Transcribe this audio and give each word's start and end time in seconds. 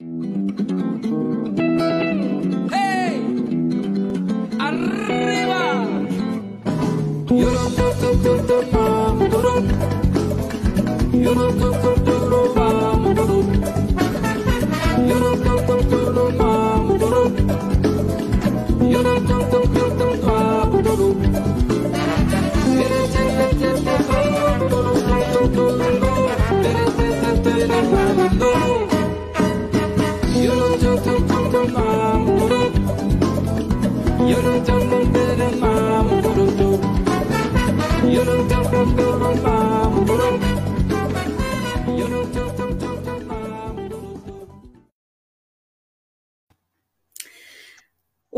Müzik 0.00 1.55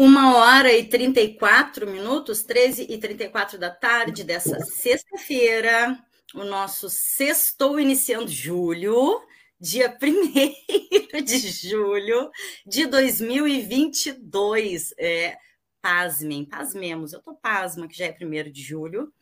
Uma 0.09 0.39
hora 0.39 0.73
e 0.73 0.89
34 0.89 1.87
minutos, 1.87 2.43
13 2.43 2.87
e 2.89 2.97
34 2.97 3.59
da 3.59 3.69
tarde 3.69 4.25
dessa 4.25 4.59
sexta-feira, 4.65 6.03
o 6.35 6.45
nosso 6.45 6.89
sextou 6.89 7.79
iniciando 7.79 8.31
julho, 8.31 9.21
dia 9.61 9.93
1 10.03 11.23
de 11.23 11.51
julho 11.51 12.31
de 12.67 12.87
2022. 12.87 14.95
É, 14.99 15.37
pasmem, 15.83 16.47
pasmemos, 16.47 17.13
eu 17.13 17.21
tô 17.21 17.35
pasma 17.35 17.87
que 17.87 17.99
já 17.99 18.07
é 18.07 18.17
1 18.19 18.51
de 18.51 18.63
julho. 18.63 19.13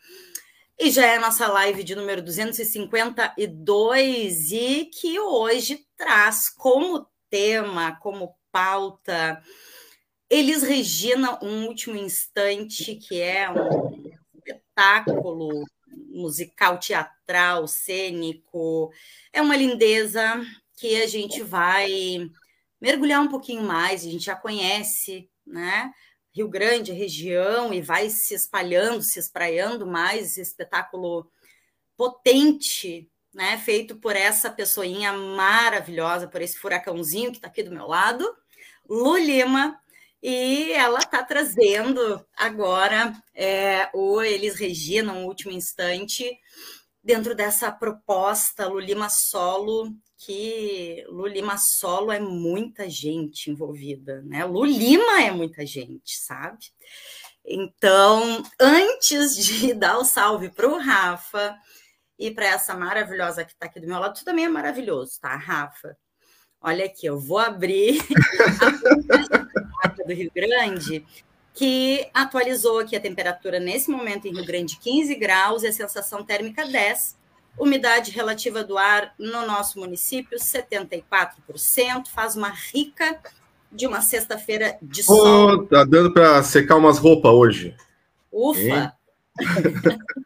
E 0.78 0.89
já 0.93 1.05
é 1.05 1.17
a 1.17 1.21
nossa 1.21 1.48
live 1.48 1.83
de 1.83 1.97
número 1.97 2.23
252 2.23 4.53
e 4.53 4.84
que 4.84 5.19
hoje 5.19 5.84
traz 5.97 6.48
como 6.48 7.09
tema, 7.28 7.98
como 8.00 8.37
pauta, 8.53 9.43
Elis 10.28 10.62
Regina, 10.62 11.38
um 11.42 11.66
último 11.66 11.96
instante, 11.96 12.96
que 12.96 13.20
é 13.20 13.48
um 13.48 14.12
espetáculo 14.34 15.64
musical, 16.10 16.78
teatral, 16.78 17.69
cênico. 17.69 18.91
É 19.32 19.41
uma 19.41 19.56
lindeza 19.56 20.44
que 20.77 21.00
a 21.00 21.06
gente 21.06 21.42
vai 21.42 22.28
mergulhar 22.80 23.22
um 23.22 23.28
pouquinho 23.28 23.62
mais, 23.62 24.00
a 24.00 24.10
gente 24.10 24.24
já 24.24 24.34
conhece, 24.34 25.30
né? 25.47 25.92
Rio 26.34 26.48
Grande, 26.48 26.92
região, 26.92 27.72
e 27.72 27.80
vai 27.80 28.10
se 28.10 28.34
espalhando, 28.34 29.02
se 29.02 29.19
espraiando 29.19 29.86
mais 29.86 30.32
esse 30.32 30.42
espetáculo 30.42 31.30
potente, 31.97 33.08
né? 33.32 33.56
Feito 33.58 33.97
por 33.97 34.14
essa 34.16 34.50
pessoinha 34.50 35.12
maravilhosa, 35.12 36.28
por 36.28 36.42
esse 36.42 36.58
furacãozinho 36.58 37.30
que 37.30 37.38
está 37.38 37.48
aqui 37.48 37.62
do 37.62 37.70
meu 37.70 37.86
lado, 37.86 38.27
Lu 38.88 39.16
Lima, 39.16 39.80
e 40.22 40.72
ela 40.72 40.98
está 40.98 41.22
trazendo 41.22 42.25
agora 42.36 43.14
é, 43.34 43.89
o 43.95 44.20
Elis 44.22 44.59
Regina, 44.59 45.12
um 45.12 45.27
último 45.27 45.53
instante, 45.53 46.31
dentro 47.03 47.34
dessa 47.34 47.70
proposta 47.70 48.67
Lulima 48.67 49.09
Solo, 49.09 49.92
que 50.19 51.05
Lulima 51.09 51.56
Solo 51.59 52.11
é 52.11 52.19
muita 52.19 52.89
gente 52.91 53.50
envolvida, 53.50 54.22
né? 54.22 54.44
Lulima 54.44 55.22
é 55.22 55.31
muita 55.31 55.64
gente, 55.64 56.17
sabe? 56.17 56.59
Então, 57.44 58.43
antes 58.59 59.37
de 59.37 59.72
dar 59.75 59.98
o 59.98 60.04
salve 60.04 60.50
para 60.50 60.69
o 60.69 60.78
Rafa 60.78 61.56
e 62.19 62.31
para 62.31 62.47
essa 62.47 62.75
maravilhosa 62.75 63.44
que 63.44 63.53
está 63.53 63.66
aqui 63.66 63.78
do 63.78 63.87
meu 63.87 64.00
lado, 64.00 64.19
tu 64.19 64.25
também 64.25 64.47
é 64.47 64.48
maravilhoso, 64.48 65.21
tá, 65.21 65.37
Rafa? 65.37 65.97
Olha 66.60 66.87
aqui, 66.87 67.06
eu 67.06 67.21
vou 67.21 67.38
abrir 67.38 68.00
do 70.06 70.15
Rio 70.15 70.31
Grande, 70.34 71.05
que 71.53 72.09
atualizou 72.15 72.78
aqui 72.78 72.94
a 72.94 73.00
temperatura 73.00 73.59
nesse 73.59 73.91
momento 73.91 74.27
em 74.27 74.33
Rio 74.33 74.44
Grande 74.44 74.78
15 74.78 75.15
graus 75.17 75.62
e 75.62 75.67
a 75.67 75.72
sensação 75.72 76.22
térmica 76.22 76.67
10. 76.67 77.17
Umidade 77.59 78.11
relativa 78.11 78.62
do 78.62 78.77
ar 78.77 79.15
no 79.19 79.47
nosso 79.47 79.78
município 79.81 80.39
74%, 80.39 82.09
faz 82.15 82.37
uma 82.37 82.50
rica 82.50 83.19
de 83.72 83.87
uma 83.87 84.03
sexta-feira 84.03 84.77
de 84.83 85.03
sol. 85.03 85.49
Oh, 85.49 85.66
tá 85.66 85.83
dando 85.84 86.12
para 86.12 86.43
secar 86.43 86.77
umas 86.77 86.99
roupas 86.99 87.33
hoje. 87.33 87.75
Ufa! 88.31 88.93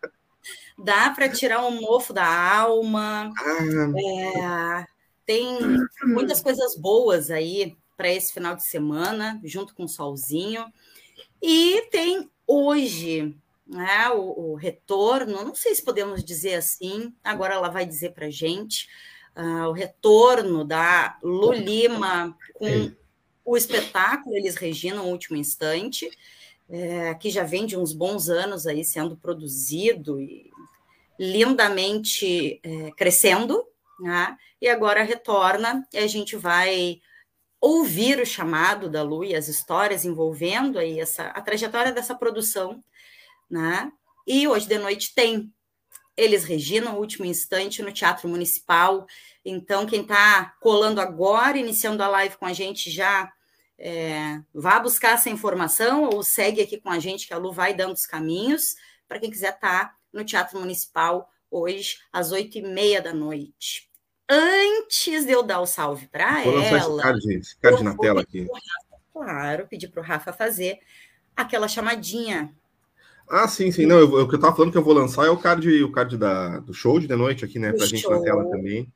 Dá 0.83 1.11
para 1.11 1.29
tirar 1.29 1.65
um 1.65 1.81
mofo 1.81 2.13
da 2.13 2.27
alma. 2.27 3.33
Ah. 3.39 4.81
É, 4.81 4.87
tem 5.27 5.59
muitas 6.03 6.41
coisas 6.43 6.77
boas 6.77 7.31
aí 7.31 7.77
para 8.01 8.09
esse 8.09 8.33
final 8.33 8.57
de 8.57 8.63
semana, 8.63 9.39
junto 9.45 9.75
com 9.75 9.85
o 9.85 9.89
solzinho. 9.89 10.65
E 11.43 11.83
tem 11.91 12.31
hoje 12.47 13.37
né, 13.67 14.09
o, 14.09 14.53
o, 14.53 14.55
retorno, 14.55 15.45
não 15.45 15.55
sei 15.55 15.75
se 15.75 15.85
podemos 15.85 16.25
dizer 16.25 16.55
assim, 16.55 17.15
agora 17.23 17.53
ela 17.53 17.69
vai 17.69 17.85
dizer 17.85 18.15
para 18.15 18.25
a 18.25 18.31
gente, 18.31 18.89
uh, 19.37 19.69
o 19.69 19.73
retorno 19.73 20.65
da 20.65 21.19
Lulima 21.23 22.35
com 22.55 22.91
o 23.45 23.55
espetáculo 23.55 24.35
Eles 24.35 24.57
Regina, 24.57 24.97
no 24.97 25.09
último 25.09 25.37
instante, 25.37 26.11
é, 26.71 27.15
que 27.17 27.29
já 27.29 27.45
vem 27.45 27.67
de 27.67 27.77
uns 27.77 27.93
bons 27.93 28.31
anos 28.31 28.67
aí 28.67 28.83
sendo 28.83 29.15
produzido 29.15 30.19
e 30.19 30.51
lindamente 31.19 32.61
é, 32.63 32.93
crescendo, 32.93 33.63
né? 34.01 34.39
e 34.59 34.69
agora 34.69 35.03
retorna 35.03 35.87
e 35.93 35.99
a 35.99 36.07
gente 36.07 36.35
vai 36.35 37.03
ouvir 37.61 38.19
o 38.19 38.27
chamado 38.27 38.89
da 38.89 39.03
Lu 39.03 39.23
e 39.23 39.35
as 39.35 39.47
histórias 39.47 40.05
envolvendo 40.05 40.79
aí 40.79 40.99
essa, 40.99 41.25
a 41.29 41.43
trajetória 41.43 41.93
dessa 41.93 42.15
produção, 42.15 42.83
né? 43.51 43.93
E 44.27 44.49
hoje 44.49 44.67
de 44.67 44.79
noite 44.79 45.15
tem 45.15 45.53
Eles 46.17 46.45
Regina, 46.45 46.93
o 46.93 46.99
último 46.99 47.27
instante, 47.27 47.83
no 47.83 47.93
Teatro 47.93 48.29
Municipal. 48.29 49.07
Então, 49.45 49.87
quem 49.87 50.03
está 50.03 50.55
colando 50.61 51.01
agora, 51.01 51.59
iniciando 51.59 52.03
a 52.03 52.09
live 52.09 52.37
com 52.37 52.47
a 52.47 52.53
gente, 52.53 52.91
já 52.91 53.31
é, 53.79 54.41
vá 54.55 54.79
buscar 54.79 55.15
essa 55.15 55.29
informação 55.29 56.05
ou 56.05 56.23
segue 56.23 56.63
aqui 56.63 56.81
com 56.81 56.91
a 56.91 56.99
gente, 56.99 57.27
que 57.27 57.35
a 57.35 57.39
Lu 57.39 57.53
vai 57.53 57.75
dando 57.75 57.93
os 57.93 58.07
caminhos, 58.07 58.75
para 59.07 59.19
quem 59.19 59.31
quiser 59.31 59.55
estar 59.55 59.89
tá 59.89 59.97
no 60.13 60.25
Teatro 60.25 60.59
Municipal 60.59 61.29
hoje, 61.51 61.99
às 62.13 62.33
oito 62.33 62.57
e 62.57 62.63
meia 62.63 63.03
da 63.03 63.13
noite 63.13 63.90
antes 64.31 65.25
de 65.27 65.33
eu 65.33 65.43
dar 65.43 65.61
o 65.61 65.67
salve 65.67 66.07
para 66.07 66.45
ela. 66.45 67.03
Card, 67.03 67.41
card 67.61 67.83
na 67.83 67.97
tela 67.97 68.21
aqui. 68.21 68.43
Rafa, 68.43 69.03
claro, 69.13 69.67
pedir 69.69 69.89
para 69.89 70.01
o 70.01 70.05
Rafa 70.05 70.33
fazer 70.33 70.79
aquela 71.37 71.67
chamadinha. 71.67 72.55
Ah, 73.29 73.49
sim, 73.49 73.73
sim. 73.73 73.87
Não, 73.87 73.99
eu, 73.99 74.07
o 74.07 74.29
que 74.29 74.35
eu 74.35 74.39
estava 74.39 74.55
falando 74.55 74.73
que 74.73 74.79
eu 74.79 74.85
vou 74.85 74.95
lançar 74.95 75.27
é 75.27 75.31
o 75.31 75.37
card, 75.37 75.83
o 75.83 75.91
card 75.91 76.17
da, 76.17 76.61
do 76.61 76.73
show 76.73 76.99
de 77.01 77.09
noite 77.09 77.45
aqui, 77.45 77.59
né? 77.59 77.73
Para 77.73 77.85
a 77.85 77.89
gente 77.89 78.09
na 78.09 78.21
tela 78.21 78.49
também. 78.49 78.93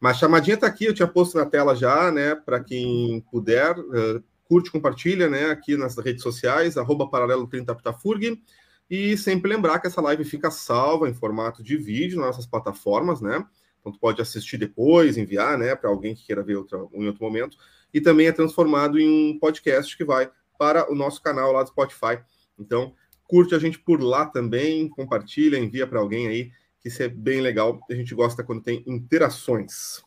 Mas 0.00 0.16
a 0.16 0.20
chamadinha 0.20 0.54
está 0.54 0.66
aqui, 0.66 0.84
eu 0.84 0.94
tinha 0.94 1.08
posto 1.08 1.38
na 1.38 1.46
tela 1.46 1.74
já, 1.74 2.10
né? 2.10 2.34
Para 2.34 2.62
quem 2.62 3.22
puder, 3.30 3.78
uh, 3.78 4.22
curte, 4.44 4.70
compartilha, 4.70 5.28
né? 5.28 5.50
Aqui 5.50 5.76
nas 5.76 5.96
redes 5.96 6.22
sociais, 6.22 6.76
arroba 6.76 7.08
paralelo 7.08 7.46
30 7.46 7.74
Ptafurg. 7.74 8.42
E 8.90 9.16
sempre 9.16 9.50
lembrar 9.50 9.78
que 9.78 9.86
essa 9.86 10.00
live 10.00 10.24
fica 10.24 10.50
salva 10.50 11.08
em 11.08 11.14
formato 11.14 11.62
de 11.62 11.76
vídeo 11.76 12.18
nas 12.18 12.28
nossas 12.28 12.46
plataformas, 12.46 13.20
né? 13.20 13.44
Então, 13.84 13.92
tu 13.92 14.00
pode 14.00 14.22
assistir 14.22 14.56
depois, 14.56 15.18
enviar, 15.18 15.58
né, 15.58 15.76
para 15.76 15.90
alguém 15.90 16.14
que 16.14 16.24
queira 16.24 16.42
ver 16.42 16.56
outra, 16.56 16.78
em 16.94 17.06
outro 17.06 17.22
momento. 17.22 17.58
E 17.92 18.00
também 18.00 18.26
é 18.26 18.32
transformado 18.32 18.98
em 18.98 19.34
um 19.34 19.38
podcast 19.38 19.94
que 19.94 20.02
vai 20.02 20.30
para 20.58 20.90
o 20.90 20.94
nosso 20.94 21.22
canal 21.22 21.52
lá 21.52 21.62
do 21.62 21.68
Spotify. 21.68 22.18
Então, 22.58 22.94
curte 23.24 23.54
a 23.54 23.58
gente 23.58 23.78
por 23.78 24.02
lá 24.02 24.24
também, 24.24 24.88
compartilha, 24.88 25.58
envia 25.58 25.86
para 25.86 26.00
alguém 26.00 26.28
aí, 26.28 26.50
que 26.80 26.88
isso 26.88 27.02
é 27.02 27.08
bem 27.08 27.42
legal. 27.42 27.78
A 27.90 27.94
gente 27.94 28.14
gosta 28.14 28.42
quando 28.42 28.62
tem 28.62 28.82
interações. 28.86 30.02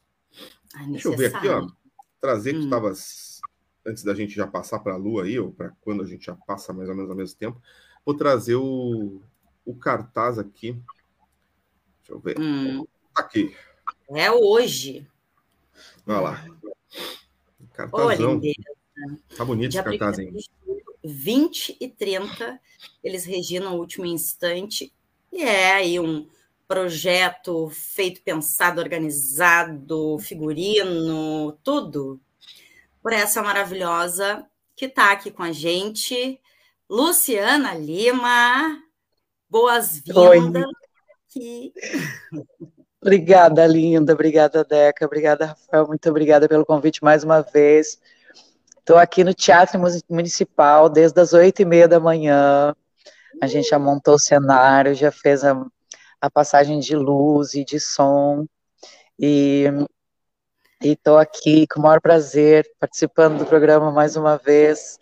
Deixa 0.89 1.07
eu 1.07 1.15
ver 1.15 1.35
aqui, 1.35 1.47
ó. 1.47 1.67
Trazer 2.19 2.53
que 2.53 2.57
hum. 2.57 2.61
tu 2.61 2.65
estavas, 2.65 3.39
antes 3.85 4.03
da 4.03 4.15
gente 4.15 4.33
já 4.33 4.47
passar 4.47 4.79
para 4.79 4.93
a 4.95 4.97
Lua 4.97 5.23
aí, 5.23 5.37
ou 5.39 5.51
para 5.51 5.69
quando 5.81 6.01
a 6.01 6.07
gente 6.07 6.25
já 6.25 6.35
passa 6.35 6.73
mais 6.73 6.89
ou 6.89 6.95
menos 6.95 7.11
ao 7.11 7.15
mesmo 7.15 7.37
tempo, 7.37 7.61
vou 8.03 8.15
trazer 8.15 8.55
o, 8.55 9.21
o 9.63 9.75
cartaz 9.75 10.39
aqui. 10.39 10.73
Deixa 11.99 12.13
eu 12.13 12.19
ver. 12.19 12.39
Hum. 12.39 12.87
Aqui. 13.13 13.55
É 14.15 14.31
hoje. 14.31 15.07
Olha 16.05 16.19
lá. 16.19 16.45
Cartazão. 17.73 18.41
Tá 19.35 19.45
bonito 19.45 19.75
esse 19.75 19.83
cartaz, 19.83 20.19
hein? 20.19 20.33
20 21.03 21.77
e 21.79 21.87
30, 21.87 22.59
eles 23.03 23.25
reginam 23.25 23.75
o 23.75 23.79
último 23.79 24.05
instante. 24.05 24.93
E 25.31 25.43
é 25.43 25.73
aí 25.73 25.99
um 25.99 26.27
projeto 26.67 27.69
feito, 27.69 28.21
pensado, 28.21 28.81
organizado, 28.81 30.17
figurino, 30.19 31.57
tudo. 31.63 32.19
por 33.01 33.13
essa 33.13 33.41
maravilhosa 33.41 34.45
que 34.75 34.85
está 34.85 35.11
aqui 35.11 35.31
com 35.31 35.43
a 35.43 35.51
gente, 35.51 36.39
Luciana 36.89 37.73
Lima. 37.73 38.83
Boas-vindas. 39.49 40.65
Obrigada, 43.01 43.65
linda. 43.67 44.13
Obrigada, 44.13 44.63
Deca. 44.63 45.05
Obrigada, 45.05 45.45
Rafael. 45.47 45.87
Muito 45.87 46.09
obrigada 46.09 46.47
pelo 46.47 46.65
convite 46.65 47.03
mais 47.03 47.23
uma 47.23 47.41
vez. 47.41 47.99
Estou 48.79 48.97
aqui 48.97 49.23
no 49.23 49.33
Teatro 49.33 49.79
Municipal 50.09 50.89
desde 50.89 51.19
as 51.19 51.33
oito 51.33 51.61
e 51.61 51.65
meia 51.65 51.87
da 51.87 51.99
manhã. 51.99 52.75
A 53.41 53.45
gente 53.45 53.69
já 53.69 53.77
montou 53.77 54.15
o 54.15 54.19
cenário, 54.19 54.95
já 54.95 55.11
fez 55.11 55.43
a, 55.43 55.63
a 56.19 56.29
passagem 56.29 56.79
de 56.79 56.95
luz 56.95 57.53
e 57.53 57.63
de 57.63 57.79
som. 57.79 58.45
E 59.19 59.65
estou 60.81 61.17
aqui 61.17 61.67
com 61.67 61.79
o 61.79 61.83
maior 61.83 62.01
prazer, 62.01 62.65
participando 62.79 63.39
do 63.39 63.45
programa 63.45 63.91
mais 63.91 64.15
uma 64.15 64.37
vez, 64.37 64.97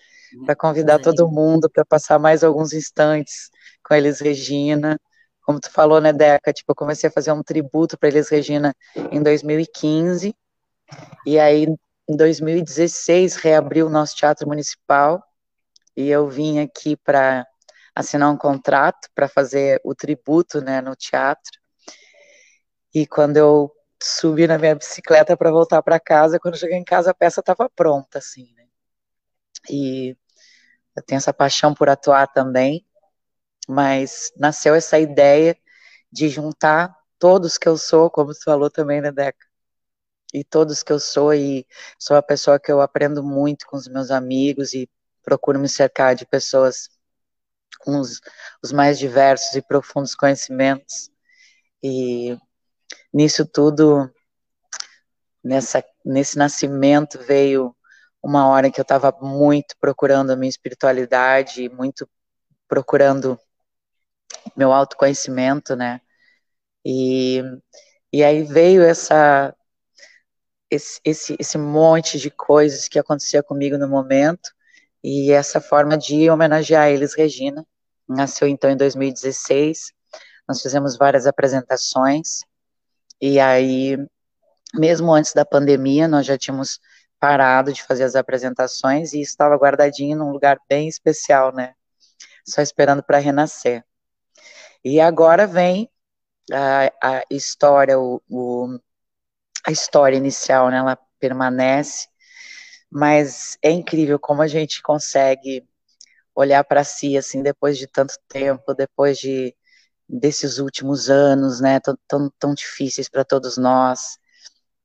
para 0.46 0.56
convidar 0.56 1.00
todo 1.00 1.30
mundo 1.30 1.70
para 1.70 1.86
passar 1.86 2.20
mais 2.20 2.44
alguns 2.44 2.74
instantes 2.74 3.50
com 3.84 3.94
eles, 3.94 4.20
Regina. 4.20 5.00
Como 5.46 5.60
tu 5.60 5.70
falou, 5.72 6.02
né, 6.02 6.12
Deca? 6.12 6.52
Tipo, 6.52 6.72
eu 6.72 6.76
comecei 6.76 7.10
a 7.10 7.14
fazer 7.14 7.32
um 7.32 7.44
tributo 7.44 7.98
para 7.98 8.10
eles, 8.10 8.30
Regina, 8.30 8.76
em 9.12 9.22
2015. 9.22 10.36
E 11.26 11.40
aí, 11.40 11.68
em 12.08 12.18
2016, 12.18 13.36
reabriu 13.36 13.88
o 13.88 13.90
nosso 13.90 14.16
teatro 14.16 14.48
municipal. 14.48 15.24
E 15.96 16.10
eu 16.10 16.28
vim 16.28 16.60
aqui 16.60 16.98
para 16.98 17.46
assinar 17.94 18.32
um 18.32 18.38
contrato 18.38 19.08
para 19.14 19.28
fazer 19.28 19.80
o 19.84 19.94
tributo, 19.96 20.62
né, 20.62 20.82
no 20.82 20.96
teatro. 20.96 21.60
E 22.94 23.06
quando 23.06 23.38
eu 23.38 23.72
subi 24.02 24.48
na 24.48 24.58
minha 24.58 24.76
bicicleta 24.76 25.36
para 25.36 25.52
voltar 25.52 25.82
para 25.82 26.00
casa. 26.00 26.40
Quando 26.40 26.58
cheguei 26.58 26.78
em 26.78 26.84
casa, 26.84 27.12
a 27.12 27.14
peça 27.14 27.40
estava 27.40 27.70
pronta, 27.70 28.20
assim, 28.20 28.54
né? 28.56 28.66
E 29.70 30.16
eu 30.96 31.04
tenho 31.04 31.18
essa 31.18 31.34
paixão 31.34 31.74
por 31.74 31.90
atuar 31.90 32.28
também, 32.28 32.86
mas 33.68 34.32
nasceu 34.38 34.76
essa 34.76 35.00
ideia 35.00 35.58
de 36.12 36.30
juntar 36.30 36.96
todos 37.20 37.58
que 37.58 37.68
eu 37.68 37.78
sou, 37.78 38.10
como 38.10 38.34
você 38.34 38.44
falou 38.44 38.70
também, 38.70 39.02
né, 39.02 39.12
Deca? 39.12 39.46
E 40.34 40.44
todos 40.44 40.84
que 40.84 40.92
eu 40.92 41.00
sou, 41.00 41.34
e 41.34 41.66
sou 42.00 42.16
uma 42.16 42.24
pessoa 42.24 42.60
que 42.60 42.72
eu 42.72 42.82
aprendo 42.82 43.24
muito 43.24 43.66
com 43.68 43.78
os 43.78 43.88
meus 43.88 44.12
amigos 44.12 44.74
e 44.74 44.90
procuro 45.24 45.60
me 45.60 45.70
cercar 45.70 46.16
de 46.16 46.26
pessoas 46.26 46.90
com 47.80 48.00
os, 48.00 48.22
os 48.64 48.72
mais 48.72 49.00
diversos 49.00 49.56
e 49.56 49.62
profundos 49.62 50.16
conhecimentos. 50.16 51.10
E 51.82 52.38
nisso 53.14 53.46
tudo, 53.46 54.12
nessa, 55.44 55.84
nesse 56.04 56.38
nascimento 56.38 57.20
veio 57.20 57.76
uma 58.22 58.48
hora 58.48 58.72
que 58.72 58.80
eu 58.80 58.84
estava 58.84 59.16
muito 59.22 59.76
procurando 59.80 60.32
a 60.32 60.36
minha 60.36 60.50
espiritualidade, 60.50 61.70
muito 61.70 62.10
procurando 62.68 63.40
meu 64.56 64.72
autoconhecimento, 64.72 65.76
né? 65.76 66.02
E, 66.86 67.42
e 68.12 68.24
aí 68.24 68.44
veio 68.44 68.84
essa 68.84 69.56
esse, 70.70 71.00
esse, 71.04 71.36
esse 71.40 71.58
monte 71.58 72.20
de 72.20 72.30
coisas 72.30 72.88
que 72.88 73.00
acontecia 73.00 73.44
comigo 73.44 73.78
no 73.78 73.88
momento 73.88 74.52
e 75.04 75.32
essa 75.32 75.62
forma 75.62 75.98
de 75.98 76.30
homenagear 76.30 76.90
eles, 76.90 77.14
Regina. 77.14 77.66
Nasceu 78.08 78.48
então 78.48 78.70
em 78.70 78.78
2016. 78.78 79.94
Nós 80.48 80.62
fizemos 80.62 80.98
várias 80.98 81.26
apresentações 81.28 82.42
e 83.22 83.40
aí, 83.40 83.98
mesmo 84.74 85.12
antes 85.14 85.34
da 85.34 85.46
pandemia, 85.46 86.08
nós 86.08 86.26
já 86.26 86.38
tínhamos 86.38 86.80
parado 87.20 87.72
de 87.72 87.82
fazer 87.82 88.04
as 88.04 88.16
apresentações 88.16 89.14
e 89.14 89.22
estava 89.22 89.56
guardadinho 89.56 90.18
num 90.18 90.32
lugar 90.32 90.60
bem 90.70 90.88
especial, 90.88 91.54
né? 91.54 91.74
Só 92.48 92.62
esperando 92.62 93.02
para 93.02 93.18
renascer. 93.18 93.84
E 94.86 95.02
agora 95.02 95.48
vem 95.48 95.90
a, 96.54 97.20
a 97.20 97.24
história, 97.32 98.00
o, 98.00 98.22
o, 98.30 98.80
a 99.66 99.72
história 99.72 100.16
inicial, 100.16 100.70
né? 100.70 100.78
Ela 100.78 101.00
permanece, 101.20 102.08
mas 102.92 103.58
é 103.64 103.72
incrível 103.72 104.20
como 104.20 104.44
a 104.44 104.48
gente 104.48 104.84
consegue 104.84 105.68
olhar 106.36 106.64
para 106.66 106.84
si 106.84 107.18
assim 107.18 107.44
depois 107.44 107.78
de 107.78 107.88
tanto 107.88 108.16
tempo, 108.30 108.76
depois 108.76 109.18
de 109.20 109.56
desses 110.08 110.60
últimos 110.60 111.10
anos, 111.10 111.60
né, 111.62 111.80
tão, 111.80 111.98
tão, 112.08 112.32
tão 112.40 112.54
difíceis 112.54 113.10
para 113.10 113.26
todos 113.26 113.58
nós, 113.58 114.20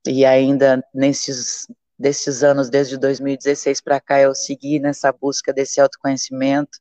e 0.07 0.25
ainda 0.25 0.83
nesses 0.93 1.67
desses 1.99 2.43
anos, 2.43 2.69
desde 2.69 2.97
2016 2.97 3.81
para 3.81 4.01
cá, 4.01 4.19
eu 4.21 4.33
segui 4.35 4.79
nessa 4.79 5.11
busca 5.11 5.53
desse 5.53 5.79
autoconhecimento 5.81 6.79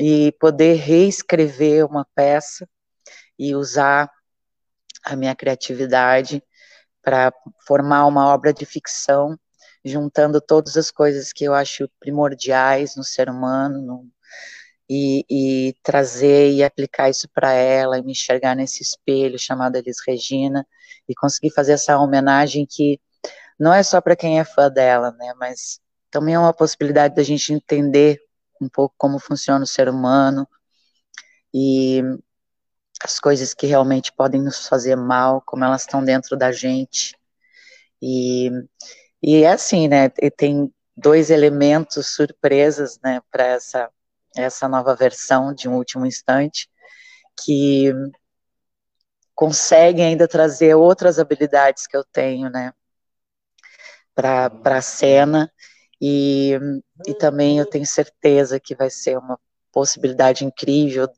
e 0.00 0.32
poder 0.40 0.74
reescrever 0.74 1.84
uma 1.86 2.06
peça 2.14 2.68
e 3.38 3.54
usar 3.54 4.10
a 5.04 5.14
minha 5.16 5.34
criatividade 5.34 6.42
para 7.02 7.32
formar 7.66 8.06
uma 8.06 8.26
obra 8.34 8.52
de 8.52 8.66
ficção, 8.66 9.38
juntando 9.84 10.40
todas 10.40 10.76
as 10.76 10.90
coisas 10.90 11.32
que 11.32 11.44
eu 11.44 11.54
acho 11.54 11.88
primordiais 12.00 12.96
no 12.96 13.04
ser 13.04 13.30
humano, 13.30 13.80
no, 13.80 14.10
e, 14.88 15.24
e 15.30 15.74
trazer 15.82 16.50
e 16.52 16.64
aplicar 16.64 17.08
isso 17.08 17.28
para 17.28 17.52
ela 17.52 17.98
e 17.98 18.02
me 18.02 18.12
enxergar 18.12 18.54
nesse 18.54 18.82
espelho 18.82 19.38
chamado 19.38 19.76
Elis 19.76 19.98
Regina 20.06 20.66
e 21.08 21.14
conseguir 21.14 21.50
fazer 21.50 21.72
essa 21.72 21.98
homenagem 21.98 22.66
que 22.68 23.00
não 23.58 23.72
é 23.72 23.82
só 23.82 24.00
para 24.00 24.16
quem 24.16 24.38
é 24.38 24.44
fã 24.44 24.70
dela, 24.70 25.12
né, 25.12 25.32
mas 25.38 25.80
também 26.10 26.34
é 26.34 26.38
uma 26.38 26.52
possibilidade 26.52 27.14
da 27.14 27.22
gente 27.22 27.52
entender 27.52 28.20
um 28.60 28.68
pouco 28.68 28.94
como 28.98 29.18
funciona 29.18 29.64
o 29.64 29.66
ser 29.66 29.88
humano 29.88 30.48
e 31.52 32.02
as 33.02 33.20
coisas 33.20 33.54
que 33.54 33.66
realmente 33.66 34.12
podem 34.12 34.42
nos 34.42 34.66
fazer 34.66 34.96
mal, 34.96 35.42
como 35.42 35.64
elas 35.64 35.82
estão 35.82 36.04
dentro 36.04 36.36
da 36.36 36.50
gente. 36.50 37.16
E, 38.00 38.50
e 39.22 39.42
é 39.42 39.52
assim, 39.52 39.88
né? 39.88 40.08
Tem 40.36 40.72
dois 40.96 41.30
elementos 41.30 42.06
surpresas, 42.14 42.98
né, 43.02 43.20
para 43.30 43.44
essa 43.44 43.90
essa 44.36 44.68
nova 44.68 44.94
versão 44.94 45.54
de 45.54 45.68
um 45.68 45.76
último 45.76 46.04
instante, 46.04 46.68
que 47.42 47.90
consegue 49.34 50.02
ainda 50.02 50.28
trazer 50.28 50.74
outras 50.74 51.18
habilidades 51.18 51.86
que 51.86 51.96
eu 51.96 52.04
tenho, 52.04 52.50
né, 52.50 52.72
para 54.14 54.50
a 54.64 54.82
cena, 54.82 55.50
e, 56.00 56.58
e 57.06 57.14
também 57.14 57.58
eu 57.58 57.66
tenho 57.66 57.86
certeza 57.86 58.60
que 58.60 58.74
vai 58.74 58.90
ser 58.90 59.18
uma 59.18 59.38
possibilidade 59.72 60.44
incrível 60.44 61.08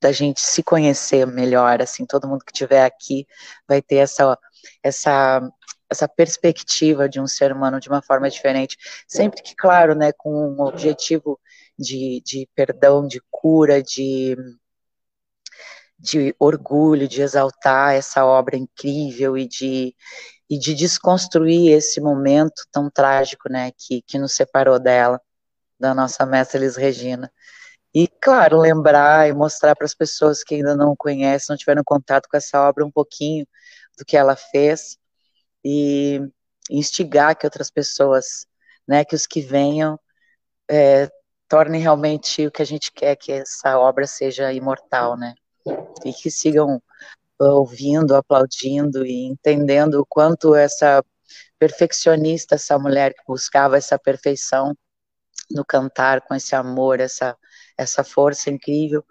da 0.00 0.12
gente 0.12 0.40
se 0.40 0.62
conhecer 0.62 1.26
melhor, 1.26 1.80
assim, 1.80 2.04
todo 2.04 2.28
mundo 2.28 2.44
que 2.44 2.52
estiver 2.52 2.84
aqui 2.84 3.26
vai 3.66 3.80
ter 3.80 3.96
essa, 3.96 4.38
essa, 4.82 5.40
essa 5.88 6.06
perspectiva 6.06 7.08
de 7.08 7.18
um 7.20 7.26
ser 7.26 7.52
humano 7.52 7.80
de 7.80 7.88
uma 7.88 8.02
forma 8.02 8.28
diferente, 8.28 8.76
sempre 9.08 9.42
que, 9.42 9.54
claro, 9.56 9.94
né, 9.94 10.12
com 10.12 10.30
um 10.30 10.60
objetivo 10.60 11.40
de, 11.78 12.22
de 12.24 12.48
perdão, 12.54 13.06
de 13.06 13.20
cura, 13.30 13.82
de, 13.82 14.36
de 16.04 16.34
orgulho, 16.38 17.08
de 17.08 17.22
exaltar 17.22 17.94
essa 17.94 18.24
obra 18.26 18.56
incrível 18.56 19.38
e 19.38 19.48
de, 19.48 19.96
e 20.50 20.58
de 20.58 20.74
desconstruir 20.74 21.72
esse 21.72 22.00
momento 22.00 22.62
tão 22.70 22.90
trágico, 22.90 23.48
né, 23.50 23.72
que, 23.76 24.02
que 24.02 24.18
nos 24.18 24.34
separou 24.34 24.78
dela, 24.78 25.20
da 25.80 25.94
nossa 25.94 26.26
mestra 26.26 26.58
Elis 26.60 26.76
Regina. 26.76 27.32
E, 27.94 28.06
claro, 28.20 28.58
lembrar 28.58 29.28
e 29.28 29.32
mostrar 29.32 29.74
para 29.74 29.86
as 29.86 29.94
pessoas 29.94 30.44
que 30.44 30.56
ainda 30.56 30.76
não 30.76 30.94
conhecem, 30.96 31.46
não 31.50 31.56
tiveram 31.56 31.82
contato 31.84 32.28
com 32.28 32.36
essa 32.36 32.60
obra, 32.68 32.84
um 32.84 32.90
pouquinho 32.90 33.46
do 33.98 34.04
que 34.04 34.16
ela 34.16 34.36
fez 34.36 34.98
e 35.64 36.20
instigar 36.70 37.36
que 37.36 37.46
outras 37.46 37.70
pessoas, 37.70 38.46
né, 38.86 39.04
que 39.04 39.14
os 39.14 39.26
que 39.26 39.40
venham 39.40 39.98
é, 40.70 41.10
torne 41.48 41.78
realmente 41.78 42.46
o 42.46 42.50
que 42.50 42.62
a 42.62 42.66
gente 42.66 42.92
quer 42.92 43.16
que 43.16 43.32
essa 43.32 43.78
obra 43.78 44.06
seja 44.06 44.52
imortal, 44.52 45.16
né? 45.16 45.34
E 46.04 46.12
que 46.12 46.30
sigam 46.30 46.82
ouvindo, 47.38 48.14
aplaudindo 48.14 49.04
e 49.04 49.24
entendendo 49.24 50.00
o 50.00 50.06
quanto 50.06 50.54
essa 50.54 51.04
perfeccionista, 51.58 52.54
essa 52.54 52.78
mulher 52.78 53.14
que 53.14 53.22
buscava 53.26 53.76
essa 53.76 53.98
perfeição 53.98 54.76
no 55.50 55.64
cantar, 55.64 56.20
com 56.22 56.34
esse 56.34 56.54
amor, 56.54 57.00
essa 57.00 57.36
essa 57.76 58.04
força 58.04 58.50
incrível, 58.50 59.04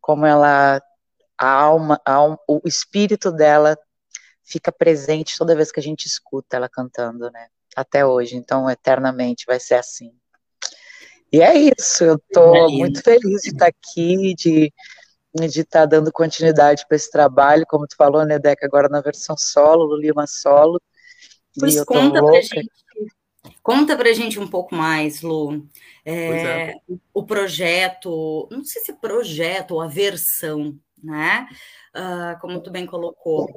como 0.00 0.26
ela 0.26 0.80
a 1.38 1.48
alma, 1.48 2.00
a 2.04 2.12
alma, 2.12 2.38
o 2.46 2.60
espírito 2.66 3.32
dela 3.32 3.78
fica 4.44 4.70
presente 4.70 5.38
toda 5.38 5.56
vez 5.56 5.72
que 5.72 5.80
a 5.80 5.82
gente 5.82 6.06
escuta 6.06 6.56
ela 6.56 6.68
cantando, 6.68 7.30
né? 7.30 7.46
Até 7.74 8.04
hoje, 8.04 8.36
então 8.36 8.68
eternamente 8.68 9.46
vai 9.46 9.58
ser 9.58 9.76
assim. 9.76 10.12
E 11.32 11.40
é 11.40 11.54
isso, 11.56 12.04
eu 12.04 12.16
estou 12.16 12.70
muito 12.70 13.02
feliz 13.02 13.42
de 13.42 13.50
estar 13.50 13.68
aqui, 13.68 14.34
de 14.34 14.72
de 15.34 15.60
estar 15.60 15.80
tá 15.80 15.86
dando 15.86 16.12
continuidade 16.12 16.84
para 16.86 16.96
esse 16.96 17.10
trabalho, 17.10 17.66
como 17.68 17.86
tu 17.86 17.96
falou, 17.96 18.24
né, 18.24 18.38
Deca, 18.38 18.66
agora 18.66 18.88
na 18.88 19.00
versão 19.00 19.36
solo, 19.36 19.96
Lima 19.96 20.26
solo. 20.26 20.80
Pois 21.58 21.84
conta 21.84 22.20
louca. 22.20 22.32
pra 22.32 22.40
gente 22.40 22.70
Conta 23.62 23.96
para 23.96 24.10
a 24.10 24.12
gente 24.12 24.38
um 24.38 24.48
pouco 24.48 24.74
mais, 24.74 25.22
Lu. 25.22 25.66
É, 26.04 26.14
é. 26.14 26.74
O 27.12 27.24
projeto, 27.24 28.48
não 28.50 28.64
sei 28.64 28.82
se 28.82 28.92
é 28.92 28.94
projeto 28.94 29.72
ou 29.72 29.80
a 29.80 29.86
versão, 29.86 30.78
né? 31.02 31.48
Uh, 31.94 32.38
como 32.40 32.60
tu 32.60 32.70
bem 32.70 32.86
colocou, 32.86 33.48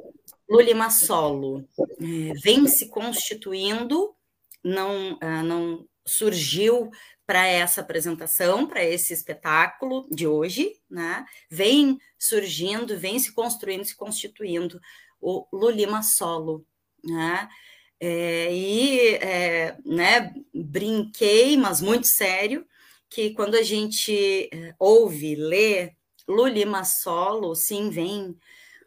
Lulima 0.48 0.90
Solo 0.90 1.66
é, 1.78 2.32
vem 2.42 2.66
se 2.66 2.88
constituindo, 2.88 4.14
não, 4.62 5.14
uh, 5.14 5.42
não 5.42 5.86
surgiu 6.06 6.90
para 7.26 7.46
essa 7.46 7.80
apresentação, 7.80 8.66
para 8.66 8.84
esse 8.84 9.12
espetáculo 9.12 10.06
de 10.10 10.26
hoje, 10.26 10.78
né? 10.90 11.24
Vem 11.50 11.98
surgindo, 12.18 12.98
vem 12.98 13.18
se 13.18 13.32
construindo, 13.32 13.84
se 13.84 13.96
constituindo 13.96 14.80
o 15.20 15.46
Lulima 15.52 16.02
Solo, 16.02 16.66
né? 17.02 17.48
É, 17.98 18.54
e 18.54 19.14
é, 19.16 19.78
né, 19.84 20.34
brinquei, 20.52 21.56
mas 21.56 21.80
muito 21.80 22.06
sério, 22.06 22.66
que 23.08 23.30
quando 23.30 23.54
a 23.54 23.62
gente 23.62 24.50
é, 24.52 24.74
ouve, 24.78 25.34
lê 25.34 25.94
Lulima 26.28 26.84
Solo, 26.84 27.54
sim, 27.54 27.88
vem 27.88 28.36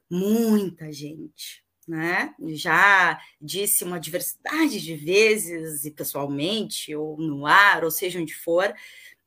muita 0.10 0.92
gente, 0.92 1.64
né? 1.88 2.34
Já 2.50 3.20
disse 3.42 3.84
uma 3.84 4.00
diversidade 4.00 4.82
de 4.82 4.96
vezes, 4.96 5.86
e 5.86 5.92
pessoalmente, 5.92 6.96
ou 6.96 7.18
no 7.18 7.46
ar, 7.46 7.84
ou 7.84 7.92
seja 7.92 8.20
onde 8.20 8.34
for, 8.34 8.74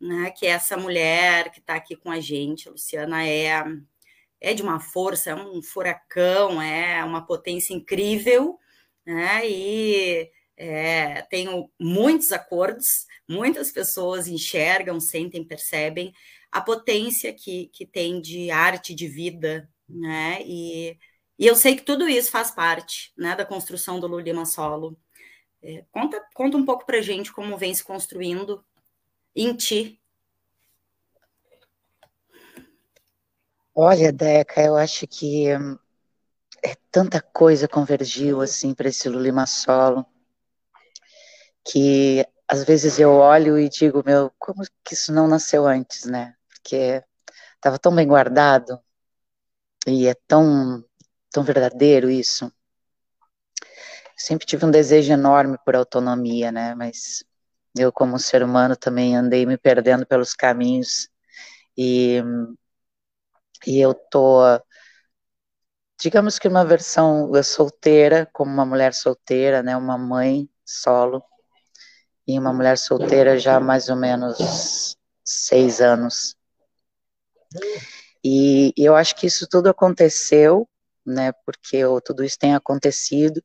né, 0.00 0.30
que 0.30 0.46
essa 0.46 0.76
mulher 0.76 1.50
que 1.52 1.60
está 1.60 1.74
aqui 1.74 1.96
com 1.96 2.10
a 2.10 2.20
gente, 2.20 2.68
a 2.68 2.72
Luciana, 2.72 3.26
é, 3.26 3.62
é 4.40 4.54
de 4.54 4.62
uma 4.62 4.80
força, 4.80 5.30
é 5.30 5.34
um 5.34 5.62
furacão, 5.62 6.60
é 6.60 7.04
uma 7.04 7.24
potência 7.26 7.74
incrível, 7.74 8.58
né? 9.06 9.48
E 9.48 10.30
é, 10.56 11.22
tenho 11.22 11.70
muitos 11.78 12.32
acordos, 12.32 13.06
muitas 13.28 13.70
pessoas 13.70 14.28
enxergam, 14.28 15.00
sentem, 15.00 15.44
percebem 15.44 16.12
a 16.52 16.60
potência 16.60 17.32
que, 17.32 17.68
que 17.72 17.86
tem 17.86 18.20
de 18.20 18.50
arte, 18.50 18.94
de 18.94 19.06
vida, 19.06 19.68
né? 19.88 20.38
E, 20.44 20.98
e 21.40 21.46
eu 21.46 21.56
sei 21.56 21.74
que 21.74 21.82
tudo 21.82 22.06
isso 22.06 22.30
faz 22.30 22.50
parte 22.50 23.14
né, 23.16 23.34
da 23.34 23.46
construção 23.46 23.98
do 23.98 24.06
Lulima 24.06 24.44
Solo. 24.44 24.94
É, 25.62 25.86
conta, 25.90 26.22
conta 26.34 26.58
um 26.58 26.66
pouco 26.66 26.84
para 26.84 27.00
gente 27.00 27.32
como 27.32 27.56
vem 27.56 27.74
se 27.74 27.82
construindo 27.82 28.62
em 29.34 29.54
ti. 29.56 29.98
Olha, 33.74 34.12
Deca, 34.12 34.62
eu 34.62 34.76
acho 34.76 35.06
que 35.06 35.56
hum, 35.56 35.78
é, 36.62 36.74
tanta 36.90 37.22
coisa 37.22 37.66
convergiu 37.66 38.42
assim 38.42 38.74
para 38.74 38.90
esse 38.90 39.08
Lulima 39.08 39.46
Solo 39.46 40.04
que 41.64 42.22
às 42.46 42.64
vezes 42.64 42.98
eu 42.98 43.12
olho 43.12 43.58
e 43.58 43.70
digo, 43.70 44.02
meu, 44.04 44.30
como 44.38 44.62
que 44.84 44.92
isso 44.92 45.10
não 45.10 45.26
nasceu 45.26 45.66
antes, 45.66 46.04
né? 46.04 46.34
Porque 46.50 47.02
estava 47.54 47.78
tão 47.78 47.94
bem 47.94 48.06
guardado 48.06 48.78
e 49.86 50.06
é 50.06 50.14
tão 50.26 50.84
tão 51.30 51.42
verdadeiro 51.42 52.10
isso. 52.10 52.52
Sempre 54.16 54.46
tive 54.46 54.66
um 54.66 54.70
desejo 54.70 55.12
enorme 55.12 55.56
por 55.64 55.74
autonomia, 55.74 56.52
né? 56.52 56.74
Mas 56.74 57.24
eu, 57.78 57.92
como 57.92 58.18
ser 58.18 58.42
humano, 58.42 58.76
também 58.76 59.16
andei 59.16 59.46
me 59.46 59.56
perdendo 59.56 60.06
pelos 60.06 60.34
caminhos 60.34 61.08
e, 61.76 62.22
e 63.66 63.80
eu 63.80 63.94
tô 63.94 64.40
digamos 66.00 66.38
que 66.38 66.48
uma 66.48 66.64
versão 66.64 67.30
solteira, 67.44 68.26
como 68.32 68.50
uma 68.50 68.64
mulher 68.64 68.94
solteira, 68.94 69.62
né, 69.62 69.76
uma 69.76 69.98
mãe 69.98 70.48
solo, 70.64 71.22
e 72.26 72.38
uma 72.38 72.52
mulher 72.52 72.78
solteira 72.78 73.38
já 73.38 73.56
há 73.56 73.60
mais 73.60 73.88
ou 73.88 73.96
menos 73.96 74.96
seis 75.22 75.80
anos. 75.80 76.36
E, 78.24 78.72
eu 78.76 78.96
acho 78.96 79.14
que 79.16 79.26
isso 79.26 79.46
tudo 79.46 79.68
aconteceu, 79.68 80.68
né, 81.06 81.32
porque 81.44 81.76
eu, 81.76 82.00
tudo 82.00 82.24
isso 82.24 82.38
tem 82.38 82.54
acontecido, 82.54 83.42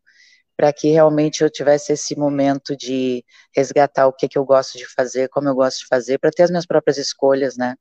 para 0.58 0.72
que 0.72 0.90
realmente 0.90 1.44
eu 1.44 1.50
tivesse 1.50 1.94
esse 1.94 2.16
momento 2.16 2.76
de 2.78 3.26
resgatar 3.56 4.08
o 4.08 4.14
que, 4.14 4.28
que 4.28 4.38
eu 4.38 4.46
gosto 4.46 4.78
de 4.78 4.86
fazer, 4.86 5.30
como 5.30 5.50
eu 5.50 5.56
gosto 5.56 5.80
de 5.80 5.88
fazer, 5.88 6.18
para 6.20 6.32
ter 6.32 6.44
as 6.44 6.50
minhas 6.50 6.66
próprias 6.66 6.98
escolhas, 6.98 7.58
né, 7.58 7.76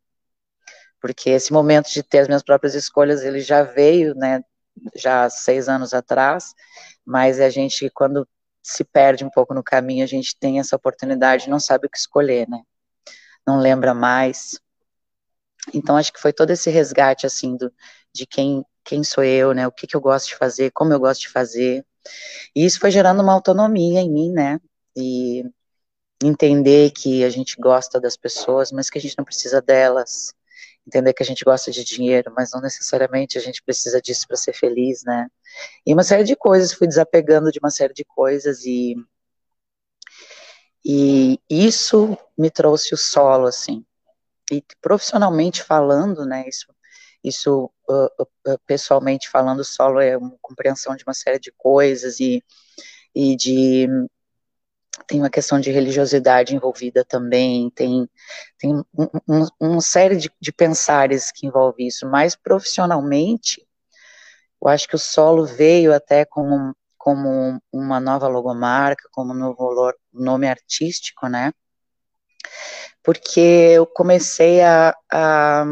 porque 1.00 1.30
esse 1.30 1.52
momento 1.52 1.90
de 1.90 2.02
ter 2.02 2.20
as 2.20 2.28
minhas 2.28 2.42
próprias 2.42 2.74
escolhas, 2.74 3.22
ele 3.22 3.40
já 3.40 3.62
veio, 3.62 4.14
né, 4.14 4.42
já 4.96 5.28
seis 5.30 5.68
anos 5.68 5.92
atrás, 5.94 6.54
mas 7.04 7.40
a 7.40 7.50
gente, 7.50 7.90
quando 7.90 8.26
se 8.62 8.82
perde 8.82 9.24
um 9.24 9.30
pouco 9.30 9.52
no 9.52 9.62
caminho, 9.62 10.02
a 10.02 10.06
gente 10.06 10.36
tem 10.38 10.58
essa 10.58 10.74
oportunidade, 10.76 11.50
não 11.50 11.60
sabe 11.60 11.86
o 11.86 11.90
que 11.90 11.98
escolher, 11.98 12.48
né? 12.48 12.62
Não 13.46 13.58
lembra 13.58 13.92
mais. 13.92 14.58
Então, 15.72 15.96
acho 15.96 16.12
que 16.12 16.20
foi 16.20 16.32
todo 16.32 16.50
esse 16.50 16.70
resgate, 16.70 17.26
assim, 17.26 17.56
do, 17.56 17.70
de 18.12 18.26
quem, 18.26 18.64
quem 18.84 19.02
sou 19.04 19.24
eu, 19.24 19.52
né? 19.54 19.66
O 19.66 19.72
que, 19.72 19.86
que 19.86 19.96
eu 19.96 20.00
gosto 20.00 20.28
de 20.28 20.36
fazer, 20.36 20.70
como 20.72 20.92
eu 20.92 21.00
gosto 21.00 21.22
de 21.22 21.28
fazer. 21.30 21.84
E 22.54 22.64
isso 22.64 22.80
foi 22.80 22.90
gerando 22.90 23.22
uma 23.22 23.32
autonomia 23.32 24.00
em 24.00 24.10
mim, 24.10 24.32
né? 24.32 24.60
E 24.96 25.44
entender 26.22 26.90
que 26.92 27.24
a 27.24 27.30
gente 27.30 27.56
gosta 27.60 28.00
das 28.00 28.16
pessoas, 28.16 28.72
mas 28.72 28.90
que 28.90 28.98
a 28.98 29.00
gente 29.00 29.16
não 29.18 29.24
precisa 29.24 29.60
delas, 29.60 30.34
entender 30.86 31.12
que 31.14 31.22
a 31.22 31.26
gente 31.26 31.44
gosta 31.44 31.70
de 31.70 31.84
dinheiro, 31.84 32.32
mas 32.36 32.50
não 32.52 32.60
necessariamente 32.60 33.38
a 33.38 33.40
gente 33.40 33.62
precisa 33.62 34.00
disso 34.00 34.26
para 34.28 34.36
ser 34.36 34.52
feliz, 34.54 35.02
né? 35.04 35.28
E 35.86 35.92
uma 35.92 36.02
série 36.04 36.24
de 36.24 36.36
coisas, 36.36 36.72
fui 36.72 36.86
desapegando 36.86 37.50
de 37.50 37.58
uma 37.58 37.70
série 37.70 37.94
de 37.94 38.04
coisas 38.04 38.64
e 38.64 38.96
e 40.86 41.40
isso 41.48 42.16
me 42.36 42.50
trouxe 42.50 42.92
o 42.94 42.96
solo, 42.98 43.46
assim. 43.46 43.84
E 44.52 44.62
profissionalmente 44.82 45.62
falando, 45.62 46.26
né, 46.26 46.46
isso, 46.46 46.66
isso 47.24 47.70
uh, 47.88 48.58
pessoalmente 48.66 49.30
falando, 49.30 49.64
solo 49.64 49.98
é 50.00 50.16
uma 50.16 50.36
compreensão 50.42 50.94
de 50.94 51.04
uma 51.04 51.14
série 51.14 51.38
de 51.38 51.50
coisas 51.52 52.20
e, 52.20 52.44
e 53.14 53.34
de 53.34 53.88
tem 55.06 55.20
uma 55.20 55.30
questão 55.30 55.58
de 55.58 55.70
religiosidade 55.70 56.54
envolvida 56.54 57.04
também, 57.04 57.68
tem, 57.70 58.08
tem 58.58 58.76
um, 58.76 59.08
um, 59.28 59.46
uma 59.58 59.80
série 59.80 60.16
de, 60.16 60.30
de 60.40 60.52
pensares 60.52 61.32
que 61.32 61.46
envolve 61.46 61.86
isso, 61.86 62.08
mas 62.08 62.36
profissionalmente, 62.36 63.66
eu 64.62 64.68
acho 64.68 64.88
que 64.88 64.94
o 64.94 64.98
solo 64.98 65.44
veio 65.44 65.92
até 65.92 66.24
como, 66.24 66.74
como 66.96 67.60
uma 67.72 67.98
nova 67.98 68.28
logomarca, 68.28 69.08
como 69.12 69.32
um 69.32 69.36
novo 69.36 69.92
nome 70.12 70.48
artístico, 70.48 71.28
né? 71.28 71.52
Porque 73.02 73.40
eu 73.40 73.86
comecei 73.86 74.62
a, 74.62 74.96
a, 75.12 75.64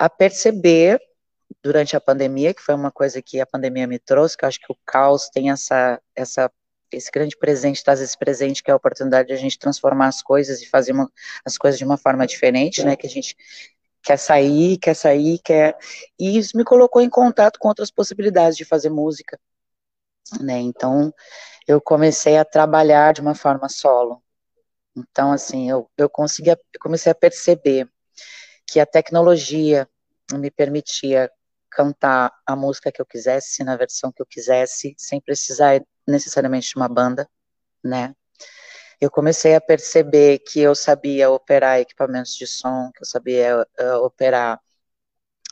a 0.00 0.08
perceber 0.08 0.98
durante 1.62 1.94
a 1.94 2.00
pandemia, 2.00 2.54
que 2.54 2.62
foi 2.62 2.74
uma 2.74 2.90
coisa 2.90 3.20
que 3.20 3.38
a 3.38 3.44
pandemia 3.44 3.86
me 3.86 3.98
trouxe, 3.98 4.34
que 4.34 4.46
eu 4.46 4.48
acho 4.48 4.58
que 4.58 4.72
o 4.72 4.76
caos 4.86 5.28
tem 5.28 5.50
essa, 5.50 6.00
essa 6.16 6.50
esse 6.90 7.10
grande 7.10 7.36
presente, 7.36 7.84
traz 7.84 8.00
esse 8.00 8.16
presente 8.16 8.62
que 8.62 8.70
é 8.70 8.72
a 8.72 8.76
oportunidade 8.76 9.28
de 9.28 9.34
a 9.34 9.36
gente 9.36 9.58
transformar 9.58 10.08
as 10.08 10.22
coisas 10.22 10.62
e 10.62 10.66
fazer 10.66 10.92
uma, 10.92 11.08
as 11.44 11.58
coisas 11.58 11.78
de 11.78 11.84
uma 11.84 11.98
forma 11.98 12.26
diferente, 12.26 12.82
né, 12.82 12.96
que 12.96 13.06
a 13.06 13.10
gente 13.10 13.36
quer 14.02 14.16
sair, 14.16 14.78
quer 14.78 14.94
sair, 14.94 15.38
quer, 15.38 15.76
e 16.18 16.38
isso 16.38 16.56
me 16.56 16.64
colocou 16.64 17.02
em 17.02 17.10
contato 17.10 17.58
com 17.60 17.68
outras 17.68 17.90
possibilidades 17.90 18.56
de 18.56 18.64
fazer 18.64 18.88
música, 18.88 19.38
né, 20.40 20.58
então 20.58 21.14
eu 21.68 21.80
comecei 21.80 22.38
a 22.38 22.44
trabalhar 22.44 23.12
de 23.12 23.20
uma 23.20 23.34
forma 23.34 23.68
solo, 23.68 24.20
então 24.96 25.30
assim, 25.30 25.70
eu, 25.70 25.88
eu 25.96 26.08
consegui, 26.08 26.50
eu 26.50 26.58
comecei 26.80 27.12
a 27.12 27.14
perceber 27.14 27.86
que 28.70 28.78
a 28.78 28.86
tecnologia 28.86 29.88
me 30.38 30.50
permitia 30.50 31.30
cantar 31.70 32.32
a 32.46 32.56
música 32.56 32.90
que 32.90 33.00
eu 33.00 33.06
quisesse, 33.06 33.62
na 33.64 33.76
versão 33.76 34.10
que 34.12 34.20
eu 34.20 34.26
quisesse, 34.26 34.94
sem 34.98 35.20
precisar 35.20 35.80
necessariamente 36.06 36.68
de 36.68 36.76
uma 36.76 36.88
banda, 36.88 37.28
né? 37.82 38.14
Eu 39.00 39.10
comecei 39.10 39.54
a 39.54 39.60
perceber 39.60 40.40
que 40.40 40.60
eu 40.60 40.74
sabia 40.74 41.30
operar 41.30 41.80
equipamentos 41.80 42.34
de 42.36 42.46
som, 42.46 42.90
que 42.94 43.02
eu 43.02 43.06
sabia 43.06 43.66
uh, 43.80 44.04
operar, 44.04 44.60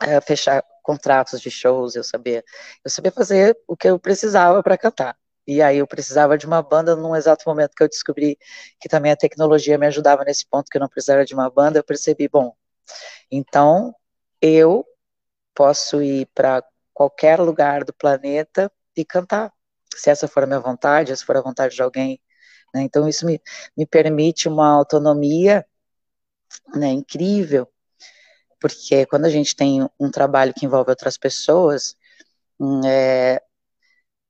uh, 0.03 0.21
fechar 0.25 0.63
contratos 0.83 1.41
de 1.41 1.49
shows, 1.49 1.95
eu 1.95 2.03
sabia, 2.03 2.43
eu 2.83 2.91
sabia 2.91 3.11
fazer 3.11 3.57
o 3.67 3.75
que 3.75 3.87
eu 3.89 3.99
precisava 3.99 4.61
para 4.61 4.77
cantar. 4.77 5.17
E 5.47 5.63
aí 5.63 5.79
eu 5.79 5.87
precisava 5.87 6.37
de 6.37 6.45
uma 6.45 6.61
banda 6.61 6.95
num 6.95 7.15
exato 7.15 7.43
momento 7.47 7.73
que 7.75 7.81
eu 7.83 7.89
descobri 7.89 8.37
que 8.79 8.87
também 8.87 9.11
a 9.11 9.15
tecnologia 9.15 9.77
me 9.79 9.87
ajudava 9.87 10.23
nesse 10.23 10.47
ponto 10.47 10.69
que 10.69 10.77
eu 10.77 10.81
não 10.81 10.89
precisava 10.89 11.25
de 11.25 11.33
uma 11.33 11.49
banda, 11.49 11.79
eu 11.79 11.83
percebi, 11.83 12.27
bom, 12.27 12.53
então 13.31 13.95
eu 14.41 14.85
posso 15.53 16.01
ir 16.01 16.27
para 16.33 16.63
qualquer 16.93 17.39
lugar 17.39 17.83
do 17.83 17.93
planeta 17.93 18.71
e 18.95 19.05
cantar 19.05 19.53
se 19.95 20.09
essa 20.09 20.27
for 20.27 20.43
a 20.43 20.47
minha 20.47 20.59
vontade, 20.59 21.15
se 21.15 21.25
for 21.25 21.35
a 21.37 21.41
vontade 21.41 21.75
de 21.75 21.81
alguém. 21.81 22.21
Né? 22.73 22.81
Então, 22.83 23.07
isso 23.07 23.25
me, 23.25 23.41
me 23.75 23.85
permite 23.85 24.47
uma 24.47 24.69
autonomia 24.69 25.65
né, 26.75 26.89
incrível, 26.89 27.67
porque 28.59 29.05
quando 29.05 29.25
a 29.25 29.29
gente 29.29 29.55
tem 29.55 29.87
um 29.99 30.11
trabalho 30.11 30.53
que 30.53 30.65
envolve 30.65 30.89
outras 30.89 31.17
pessoas, 31.17 31.95
hum, 32.59 32.81
é, 32.85 33.41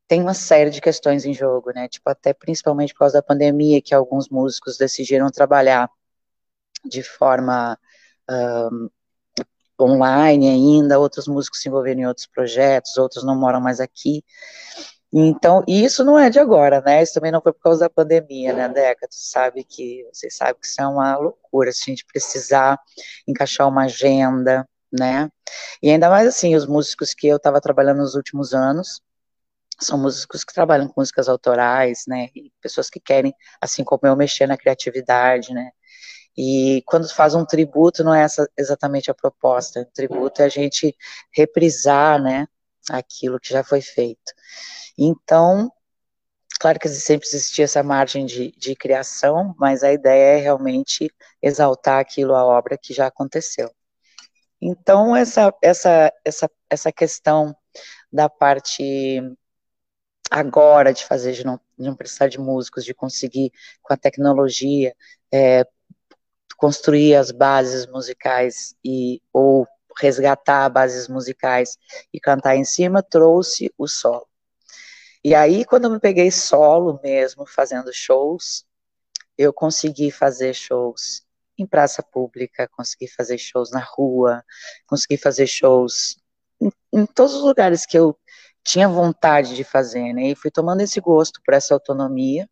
tem 0.08 0.22
uma 0.22 0.34
série 0.34 0.70
de 0.72 0.82
questões 0.82 1.26
em 1.26 1.34
jogo, 1.34 1.72
né? 1.72 1.88
Tipo, 1.88 2.10
até 2.10 2.34
principalmente 2.34 2.94
por 2.94 3.00
causa 3.00 3.16
da 3.16 3.24
pandemia, 3.24 3.82
que 3.82 3.94
alguns 3.94 4.30
músicos 4.30 4.78
decidiram 4.78 5.30
trabalhar 5.32 5.90
de 6.86 7.04
forma 7.04 7.78
um, 8.30 8.90
online 9.84 10.48
ainda, 10.50 11.00
outros 11.00 11.28
músicos 11.28 11.62
se 11.62 11.70
envolveram 11.70 12.02
em 12.02 12.08
outros 12.08 12.28
projetos, 12.28 12.98
outros 12.98 13.24
não 13.24 13.36
moram 13.40 13.62
mais 13.62 13.80
aqui. 13.80 14.24
Então, 15.12 15.64
isso 15.68 16.04
não 16.04 16.20
é 16.20 16.30
de 16.30 16.40
agora, 16.40 16.82
né? 16.82 17.02
Isso 17.02 17.16
também 17.16 17.32
não 17.32 17.42
foi 17.42 17.52
por 17.52 17.62
causa 17.62 17.80
da 17.82 17.90
pandemia, 17.90 18.54
né, 18.54 18.70
Deca? 18.70 19.08
Tu 19.08 19.16
sabe 19.16 19.64
que, 19.64 20.06
você 20.14 20.30
sabe 20.30 20.60
que 20.60 20.68
isso 20.68 20.80
é 20.82 20.88
uma 20.88 21.18
loucura, 21.18 21.72
se 21.72 21.84
a 21.88 21.92
gente 21.92 22.06
precisar 22.06 22.80
encaixar 23.28 23.68
uma 23.68 23.86
agenda, 23.86 24.68
né? 24.92 25.30
E 25.82 25.90
ainda 25.90 26.10
mais 26.10 26.28
assim, 26.28 26.56
os 26.56 26.66
músicos 26.68 27.14
que 27.14 27.28
eu 27.28 27.38
estava 27.38 27.60
trabalhando 27.60 28.00
nos 28.00 28.16
últimos 28.16 28.54
anos, 28.54 29.02
são 29.80 29.98
músicos 29.98 30.44
que 30.44 30.54
trabalham 30.54 30.88
com 30.88 31.02
músicas 31.02 31.30
autorais, 31.30 32.04
né? 32.08 32.30
E 32.36 32.52
pessoas 32.62 32.90
que 32.90 33.00
querem, 33.00 33.34
assim 33.62 33.84
como 33.84 34.02
eu, 34.04 34.16
mexer 34.16 34.48
na 34.48 34.58
criatividade, 34.58 35.54
né? 35.54 35.72
E 36.42 36.82
quando 36.86 37.14
faz 37.14 37.36
um 37.36 37.44
tributo, 37.44 38.02
não 38.02 38.16
é 38.16 38.22
essa 38.24 38.50
exatamente 38.58 39.12
a 39.12 39.14
proposta. 39.14 39.82
O 39.82 39.86
tributo 39.86 40.42
é 40.42 40.46
a 40.46 40.50
gente 40.50 40.96
reprisar, 41.36 42.22
né? 42.22 42.48
Aquilo 42.90 43.42
que 43.42 43.50
já 43.50 43.62
foi 43.62 43.82
feito. 43.82 44.32
Então, 44.98 45.70
claro 46.62 46.80
que 46.80 46.88
sempre 46.88 47.28
existia 47.28 47.66
essa 47.66 47.84
margem 47.84 48.26
de, 48.26 48.54
de 48.58 48.74
criação, 48.74 49.54
mas 49.60 49.84
a 49.84 49.92
ideia 49.92 50.38
é 50.38 50.42
realmente 50.42 51.14
exaltar 51.42 52.00
aquilo, 52.00 52.34
a 52.34 52.46
obra 52.46 52.78
que 52.78 52.94
já 52.94 53.08
aconteceu. 53.08 53.70
Então, 54.62 55.14
essa, 55.14 55.54
essa, 55.62 56.14
essa, 56.24 56.50
essa 56.70 56.92
questão 56.92 57.54
da 58.10 58.30
parte 58.30 59.22
agora 60.32 60.94
de 60.94 61.04
fazer, 61.04 61.34
de 61.34 61.46
não, 61.46 61.60
de 61.78 61.86
não 61.86 61.96
precisar 61.98 62.30
de 62.30 62.40
músicos, 62.40 62.86
de 62.86 62.94
conseguir, 62.94 63.52
com 63.82 63.94
a 63.94 63.98
tecnologia, 63.98 64.96
é, 65.34 65.66
construir 66.60 67.16
as 67.16 67.32
bases 67.32 67.88
musicais 67.88 68.76
e 68.84 69.22
ou 69.32 69.66
resgatar 69.98 70.68
bases 70.70 71.08
musicais 71.08 71.78
e 72.14 72.20
cantar 72.20 72.58
em 72.58 72.66
cima, 72.66 73.02
trouxe 73.02 73.74
o 73.78 73.88
solo. 73.88 74.28
E 75.24 75.34
aí, 75.34 75.64
quando 75.64 75.86
eu 75.86 75.92
me 75.92 76.00
peguei 76.00 76.30
solo 76.30 77.00
mesmo, 77.02 77.46
fazendo 77.48 77.94
shows, 77.94 78.66
eu 79.38 79.54
consegui 79.54 80.12
fazer 80.12 80.54
shows 80.54 81.24
em 81.58 81.66
praça 81.66 82.04
pública, 82.04 82.68
consegui 82.68 83.08
fazer 83.08 83.38
shows 83.38 83.72
na 83.72 83.80
rua, 83.82 84.44
consegui 84.86 85.18
fazer 85.18 85.48
shows 85.48 86.18
em, 86.62 86.72
em 86.92 87.06
todos 87.06 87.36
os 87.36 87.42
lugares 87.42 87.86
que 87.86 87.98
eu 87.98 88.18
tinha 88.66 88.90
vontade 88.90 89.56
de 89.56 89.64
fazer, 89.64 90.12
né? 90.14 90.32
E 90.32 90.36
fui 90.36 90.52
tomando 90.52 90.82
esse 90.82 91.00
gosto 91.00 91.42
por 91.46 91.54
essa 91.54 91.74
autonomia, 91.74 92.50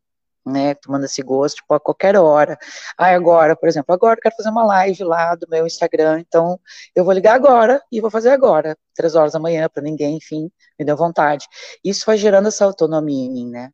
né? 0.48 0.76
Tomando 0.76 1.06
esse 1.06 1.22
gosto, 1.22 1.58
tipo, 1.58 1.74
a 1.74 1.80
qualquer 1.80 2.16
hora. 2.18 2.58
Ah, 2.98 3.08
agora, 3.14 3.56
por 3.56 3.70
exemplo, 3.70 3.94
agora 3.94 4.18
eu 4.18 4.22
quero 4.22 4.36
fazer 4.36 4.50
uma 4.50 4.66
live 4.66 5.04
lá 5.04 5.36
do 5.36 5.48
meu 5.50 5.66
Instagram, 5.66 6.20
então 6.20 6.60
eu 6.96 7.04
vou 7.04 7.14
ligar 7.14 7.36
agora 7.36 7.82
e 7.92 8.02
vou 8.02 8.10
fazer 8.12 8.30
agora, 8.30 8.78
três 8.96 9.16
horas 9.16 9.34
da 9.34 9.40
manhã, 9.40 9.70
para 9.70 9.84
ninguém, 9.84 10.18
enfim, 10.18 10.52
me 10.80 10.86
deu 10.86 10.96
vontade. 10.98 11.48
Isso 11.84 12.06
foi 12.06 12.18
gerando 12.18 12.48
essa 12.48 12.66
autonomia 12.66 13.26
em 13.26 13.32
mim, 13.32 13.50
né? 13.50 13.72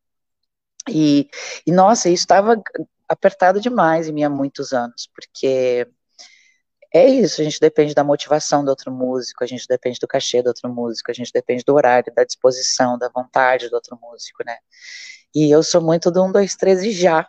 E, 0.90 1.30
e 1.66 1.72
nossa, 1.72 2.10
isso 2.10 2.24
estava 2.24 2.62
apertado 3.08 3.60
demais 3.62 4.08
em 4.08 4.12
mim 4.14 4.24
há 4.24 4.30
muitos 4.30 4.74
anos, 4.74 5.10
porque 5.16 5.88
é 6.94 7.08
isso, 7.08 7.42
a 7.42 7.44
gente 7.44 7.60
depende 7.60 7.96
da 7.96 8.04
motivação 8.04 8.64
do 8.64 8.70
outro 8.70 8.92
músico, 8.92 9.44
a 9.44 9.48
gente 9.48 9.68
depende 9.68 10.00
do 10.00 10.08
cachê 10.08 10.44
do 10.44 10.48
outro 10.48 10.70
músico, 10.72 11.10
a 11.10 11.14
gente 11.14 11.32
depende 11.34 11.64
do 11.66 11.74
horário, 11.74 12.14
da 12.14 12.24
disposição, 12.24 13.00
da 13.00 13.10
vontade 13.10 13.68
do 13.68 13.74
outro 13.74 13.98
músico, 14.00 14.44
né? 14.46 14.58
E 15.34 15.50
eu 15.52 15.64
sou 15.64 15.82
muito 15.82 16.12
do 16.12 16.24
1, 16.24 16.32
2, 16.32 16.56
3 16.56 16.84
e 16.84 16.92
já. 16.92 17.28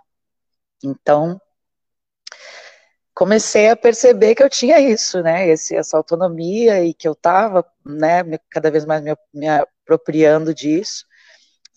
Então, 0.82 1.40
comecei 3.14 3.70
a 3.70 3.76
perceber 3.76 4.34
que 4.34 4.42
eu 4.42 4.50
tinha 4.50 4.80
isso, 4.80 5.22
né? 5.22 5.48
Esse, 5.48 5.74
essa 5.74 5.96
autonomia 5.96 6.84
e 6.84 6.92
que 6.92 7.08
eu 7.08 7.12
estava, 7.12 7.64
né, 7.84 8.22
cada 8.50 8.70
vez 8.70 8.84
mais 8.84 9.02
me, 9.02 9.16
me 9.32 9.48
apropriando 9.48 10.54
disso. 10.54 11.06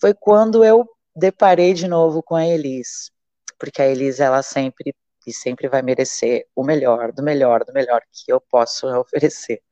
Foi 0.00 0.14
quando 0.14 0.64
eu 0.64 0.86
deparei 1.16 1.74
de 1.74 1.88
novo 1.88 2.22
com 2.22 2.36
a 2.36 2.46
Elis, 2.46 3.10
porque 3.58 3.82
a 3.82 3.86
Elis, 3.86 4.20
ela 4.20 4.42
sempre 4.42 4.94
e 5.26 5.32
sempre 5.32 5.68
vai 5.68 5.82
merecer 5.82 6.46
o 6.56 6.64
melhor, 6.64 7.12
do 7.12 7.22
melhor, 7.22 7.64
do 7.64 7.72
melhor 7.72 8.00
que 8.10 8.32
eu 8.32 8.40
posso 8.40 8.86
oferecer. 8.98 9.62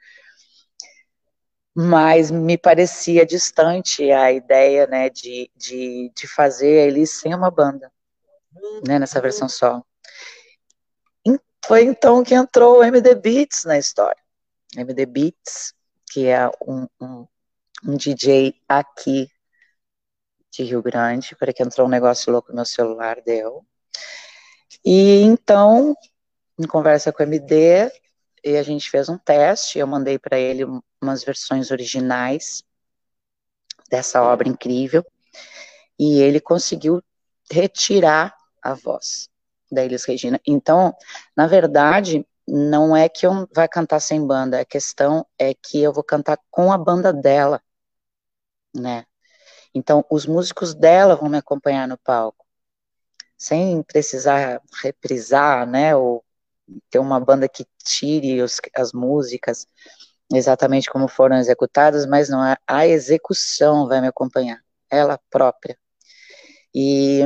Mas 1.76 2.30
me 2.30 2.56
parecia 2.56 3.26
distante 3.26 4.10
a 4.10 4.32
ideia, 4.32 4.86
né, 4.86 5.10
de, 5.10 5.50
de, 5.54 6.10
de 6.14 6.26
fazer 6.26 6.88
ele 6.88 7.06
sem 7.06 7.34
uma 7.34 7.50
banda, 7.50 7.92
né, 8.86 8.98
nessa 8.98 9.20
versão 9.20 9.46
só. 9.46 9.82
Foi 11.66 11.82
então 11.82 12.22
que 12.22 12.32
entrou 12.32 12.78
o 12.78 12.84
MD 12.84 13.14
Beats 13.16 13.64
na 13.64 13.76
história. 13.76 14.22
MD 14.76 15.04
Beats, 15.04 15.74
que 16.12 16.26
é 16.26 16.48
um, 16.64 16.86
um, 17.00 17.26
um 17.84 17.96
DJ 17.96 18.54
aqui 18.68 19.28
de 20.52 20.62
Rio 20.62 20.80
Grande, 20.80 21.34
para 21.34 21.52
que 21.52 21.64
entrou 21.64 21.88
um 21.88 21.90
negócio 21.90 22.32
louco 22.32 22.50
no 22.50 22.56
meu 22.56 22.64
celular, 22.64 23.20
deu. 23.20 23.66
E 24.84 25.22
então, 25.22 25.96
em 26.56 26.66
conversa 26.68 27.12
com 27.12 27.22
o 27.22 27.26
MD, 27.26 27.90
e 28.46 28.56
a 28.56 28.62
gente 28.62 28.88
fez 28.88 29.08
um 29.08 29.18
teste, 29.18 29.80
eu 29.80 29.86
mandei 29.88 30.20
para 30.20 30.38
ele 30.38 30.64
umas 31.02 31.24
versões 31.24 31.72
originais 31.72 32.62
dessa 33.90 34.22
obra 34.22 34.48
incrível, 34.48 35.04
e 35.98 36.20
ele 36.20 36.38
conseguiu 36.38 37.02
retirar 37.50 38.36
a 38.62 38.72
voz 38.74 39.28
da 39.70 39.84
Elis 39.84 40.04
Regina. 40.04 40.40
Então, 40.46 40.96
na 41.36 41.48
verdade, 41.48 42.24
não 42.46 42.96
é 42.96 43.08
que 43.08 43.26
eu 43.26 43.48
vá 43.52 43.66
cantar 43.66 43.98
sem 43.98 44.24
banda, 44.24 44.60
a 44.60 44.64
questão 44.64 45.26
é 45.36 45.52
que 45.52 45.82
eu 45.82 45.92
vou 45.92 46.04
cantar 46.04 46.38
com 46.48 46.70
a 46.70 46.78
banda 46.78 47.12
dela, 47.12 47.60
né? 48.72 49.04
Então, 49.74 50.04
os 50.08 50.24
músicos 50.24 50.72
dela 50.72 51.16
vão 51.16 51.28
me 51.28 51.38
acompanhar 51.38 51.88
no 51.88 51.98
palco 51.98 52.46
sem 53.36 53.82
precisar 53.82 54.62
reprisar, 54.82 55.66
né, 55.66 55.94
ou 55.96 56.24
ter 56.90 56.98
uma 56.98 57.20
banda 57.20 57.48
que 57.48 57.66
tire 57.84 58.42
os, 58.42 58.60
as 58.74 58.92
músicas 58.92 59.66
exatamente 60.32 60.90
como 60.90 61.08
foram 61.08 61.36
executadas, 61.36 62.06
mas 62.06 62.28
não, 62.28 62.40
a, 62.40 62.58
a 62.66 62.86
execução 62.86 63.86
vai 63.86 64.00
me 64.00 64.08
acompanhar, 64.08 64.60
ela 64.90 65.18
própria. 65.30 65.78
E, 66.74 67.20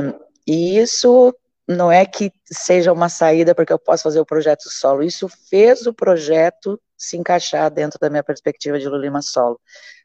e 0.47 0.77
isso 0.77 1.35
não 1.67 1.91
é 1.91 2.05
que 2.05 2.31
seja 2.45 2.91
uma 2.93 3.09
saída 3.09 3.55
porque 3.55 3.73
eu 3.73 3.79
posso 3.79 4.03
fazer 4.03 4.19
o 4.19 4.25
projeto 4.25 4.69
solo, 4.69 5.03
isso 5.03 5.27
fez 5.27 5.85
o 5.87 5.93
projeto 5.93 6.79
se 6.97 7.17
encaixar 7.17 7.71
dentro 7.71 7.99
da 7.99 8.09
minha 8.09 8.23
perspectiva 8.23 8.79
de 8.79 8.87
Lulima 8.87 9.21
solo, 9.21 9.59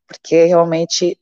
porque 0.07 0.45
realmente 0.45 1.19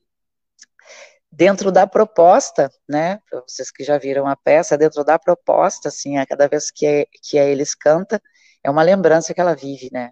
dentro 1.35 1.71
da 1.71 1.85
proposta, 1.85 2.71
né, 2.87 3.19
para 3.29 3.41
vocês 3.41 3.69
que 3.69 3.83
já 3.83 3.97
viram 3.97 4.25
a 4.25 4.35
peça, 4.35 4.77
dentro 4.77 5.03
da 5.03 5.19
proposta, 5.19 5.89
assim, 5.89 6.17
a 6.17 6.25
cada 6.25 6.47
vez 6.47 6.71
que, 6.71 6.85
é, 6.85 7.05
que 7.21 7.37
a 7.37 7.43
eles 7.43 7.75
canta, 7.75 8.21
é 8.63 8.69
uma 8.69 8.81
lembrança 8.81 9.33
que 9.33 9.41
ela 9.41 9.53
vive, 9.53 9.89
né, 9.91 10.11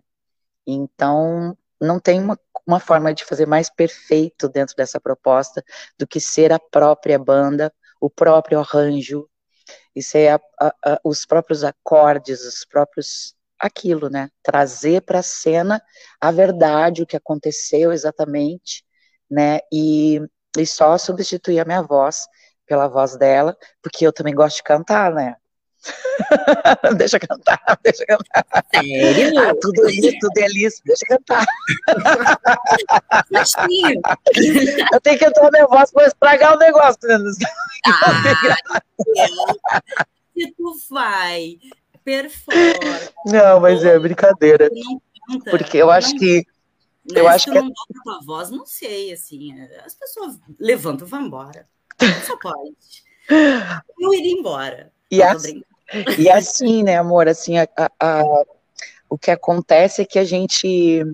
então 0.68 1.58
não 1.82 2.00
tem 2.00 2.20
uma, 2.20 2.38
uma 2.68 2.80
forma 2.80 3.14
de 3.14 3.24
fazer 3.24 3.46
mais 3.46 3.70
perfeito 3.70 4.50
dentro 4.50 4.76
dessa 4.76 5.00
proposta 5.00 5.64
do 5.98 6.06
que 6.06 6.20
ser 6.20 6.52
a 6.52 6.60
própria 6.60 7.18
banda, 7.18 7.74
o 8.02 8.10
próprio 8.10 8.60
arranjo, 8.60 9.30
e 9.96 10.04
ser 10.04 10.30
a, 10.30 10.42
a, 10.60 10.76
a, 10.94 11.00
os 11.06 11.26
próprios 11.26 11.64
acordes, 11.64 12.42
os 12.46 12.66
próprios 12.66 13.34
aquilo, 13.58 14.10
né, 14.10 14.30
trazer 14.42 15.02
para 15.04 15.20
a 15.20 15.24
cena 15.24 15.82
a 16.20 16.32
verdade, 16.32 17.02
o 17.02 17.06
que 17.08 17.16
aconteceu 17.16 17.94
exatamente, 17.94 18.84
né, 19.32 19.60
e 19.72 20.20
e 20.58 20.66
só 20.66 20.98
substituir 20.98 21.60
a 21.60 21.66
minha 21.66 21.82
voz 21.82 22.28
pela 22.66 22.88
voz 22.88 23.18
dela, 23.18 23.56
porque 23.82 24.06
eu 24.06 24.14
também 24.14 24.34
gosto 24.34 24.58
de 24.58 24.64
cantar, 24.64 25.12
né? 25.14 25.36
deixa 26.98 27.20
cantar, 27.20 27.60
deixa 27.84 28.06
cantar. 28.06 28.46
Sério? 28.74 29.40
Ah, 29.40 29.54
tudo 29.60 29.90
isso, 29.90 30.12
tudo 30.20 30.38
é 30.38 30.48
liso, 30.48 30.82
deixa 30.86 31.06
cantar. 31.08 31.46
eu 34.94 35.02
tenho 35.02 35.20
que 35.20 35.26
entrar 35.26 35.52
minha 35.52 35.68
voz 35.68 35.92
para 35.92 36.08
estragar 36.08 36.56
o 36.56 36.60
negócio. 36.60 37.00
Né? 37.04 37.18
Ah, 37.86 38.80
se 40.34 40.52
tu 40.54 40.74
vai 40.90 41.58
performa. 42.04 43.00
Não, 43.26 43.60
mas 43.60 43.84
é 43.84 44.00
brincadeira. 44.00 44.70
Porque 45.50 45.78
eu 45.78 45.90
acho 45.90 46.16
que 46.16 46.46
eu 47.12 47.28
acho 47.28 47.52
que 47.52 47.60
não 47.60 47.70
dá 47.70 48.02
tua 48.04 48.20
voz, 48.26 48.50
não 48.50 48.66
sei, 48.66 49.12
assim, 49.12 49.60
as 49.86 49.94
pessoas 49.94 50.40
levantam 50.60 51.06
e 51.06 51.10
vão 51.10 51.22
embora. 51.22 51.68
Só 52.26 52.38
pode. 52.38 52.76
Eu 54.00 54.14
iria 54.14 54.32
embora. 54.32 54.92
E, 55.12 55.22
assim, 55.22 55.62
e 56.18 56.30
assim, 56.30 56.84
né, 56.84 56.98
amor, 56.98 57.28
assim, 57.28 57.58
a, 57.58 57.68
a, 57.78 57.90
a, 58.00 58.24
o 59.10 59.18
que 59.18 59.32
acontece 59.32 60.02
é 60.02 60.06
que 60.06 60.18
a 60.18 60.24
gente, 60.24 61.06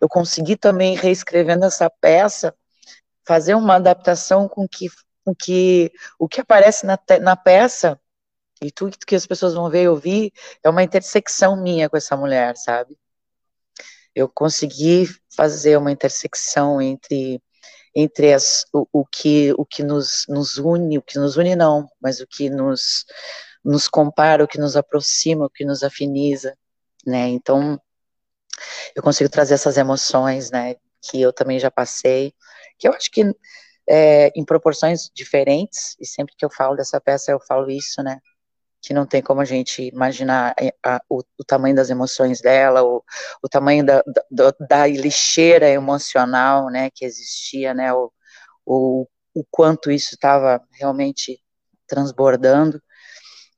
eu 0.00 0.08
consegui 0.08 0.56
também 0.56 0.94
reescrevendo 0.94 1.64
essa 1.64 1.88
peça, 1.90 2.54
fazer 3.24 3.54
uma 3.54 3.76
adaptação 3.76 4.48
com 4.48 4.68
que, 4.68 4.88
com 5.24 5.34
que 5.34 5.92
o 6.18 6.28
que 6.28 6.40
aparece 6.40 6.86
na, 6.86 6.98
na 7.20 7.36
peça 7.36 7.98
e 8.62 8.70
tudo 8.70 8.96
que 8.98 9.16
as 9.16 9.26
pessoas 9.26 9.54
vão 9.54 9.68
ver 9.70 9.84
e 9.84 9.88
ouvir 9.88 10.32
é 10.62 10.68
uma 10.68 10.82
intersecção 10.82 11.60
minha 11.60 11.88
com 11.88 11.96
essa 11.96 12.16
mulher, 12.16 12.56
sabe? 12.56 12.96
Eu 14.14 14.28
consegui 14.28 15.08
fazer 15.34 15.76
uma 15.76 15.92
intersecção 15.92 16.80
entre 16.80 17.42
entre 17.94 18.32
as, 18.32 18.64
o, 18.72 18.86
o 18.92 19.06
que 19.06 19.52
o 19.58 19.66
que 19.66 19.82
nos, 19.82 20.24
nos 20.28 20.56
une, 20.58 20.98
o 20.98 21.02
que 21.02 21.18
nos 21.18 21.36
une 21.36 21.54
não, 21.54 21.86
mas 22.00 22.20
o 22.20 22.26
que 22.26 22.48
nos 22.48 23.04
nos 23.64 23.88
compara, 23.88 24.44
o 24.44 24.48
que 24.48 24.58
nos 24.58 24.76
aproxima, 24.76 25.46
o 25.46 25.50
que 25.50 25.64
nos 25.64 25.82
afiniza, 25.82 26.56
né? 27.06 27.28
Então 27.28 27.80
eu 28.94 29.02
consigo 29.02 29.30
trazer 29.30 29.54
essas 29.54 29.76
emoções, 29.76 30.50
né? 30.50 30.76
Que 31.00 31.20
eu 31.20 31.32
também 31.32 31.58
já 31.58 31.70
passei, 31.70 32.34
que 32.78 32.88
eu 32.88 32.92
acho 32.92 33.10
que 33.10 33.24
é, 33.88 34.28
em 34.36 34.44
proporções 34.44 35.10
diferentes, 35.14 35.96
e 36.00 36.06
sempre 36.06 36.34
que 36.36 36.44
eu 36.44 36.50
falo 36.50 36.76
dessa 36.76 37.00
peça 37.00 37.32
eu 37.32 37.40
falo 37.40 37.70
isso, 37.70 38.02
né? 38.02 38.20
Que 38.82 38.92
não 38.92 39.06
tem 39.06 39.22
como 39.22 39.40
a 39.40 39.44
gente 39.44 39.82
imaginar 39.82 40.54
a, 40.58 40.64
eh, 40.64 40.74
a, 40.84 41.00
o, 41.08 41.22
o, 41.38 41.44
tamanho 41.44 41.76
das 41.76 41.88
emoções 41.88 42.40
dela, 42.40 42.82
o, 42.82 43.02
o 43.40 43.48
tamanho 43.48 43.86
da, 43.86 44.02
da, 44.30 44.52
da, 44.68 44.86
lixeira 44.88 45.68
emocional, 45.70 46.68
né, 46.68 46.90
que 46.90 47.04
existia, 47.04 47.72
né, 47.72 47.92
o, 47.94 48.12
o, 48.66 49.06
o 49.34 49.44
quanto 49.50 49.90
isso 49.90 50.14
estava 50.14 50.60
realmente 50.72 51.40
transbordando, 51.86 52.82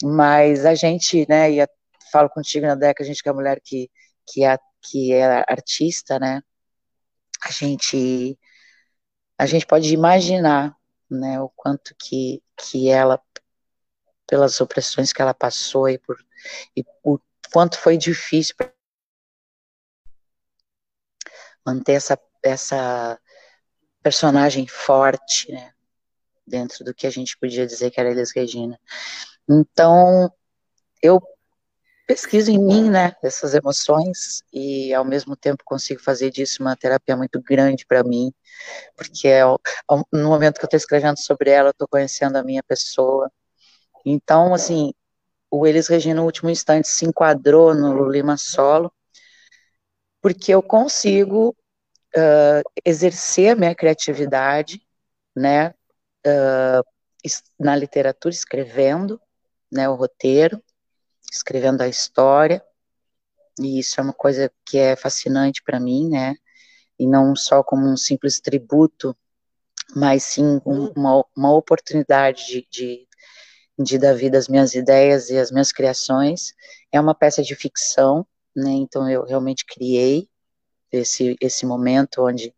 mas 0.02 0.66
a 0.66 0.74
gente, 0.74 1.26
né, 1.28 1.50
e 1.52 1.60
a, 1.62 1.68
falo 2.12 2.28
contigo, 2.28 2.66
na 2.66 2.74
década, 2.74 3.04
a 3.04 3.06
gente 3.06 3.22
que 3.22 3.28
é 3.28 3.32
mulher 3.32 3.60
que, 3.64 3.90
que, 4.26 4.44
é, 4.44 4.58
que 4.82 5.12
é 5.14 5.44
artista, 5.48 6.18
né, 6.18 6.42
a 7.42 7.50
gente, 7.50 8.38
a 9.38 9.46
gente 9.46 9.66
pode 9.66 9.92
imaginar, 9.94 10.76
né, 11.10 11.40
o 11.40 11.48
quanto 11.56 11.94
que, 11.98 12.42
que 12.56 12.90
ela 12.90 13.18
pelas 14.26 14.60
opressões 14.60 15.12
que 15.12 15.22
ela 15.22 15.34
passou 15.34 15.88
e 15.88 15.98
por 15.98 16.16
e 16.76 16.84
quanto 17.52 17.78
foi 17.78 17.96
difícil 17.96 18.54
manter 21.64 21.92
essa 21.92 22.18
essa 22.42 23.18
personagem 24.02 24.66
forte, 24.66 25.50
né, 25.50 25.72
dentro 26.46 26.84
do 26.84 26.94
que 26.94 27.06
a 27.06 27.10
gente 27.10 27.38
podia 27.38 27.66
dizer 27.66 27.90
que 27.90 27.98
era 27.98 28.10
Elis 28.10 28.32
Regina. 28.32 28.78
Então, 29.48 30.30
eu 31.02 31.22
pesquiso 32.06 32.50
em 32.50 32.58
mim, 32.58 32.90
né, 32.90 33.14
essas 33.22 33.54
emoções 33.54 34.42
e 34.52 34.92
ao 34.92 35.06
mesmo 35.06 35.34
tempo 35.34 35.64
consigo 35.64 36.02
fazer 36.02 36.30
disso 36.30 36.62
uma 36.62 36.76
terapia 36.76 37.16
muito 37.16 37.40
grande 37.40 37.86
para 37.86 38.04
mim, 38.04 38.30
porque 38.94 39.26
é, 39.28 39.42
no 40.12 40.28
momento 40.28 40.58
que 40.58 40.64
eu 40.64 40.66
estou 40.66 40.76
escrevendo 40.76 41.18
sobre 41.18 41.50
ela, 41.50 41.68
eu 41.68 41.72
estou 41.72 41.88
conhecendo 41.88 42.36
a 42.36 42.44
minha 42.44 42.62
pessoa, 42.62 43.30
então, 44.04 44.52
assim, 44.54 44.92
o 45.50 45.66
Elis 45.66 45.88
Regina, 45.88 46.16
no 46.16 46.24
último 46.24 46.50
instante, 46.50 46.88
se 46.88 47.06
enquadrou 47.06 47.74
no 47.74 48.08
Lima 48.08 48.36
Solo, 48.36 48.92
porque 50.20 50.52
eu 50.52 50.62
consigo 50.62 51.56
uh, 52.16 52.70
exercer 52.84 53.52
a 53.52 53.56
minha 53.56 53.74
criatividade, 53.74 54.80
né, 55.34 55.74
uh, 56.26 56.84
na 57.58 57.76
literatura, 57.76 58.34
escrevendo, 58.34 59.20
né, 59.70 59.88
o 59.88 59.94
roteiro, 59.94 60.62
escrevendo 61.30 61.82
a 61.82 61.88
história, 61.88 62.62
e 63.58 63.78
isso 63.78 64.00
é 64.00 64.02
uma 64.02 64.12
coisa 64.12 64.50
que 64.66 64.78
é 64.78 64.96
fascinante 64.96 65.62
para 65.62 65.78
mim, 65.80 66.08
né, 66.08 66.34
e 66.98 67.06
não 67.06 67.34
só 67.34 67.62
como 67.62 67.86
um 67.86 67.96
simples 67.96 68.40
tributo, 68.40 69.16
mas 69.94 70.24
sim 70.24 70.60
uma, 70.64 71.24
uma 71.36 71.52
oportunidade 71.54 72.46
de, 72.46 72.66
de 72.70 73.03
de 73.78 73.98
dar 73.98 74.14
vida 74.14 74.38
às 74.38 74.48
minhas 74.48 74.74
ideias 74.74 75.30
e 75.30 75.38
às 75.38 75.50
minhas 75.50 75.72
criações. 75.72 76.54
É 76.92 77.00
uma 77.00 77.14
peça 77.14 77.42
de 77.42 77.54
ficção, 77.54 78.26
né? 78.54 78.70
Então 78.70 79.08
eu 79.08 79.24
realmente 79.24 79.64
criei 79.64 80.28
esse 80.92 81.36
esse 81.40 81.66
momento 81.66 82.22
onde 82.22 82.54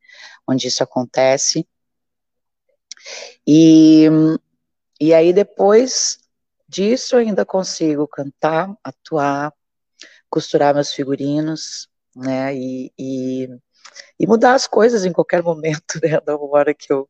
onde 0.46 0.68
isso 0.68 0.82
acontece. 0.82 1.66
E 3.46 4.06
e 5.00 5.14
aí 5.14 5.32
depois 5.32 6.18
disso 6.68 7.16
ainda 7.16 7.44
consigo 7.44 8.06
cantar, 8.08 8.74
atuar, 8.82 9.52
costurar 10.28 10.74
meus 10.74 10.92
figurinos, 10.92 11.88
né? 12.14 12.54
E, 12.54 12.92
e, 12.98 13.48
e 14.18 14.26
mudar 14.26 14.54
as 14.54 14.66
coisas 14.66 15.04
em 15.04 15.12
qualquer 15.12 15.42
momento, 15.42 16.00
né? 16.02 16.20
Da 16.20 16.36
hora 16.36 16.74
que 16.74 16.92
eu 16.92 17.08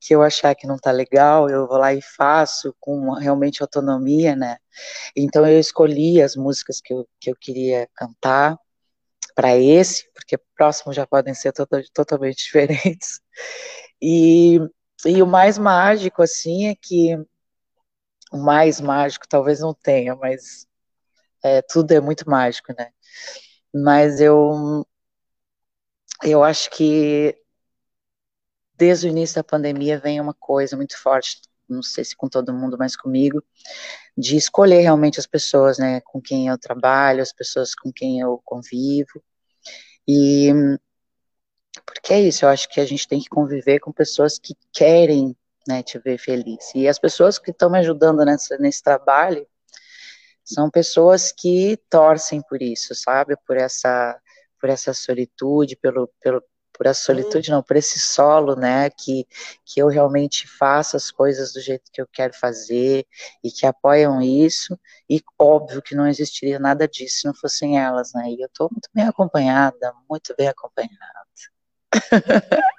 que 0.00 0.14
eu 0.14 0.22
achar 0.22 0.54
que 0.54 0.66
não 0.66 0.76
está 0.76 0.90
legal, 0.90 1.48
eu 1.50 1.66
vou 1.66 1.78
lá 1.78 1.92
e 1.92 2.00
faço 2.02 2.74
com 2.80 3.12
realmente 3.12 3.62
autonomia, 3.62 4.36
né? 4.36 4.58
Então 5.16 5.46
eu 5.46 5.58
escolhi 5.58 6.22
as 6.22 6.36
músicas 6.36 6.80
que 6.80 6.92
eu, 6.92 7.08
que 7.20 7.30
eu 7.30 7.36
queria 7.36 7.88
cantar 7.94 8.58
para 9.34 9.56
esse, 9.56 10.10
porque 10.14 10.38
próximo 10.56 10.92
já 10.92 11.06
podem 11.06 11.34
ser 11.34 11.52
total, 11.52 11.80
totalmente 11.94 12.38
diferentes. 12.44 13.20
E, 14.02 14.58
e 15.06 15.22
o 15.22 15.26
mais 15.26 15.58
mágico, 15.58 16.22
assim, 16.22 16.68
é 16.68 16.74
que 16.74 17.16
o 18.32 18.38
mais 18.38 18.80
mágico 18.80 19.26
talvez 19.28 19.60
não 19.60 19.74
tenha, 19.74 20.14
mas 20.16 20.66
é, 21.42 21.62
tudo 21.62 21.92
é 21.92 22.00
muito 22.00 22.28
mágico, 22.28 22.74
né? 22.76 22.90
Mas 23.72 24.20
eu, 24.20 24.84
eu 26.24 26.42
acho 26.42 26.70
que 26.70 27.37
desde 28.78 29.08
o 29.08 29.10
início 29.10 29.36
da 29.36 29.44
pandemia 29.44 29.98
vem 29.98 30.20
uma 30.20 30.32
coisa 30.32 30.76
muito 30.76 30.96
forte, 30.96 31.42
não 31.68 31.82
sei 31.82 32.04
se 32.04 32.16
com 32.16 32.28
todo 32.28 32.54
mundo, 32.54 32.76
mas 32.78 32.96
comigo, 32.96 33.42
de 34.16 34.36
escolher 34.36 34.80
realmente 34.80 35.18
as 35.18 35.26
pessoas, 35.26 35.78
né, 35.78 36.00
com 36.00 36.20
quem 36.20 36.48
eu 36.48 36.56
trabalho, 36.56 37.20
as 37.20 37.32
pessoas 37.32 37.74
com 37.74 37.92
quem 37.92 38.20
eu 38.20 38.40
convivo, 38.44 39.22
e 40.06 40.52
porque 41.84 42.14
é 42.14 42.20
isso, 42.20 42.44
eu 42.44 42.48
acho 42.48 42.68
que 42.68 42.80
a 42.80 42.86
gente 42.86 43.06
tem 43.06 43.20
que 43.20 43.28
conviver 43.28 43.80
com 43.80 43.92
pessoas 43.92 44.38
que 44.38 44.54
querem, 44.72 45.36
né, 45.66 45.82
te 45.82 45.98
ver 45.98 46.18
feliz, 46.18 46.72
e 46.74 46.88
as 46.88 46.98
pessoas 46.98 47.38
que 47.38 47.50
estão 47.50 47.68
me 47.68 47.78
ajudando 47.78 48.24
nessa, 48.24 48.56
nesse 48.58 48.82
trabalho, 48.82 49.46
são 50.44 50.70
pessoas 50.70 51.30
que 51.30 51.76
torcem 51.90 52.40
por 52.48 52.62
isso, 52.62 52.94
sabe, 52.94 53.36
por 53.46 53.56
essa, 53.56 54.18
por 54.58 54.70
essa 54.70 54.94
solitude, 54.94 55.76
pelo, 55.76 56.08
pelo, 56.22 56.42
por 56.78 56.86
essa 56.86 57.02
solitude, 57.02 57.50
não, 57.50 57.60
por 57.60 57.76
esse 57.76 57.98
solo, 57.98 58.54
né, 58.54 58.88
que, 58.88 59.26
que 59.64 59.80
eu 59.80 59.88
realmente 59.88 60.46
faço 60.46 60.96
as 60.96 61.10
coisas 61.10 61.52
do 61.52 61.60
jeito 61.60 61.90
que 61.92 62.00
eu 62.00 62.06
quero 62.06 62.32
fazer 62.32 63.04
e 63.42 63.50
que 63.50 63.66
apoiam 63.66 64.22
isso, 64.22 64.78
e 65.10 65.20
óbvio 65.36 65.82
que 65.82 65.96
não 65.96 66.06
existiria 66.06 66.60
nada 66.60 66.86
disso 66.86 67.20
se 67.20 67.26
não 67.26 67.34
fossem 67.34 67.78
elas, 67.78 68.12
né, 68.14 68.30
e 68.30 68.40
eu 68.40 68.46
estou 68.46 68.70
muito 68.70 68.88
bem 68.94 69.04
acompanhada, 69.04 69.92
muito 70.08 70.32
bem 70.38 70.46
acompanhada. 70.46 71.28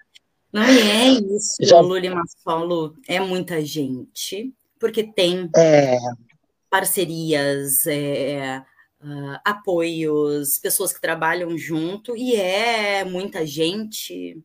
Não, 0.51 0.63
e 0.63 0.79
é 0.79 1.09
isso, 1.09 1.57
Já... 1.61 1.79
Luli 1.79 2.09
Massolo, 2.09 2.95
é 3.07 3.19
muita 3.19 3.63
gente, 3.63 4.51
porque 4.79 5.03
tem 5.03 5.47
é... 5.55 5.95
parcerias, 6.71 7.85
é, 7.85 8.59
uh, 9.01 9.39
apoios, 9.43 10.57
pessoas 10.57 10.93
que 10.93 11.01
trabalham 11.01 11.57
junto, 11.57 12.15
e 12.15 12.35
é 12.35 13.03
muita 13.03 13.45
gente, 13.45 14.41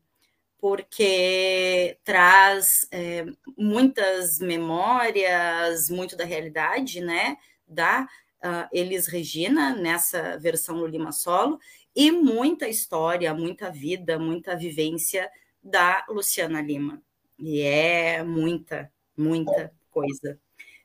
porque 0.58 1.98
traz 2.02 2.88
é, 2.90 3.26
muitas 3.56 4.38
memórias, 4.38 5.90
muito 5.90 6.16
da 6.16 6.24
realidade, 6.24 7.00
né, 7.00 7.36
da 7.66 8.08
uh, 8.42 8.68
Elis 8.72 9.06
Regina, 9.06 9.74
nessa 9.74 10.38
versão 10.38 10.76
no 10.76 10.86
Lima 10.86 11.12
Solo, 11.12 11.58
e 11.94 12.10
muita 12.10 12.68
história, 12.68 13.34
muita 13.34 13.70
vida, 13.70 14.18
muita 14.18 14.56
vivência 14.56 15.30
da 15.62 16.04
Luciana 16.08 16.60
Lima. 16.60 17.02
E 17.38 17.60
é 17.60 18.22
muita, 18.22 18.90
muita 19.16 19.72
coisa 19.90 20.38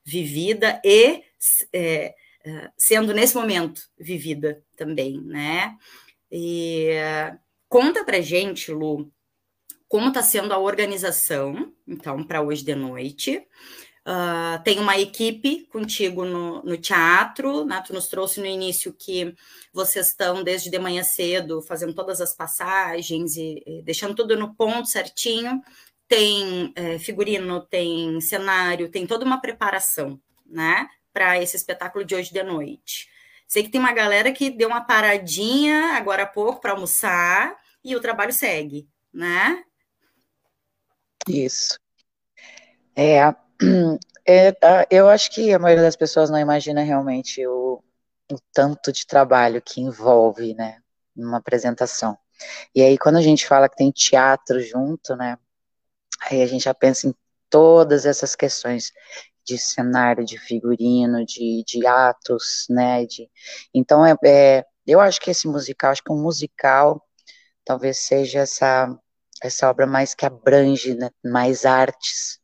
vivida 0.03 0.81
e 0.83 1.23
é, 1.73 2.15
sendo 2.77 3.13
nesse 3.13 3.35
momento 3.35 3.81
vivida 3.97 4.63
também, 4.75 5.21
né? 5.21 5.75
E 6.31 6.91
conta 7.67 8.03
pra 8.03 8.21
gente, 8.21 8.71
Lu, 8.71 9.11
como 9.87 10.09
está 10.09 10.21
sendo 10.21 10.53
a 10.53 10.59
organização, 10.59 11.73
então, 11.87 12.23
para 12.23 12.41
hoje 12.41 12.63
de 12.63 12.75
noite. 12.75 13.43
Uh, 14.07 14.63
tem 14.63 14.79
uma 14.79 14.97
equipe 14.97 15.65
contigo 15.65 16.25
no, 16.25 16.63
no 16.63 16.77
teatro, 16.77 17.65
né? 17.65 17.83
Tu 17.85 17.93
nos 17.93 18.07
trouxe 18.07 18.39
no 18.39 18.45
início 18.45 18.93
que 18.93 19.35
vocês 19.73 20.07
estão 20.07 20.43
desde 20.43 20.69
de 20.69 20.79
manhã 20.79 21.03
cedo 21.03 21.61
fazendo 21.61 21.93
todas 21.93 22.21
as 22.21 22.35
passagens 22.35 23.35
e, 23.35 23.61
e 23.65 23.81
deixando 23.83 24.15
tudo 24.15 24.37
no 24.37 24.55
ponto 24.55 24.87
certinho. 24.87 25.61
Tem 26.07 26.71
é, 26.75 26.97
figurino, 26.97 27.61
tem 27.61 28.19
cenário, 28.21 28.89
tem 28.89 29.05
toda 29.05 29.25
uma 29.25 29.41
preparação, 29.41 30.19
né? 30.45 30.87
Para 31.19 31.37
esse 31.37 31.57
espetáculo 31.57 32.05
de 32.05 32.15
hoje 32.15 32.31
de 32.31 32.41
noite. 32.41 33.09
Sei 33.45 33.61
que 33.61 33.69
tem 33.69 33.81
uma 33.81 33.91
galera 33.91 34.31
que 34.31 34.49
deu 34.49 34.69
uma 34.69 34.79
paradinha 34.79 35.97
agora 35.97 36.23
há 36.23 36.25
pouco 36.25 36.61
para 36.61 36.71
almoçar 36.71 37.57
e 37.83 37.93
o 37.93 37.99
trabalho 37.99 38.31
segue, 38.31 38.87
né? 39.13 39.61
Isso. 41.27 41.77
É, 42.95 43.17
é, 44.25 44.55
eu 44.89 45.09
acho 45.09 45.29
que 45.31 45.53
a 45.53 45.59
maioria 45.59 45.83
das 45.83 45.97
pessoas 45.97 46.29
não 46.29 46.39
imagina 46.39 46.83
realmente 46.83 47.45
o, 47.45 47.83
o 48.31 48.39
tanto 48.53 48.89
de 48.93 49.05
trabalho 49.05 49.61
que 49.61 49.81
envolve, 49.81 50.53
né, 50.53 50.81
uma 51.13 51.37
apresentação. 51.37 52.17
E 52.73 52.81
aí, 52.81 52.97
quando 52.97 53.17
a 53.17 53.21
gente 53.21 53.45
fala 53.45 53.67
que 53.67 53.75
tem 53.75 53.91
teatro 53.91 54.61
junto, 54.61 55.17
né, 55.17 55.37
aí 56.31 56.41
a 56.41 56.47
gente 56.47 56.63
já 56.63 56.73
pensa 56.73 57.07
em 57.07 57.15
todas 57.49 58.05
essas 58.05 58.37
questões 58.37 58.93
de 59.45 59.57
cenário, 59.57 60.25
de 60.25 60.37
figurino, 60.37 61.25
de, 61.25 61.63
de 61.65 61.85
atos, 61.87 62.67
né, 62.69 63.05
de, 63.05 63.29
então 63.73 64.05
é, 64.05 64.15
é, 64.25 64.65
eu 64.85 64.99
acho 64.99 65.19
que 65.21 65.31
esse 65.31 65.47
musical, 65.47 65.91
acho 65.91 66.03
que 66.03 66.11
um 66.11 66.21
musical 66.21 67.05
talvez 67.65 67.97
seja 67.99 68.39
essa, 68.39 68.95
essa 69.43 69.69
obra 69.69 69.85
mais 69.87 70.13
que 70.15 70.25
abrange 70.25 70.95
né, 70.95 71.09
mais 71.23 71.65
artes, 71.65 72.39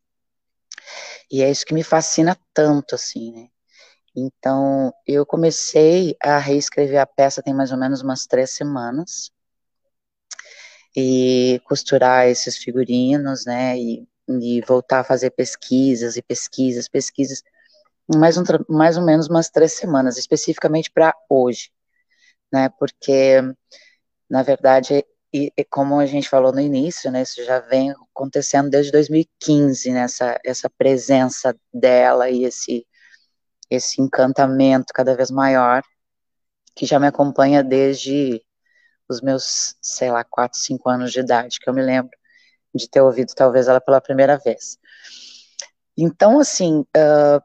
e 1.30 1.42
é 1.42 1.50
isso 1.50 1.66
que 1.66 1.74
me 1.74 1.82
fascina 1.82 2.36
tanto, 2.54 2.94
assim, 2.94 3.32
né, 3.32 3.48
então, 4.18 4.94
eu 5.06 5.26
comecei 5.26 6.16
a 6.22 6.38
reescrever 6.38 6.98
a 6.98 7.06
peça 7.06 7.42
tem 7.42 7.52
mais 7.52 7.70
ou 7.70 7.78
menos 7.78 8.00
umas 8.00 8.26
três 8.26 8.50
semanas, 8.50 9.30
e 10.96 11.60
costurar 11.64 12.26
esses 12.26 12.56
figurinos, 12.56 13.44
né, 13.44 13.78
e, 13.78 14.08
e 14.28 14.60
voltar 14.62 15.00
a 15.00 15.04
fazer 15.04 15.30
pesquisas 15.30 16.16
e 16.16 16.22
pesquisas, 16.22 16.88
pesquisas, 16.88 17.42
mais, 18.14 18.36
um, 18.36 18.42
mais 18.68 18.96
ou 18.96 19.04
menos 19.04 19.28
umas 19.28 19.50
três 19.50 19.72
semanas, 19.72 20.16
especificamente 20.18 20.90
para 20.90 21.14
hoje, 21.28 21.70
né, 22.52 22.68
porque, 22.78 23.42
na 24.28 24.42
verdade, 24.42 25.04
e, 25.32 25.52
e, 25.56 25.64
como 25.64 25.98
a 25.98 26.06
gente 26.06 26.28
falou 26.28 26.52
no 26.52 26.60
início, 26.60 27.10
né, 27.10 27.22
isso 27.22 27.44
já 27.44 27.60
vem 27.60 27.92
acontecendo 27.92 28.70
desde 28.70 28.92
2015, 28.92 29.92
né, 29.92 30.00
essa, 30.00 30.38
essa 30.44 30.70
presença 30.70 31.56
dela 31.72 32.30
e 32.30 32.44
esse, 32.44 32.86
esse 33.70 34.00
encantamento 34.00 34.92
cada 34.94 35.16
vez 35.16 35.30
maior, 35.30 35.82
que 36.74 36.86
já 36.86 36.98
me 37.00 37.06
acompanha 37.06 37.62
desde 37.64 38.42
os 39.08 39.20
meus, 39.20 39.76
sei 39.80 40.10
lá, 40.10 40.24
4, 40.24 40.58
5 40.58 40.88
anos 40.88 41.12
de 41.12 41.20
idade, 41.20 41.58
que 41.60 41.68
eu 41.68 41.74
me 41.74 41.82
lembro 41.82 42.10
de 42.76 42.88
ter 42.88 43.00
ouvido 43.00 43.34
talvez 43.34 43.68
ela 43.68 43.80
pela 43.80 44.00
primeira 44.00 44.36
vez. 44.38 44.78
Então, 45.96 46.38
assim, 46.38 46.80
uh, 46.80 47.42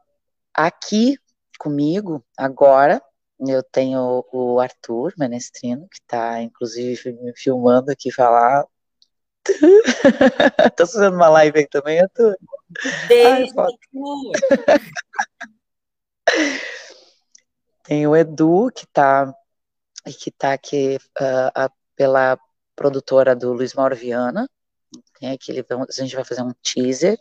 aqui 0.54 1.16
comigo, 1.58 2.24
agora, 2.36 3.02
eu 3.40 3.62
tenho 3.62 4.24
o 4.32 4.60
Arthur 4.60 5.14
Menestrino, 5.16 5.88
que 5.88 5.96
está, 5.96 6.42
inclusive, 6.42 7.12
me 7.12 7.32
filmando 7.36 7.90
aqui 7.90 8.12
falar. 8.12 8.64
Tô 10.76 10.86
fazendo 10.86 11.16
uma 11.16 11.28
live 11.28 11.60
aí 11.60 11.66
também, 11.66 12.00
Arthur. 12.00 12.36
Beijo, 13.08 13.54
Tem 17.84 18.06
o 18.06 18.14
Edu, 18.14 18.70
que 18.74 18.84
está 18.84 19.34
que 20.04 20.30
tá 20.30 20.52
aqui 20.52 20.98
uh, 21.20 21.70
pela 21.96 22.38
produtora 22.74 23.36
do 23.36 23.52
Luiz 23.52 23.74
Mauro 23.74 23.94
Viana, 23.94 24.48
né, 25.22 25.38
que 25.38 25.52
ele, 25.52 25.64
a 25.70 26.02
gente 26.02 26.16
vai 26.16 26.24
fazer 26.24 26.42
um 26.42 26.52
teaser, 26.62 27.16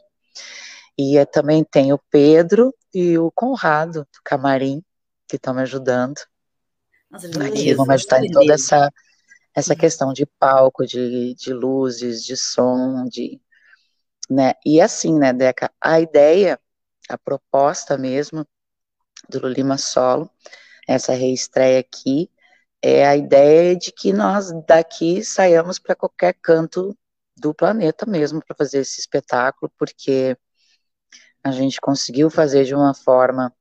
e 0.97 1.17
é, 1.17 1.25
também 1.25 1.63
tem 1.63 1.93
o 1.93 2.01
Pedro 2.09 2.73
e 2.93 3.17
o 3.17 3.31
Conrado, 3.31 4.01
do 4.01 4.21
Camarim, 4.23 4.83
que 5.27 5.35
estão 5.35 5.53
me 5.53 5.61
ajudando. 5.61 6.19
Nossa, 7.09 7.27
aqui 7.27 7.73
vão 7.73 7.85
me 7.85 7.93
ajudar 7.93 8.23
em 8.23 8.31
toda 8.31 8.53
essa, 8.53 8.91
essa 9.55 9.75
questão 9.75 10.11
de 10.11 10.25
palco, 10.25 10.85
de, 10.85 11.35
de 11.35 11.53
luzes, 11.53 12.23
de 12.23 12.35
som, 12.35 13.05
de, 13.07 13.39
né, 14.29 14.53
e 14.65 14.81
assim, 14.81 15.17
né, 15.17 15.31
Deca, 15.31 15.71
a 15.79 15.99
ideia, 15.99 16.59
a 17.07 17.17
proposta 17.17 17.97
mesmo 17.97 18.45
do 19.29 19.47
Lima 19.47 19.77
Solo, 19.77 20.29
essa 20.87 21.13
reestreia 21.13 21.79
aqui, 21.79 22.29
é 22.81 23.05
a 23.07 23.15
ideia 23.15 23.75
de 23.75 23.91
que 23.91 24.11
nós 24.11 24.51
daqui 24.65 25.23
saiamos 25.23 25.77
para 25.77 25.95
qualquer 25.95 26.33
canto 26.33 26.97
do 27.41 27.53
planeta 27.53 28.05
mesmo 28.05 28.41
para 28.45 28.55
fazer 28.55 28.79
esse 28.79 28.99
espetáculo, 28.99 29.71
porque 29.77 30.37
a 31.43 31.51
gente 31.51 31.81
conseguiu 31.81 32.29
fazer 32.29 32.65
de 32.65 32.75
uma 32.75 32.93
forma, 32.93 33.53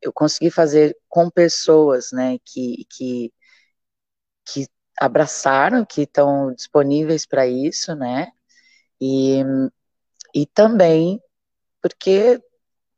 eu 0.00 0.12
consegui 0.12 0.50
fazer 0.50 0.96
com 1.08 1.28
pessoas, 1.28 2.12
né, 2.12 2.38
que, 2.44 2.86
que, 2.88 3.32
que 4.44 4.68
abraçaram, 4.98 5.84
que 5.84 6.02
estão 6.02 6.54
disponíveis 6.54 7.26
para 7.26 7.46
isso, 7.46 7.94
né, 7.96 8.30
e, 9.00 9.42
e 10.32 10.46
também 10.46 11.20
porque 11.82 12.40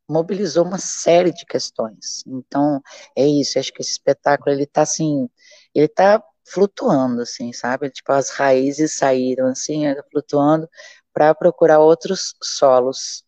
mobilizou 0.08 0.64
uma 0.64 0.78
série 0.78 1.32
de 1.32 1.44
questões. 1.44 2.22
Então, 2.26 2.80
é 3.16 3.26
isso, 3.26 3.58
acho 3.58 3.72
que 3.72 3.82
esse 3.82 3.92
espetáculo, 3.92 4.50
ele 4.54 4.64
está 4.64 4.82
assim, 4.82 5.28
ele 5.74 5.86
está 5.86 6.22
flutuando, 6.52 7.22
assim, 7.22 7.52
sabe? 7.52 7.90
Tipo, 7.90 8.12
as 8.12 8.30
raízes 8.30 8.96
saíram, 8.96 9.48
assim, 9.48 9.84
flutuando 10.10 10.68
para 11.12 11.34
procurar 11.34 11.80
outros 11.80 12.34
solos, 12.42 13.24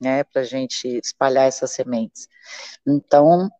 né, 0.00 0.24
para 0.24 0.42
a 0.42 0.44
gente 0.44 0.88
espalhar 0.88 1.46
essas 1.46 1.70
sementes. 1.72 2.28
Então, 2.86 3.50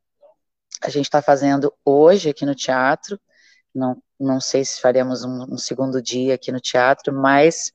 a 0.83 0.89
gente 0.89 1.05
está 1.07 1.23
fazendo 1.23 1.73
hoje 1.85 2.31
aqui 2.31 2.47
no 2.47 2.55
teatro, 2.55 3.21
não, 3.75 4.03
não 4.19 4.41
sei 4.41 4.65
se 4.65 4.81
faremos 4.81 5.25
um, 5.25 5.55
um 5.55 5.59
segundo 5.59 6.03
dia 6.03 6.35
aqui 6.35 6.51
no 6.51 6.61
teatro, 6.61 7.13
mas 7.13 7.73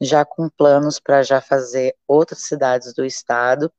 já 0.00 0.24
com 0.24 0.48
planos 0.48 0.98
para 0.98 1.22
já 1.22 1.40
fazer 1.40 1.94
outras 2.06 2.42
cidades 2.42 2.94
do 2.94 3.04
estado 3.04 3.72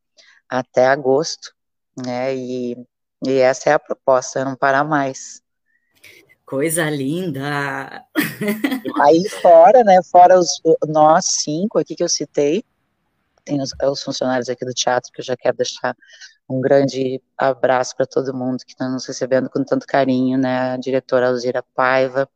até 0.50 0.88
agosto, 0.88 1.54
né, 1.98 2.36
e, 2.36 2.78
e 3.26 3.34
essa 3.40 3.70
é 3.72 3.74
a 3.74 3.80
proposta, 3.80 4.46
não 4.46 4.56
parar 4.56 4.84
mais. 4.84 5.42
Coisa 6.48 6.90
linda! 6.90 8.06
Aí 9.04 9.28
fora, 9.42 9.84
né? 9.84 10.00
Fora 10.10 10.40
os, 10.40 10.62
nós 10.88 11.26
cinco 11.26 11.78
aqui 11.78 11.94
que 11.94 12.02
eu 12.02 12.08
citei, 12.08 12.64
tem 13.44 13.62
os, 13.62 13.72
os, 13.84 14.02
funcionários 14.02 14.48
aqui 14.48 14.64
do 14.64 14.74
teatro, 14.74 15.12
que 15.12 15.20
eu 15.20 15.26
já 15.26 15.36
quero 15.36 15.58
deixar 15.58 15.94
um 16.50 16.62
grande 16.62 17.22
abraço 17.38 17.98
para 17.98 18.06
todo 18.06 18.34
mundo 18.34 18.64
que 18.66 18.72
está 18.72 18.88
nos 18.88 19.06
recebendo 19.06 19.50
com 19.50 19.62
tanto 19.62 19.86
carinho, 19.86 20.38
né? 20.38 20.72
A 20.72 20.78
diretora 20.78 21.28
Alzira 21.28 21.62
Paiva. 21.76 22.30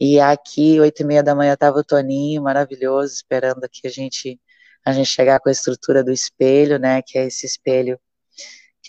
E 0.00 0.20
aqui, 0.20 0.78
oito 0.78 1.02
e 1.02 1.04
meia 1.04 1.22
da 1.24 1.34
manhã, 1.34 1.54
estava 1.54 1.80
o 1.80 1.84
Toninho, 1.84 2.42
maravilhoso, 2.42 3.12
esperando 3.12 3.64
aqui 3.64 3.88
a 3.88 3.90
gente, 3.90 4.40
a 4.84 4.92
gente 4.92 5.08
chegar 5.08 5.40
com 5.40 5.48
a 5.48 5.52
estrutura 5.52 6.04
do 6.04 6.12
espelho, 6.12 6.78
né? 6.78 7.02
Que 7.02 7.18
é 7.18 7.26
esse 7.26 7.44
espelho 7.44 7.98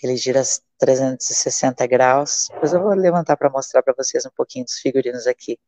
ele 0.06 0.16
gira 0.16 0.42
360 0.78 1.86
graus. 1.86 2.48
Depois 2.52 2.72
eu 2.72 2.82
vou 2.82 2.94
levantar 2.94 3.36
para 3.36 3.50
mostrar 3.50 3.82
para 3.82 3.94
vocês 3.96 4.26
um 4.26 4.30
pouquinho 4.36 4.64
dos 4.64 4.78
figurinos 4.78 5.26
aqui 5.26 5.58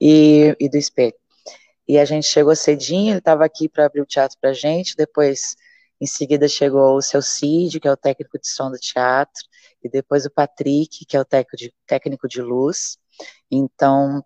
e, 0.00 0.56
e 0.58 0.68
do 0.68 0.76
espelho. 0.76 1.14
E 1.88 1.98
a 1.98 2.04
gente 2.04 2.26
chegou 2.26 2.56
cedinho, 2.56 3.12
ele 3.12 3.18
estava 3.18 3.44
aqui 3.44 3.68
para 3.68 3.86
abrir 3.86 4.00
o 4.00 4.06
teatro 4.06 4.36
para 4.40 4.52
gente, 4.52 4.96
depois, 4.96 5.56
em 6.00 6.06
seguida, 6.06 6.48
chegou 6.48 6.96
o 6.96 7.02
seu 7.02 7.22
Cid, 7.22 7.78
que 7.78 7.86
é 7.86 7.92
o 7.92 7.96
técnico 7.96 8.38
de 8.40 8.48
som 8.48 8.70
do 8.70 8.78
teatro, 8.78 9.44
e 9.82 9.88
depois 9.88 10.26
o 10.26 10.30
Patrick, 10.30 11.04
que 11.06 11.16
é 11.16 11.20
o 11.20 11.24
técnico 11.24 11.56
de, 11.56 11.72
técnico 11.86 12.28
de 12.28 12.42
luz. 12.42 12.98
Então, 13.50 14.24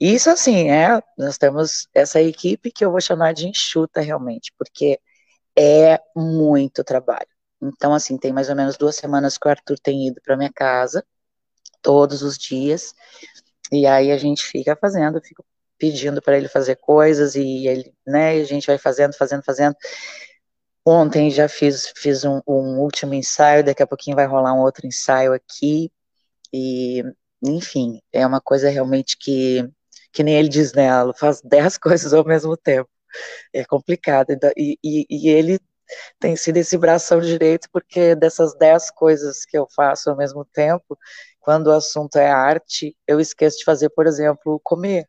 isso 0.00 0.30
assim, 0.30 0.70
é, 0.70 1.00
nós 1.18 1.36
temos 1.36 1.88
essa 1.94 2.20
equipe 2.20 2.70
que 2.70 2.84
eu 2.84 2.90
vou 2.90 3.00
chamar 3.00 3.34
de 3.34 3.46
enxuta 3.46 4.00
realmente, 4.00 4.52
porque 4.56 4.98
é 5.56 6.00
muito 6.16 6.82
trabalho. 6.82 7.31
Então, 7.62 7.94
assim, 7.94 8.18
tem 8.18 8.32
mais 8.32 8.48
ou 8.48 8.56
menos 8.56 8.76
duas 8.76 8.96
semanas 8.96 9.38
que 9.38 9.46
o 9.46 9.50
Arthur 9.50 9.78
tem 9.78 10.08
ido 10.08 10.20
para 10.24 10.36
minha 10.36 10.52
casa, 10.52 11.04
todos 11.80 12.22
os 12.22 12.36
dias, 12.36 12.94
e 13.70 13.86
aí 13.86 14.10
a 14.12 14.18
gente 14.18 14.44
fica 14.44 14.76
fazendo, 14.76 15.20
fico 15.22 15.44
pedindo 15.78 16.20
para 16.22 16.36
ele 16.36 16.48
fazer 16.48 16.76
coisas, 16.76 17.34
e 17.36 17.66
ele, 17.68 17.94
né, 18.06 18.32
a 18.32 18.44
gente 18.44 18.66
vai 18.66 18.78
fazendo, 18.78 19.14
fazendo, 19.14 19.42
fazendo. 19.44 19.76
Ontem 20.84 21.30
já 21.30 21.48
fiz, 21.48 21.92
fiz 21.96 22.24
um, 22.24 22.40
um 22.46 22.80
último 22.80 23.14
ensaio, 23.14 23.64
daqui 23.64 23.82
a 23.82 23.86
pouquinho 23.86 24.16
vai 24.16 24.26
rolar 24.26 24.54
um 24.54 24.60
outro 24.60 24.86
ensaio 24.86 25.32
aqui, 25.32 25.90
e, 26.52 27.04
enfim, 27.44 28.00
é 28.12 28.26
uma 28.26 28.40
coisa 28.40 28.68
realmente 28.70 29.16
que, 29.16 29.68
que 30.12 30.22
nem 30.24 30.34
ele 30.36 30.48
diz, 30.48 30.72
né, 30.72 30.86
ela 30.86 31.14
faz 31.14 31.40
dez 31.42 31.78
coisas 31.78 32.12
ao 32.12 32.24
mesmo 32.24 32.56
tempo. 32.56 32.90
É 33.52 33.64
complicado, 33.64 34.30
e, 34.56 34.78
e, 34.82 35.06
e 35.10 35.28
ele 35.28 35.60
tem 36.18 36.36
sido 36.36 36.56
esse 36.58 36.76
bração 36.78 37.20
direito, 37.20 37.68
porque 37.72 38.14
dessas 38.14 38.54
dez 38.56 38.90
coisas 38.90 39.44
que 39.44 39.56
eu 39.56 39.66
faço 39.74 40.10
ao 40.10 40.16
mesmo 40.16 40.44
tempo, 40.44 40.98
quando 41.40 41.68
o 41.68 41.72
assunto 41.72 42.16
é 42.16 42.30
arte, 42.30 42.96
eu 43.06 43.20
esqueço 43.20 43.58
de 43.58 43.64
fazer, 43.64 43.90
por 43.90 44.06
exemplo, 44.06 44.60
comer. 44.62 45.06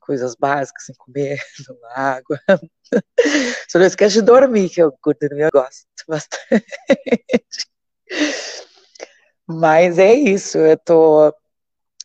Coisas 0.00 0.34
básicas, 0.34 0.84
assim, 0.84 0.94
comer, 0.98 1.38
água. 1.94 2.38
Só 3.68 3.78
não 3.78 3.86
esqueço 3.86 4.14
de 4.16 4.22
dormir, 4.22 4.68
que 4.70 4.82
eu 4.82 4.92
curto 5.00 5.22
eu 5.24 5.50
gosto 5.50 5.86
bastante. 6.06 6.64
Mas 9.46 9.98
é 9.98 10.14
isso, 10.14 10.58
eu 10.58 10.76
tô 10.78 11.34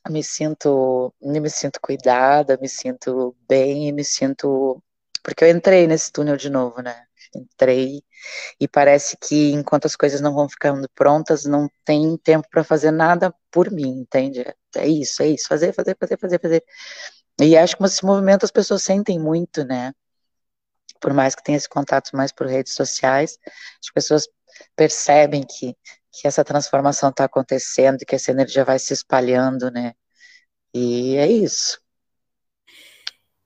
me 0.09 0.23
sinto, 0.23 1.13
me 1.21 1.49
sinto 1.49 1.79
cuidada, 1.81 2.57
me 2.61 2.69
sinto 2.69 3.35
bem, 3.47 3.91
me 3.91 4.03
sinto 4.03 4.81
porque 5.23 5.43
eu 5.43 5.49
entrei 5.49 5.87
nesse 5.87 6.11
túnel 6.11 6.37
de 6.37 6.49
novo, 6.49 6.81
né? 6.81 7.05
Entrei 7.35 8.03
e 8.59 8.67
parece 8.67 9.15
que 9.17 9.51
enquanto 9.51 9.85
as 9.85 9.95
coisas 9.95 10.21
não 10.21 10.33
vão 10.33 10.49
ficando 10.49 10.89
prontas, 10.95 11.45
não 11.45 11.69
tem 11.85 12.17
tempo 12.17 12.47
para 12.49 12.63
fazer 12.63 12.91
nada 12.91 13.33
por 13.51 13.71
mim, 13.71 14.01
entende? 14.01 14.43
É 14.75 14.87
isso, 14.87 15.21
é 15.21 15.27
isso, 15.29 15.47
fazer, 15.47 15.73
fazer, 15.73 15.95
fazer, 15.99 16.17
fazer, 16.19 16.39
fazer. 16.41 16.63
E 17.41 17.57
acho 17.57 17.77
que 17.77 17.83
esse 17.85 18.05
movimento 18.05 18.45
as 18.45 18.51
pessoas 18.51 18.83
sentem 18.83 19.19
muito, 19.19 19.63
né? 19.63 19.93
Por 20.99 21.13
mais 21.13 21.35
que 21.35 21.43
tenha 21.43 21.57
esse 21.57 21.69
contato 21.69 22.11
mais 22.13 22.31
por 22.31 22.47
redes 22.47 22.73
sociais, 22.73 23.37
as 23.83 23.91
pessoas 23.93 24.27
percebem 24.75 25.43
que, 25.43 25.75
que 26.11 26.27
essa 26.27 26.43
transformação 26.43 27.09
está 27.09 27.25
acontecendo, 27.25 27.99
que 28.05 28.15
essa 28.15 28.31
energia 28.31 28.65
vai 28.65 28.79
se 28.79 28.93
espalhando, 28.93 29.71
né? 29.71 29.93
E 30.73 31.15
é 31.17 31.27
isso. 31.27 31.79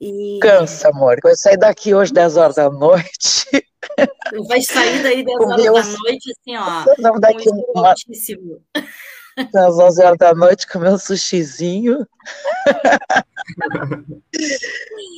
E... 0.03 0.37
Cansa, 0.41 0.89
amor. 0.89 1.17
Eu 1.23 1.35
sair 1.37 1.55
daqui 1.55 1.95
hoje 1.95 2.11
10 2.11 2.35
horas 2.35 2.55
da 2.57 2.69
noite. 2.69 3.45
Vai 4.49 4.61
sair 4.61 5.01
daí 5.01 5.23
10 5.23 5.39
horas 5.39 5.63
meu... 5.63 5.73
da 5.73 5.83
noite, 5.83 6.31
assim, 6.31 6.57
ó. 6.57 6.85
Não, 6.99 7.19
daqui 7.21 7.49
um 7.49 7.63
uma... 7.73 7.93
Às 7.93 9.79
11 9.79 10.03
horas 10.03 10.17
da 10.17 10.35
noite, 10.35 10.67
comer 10.67 10.89
um 10.89 10.97
sushizinho. 10.97 12.05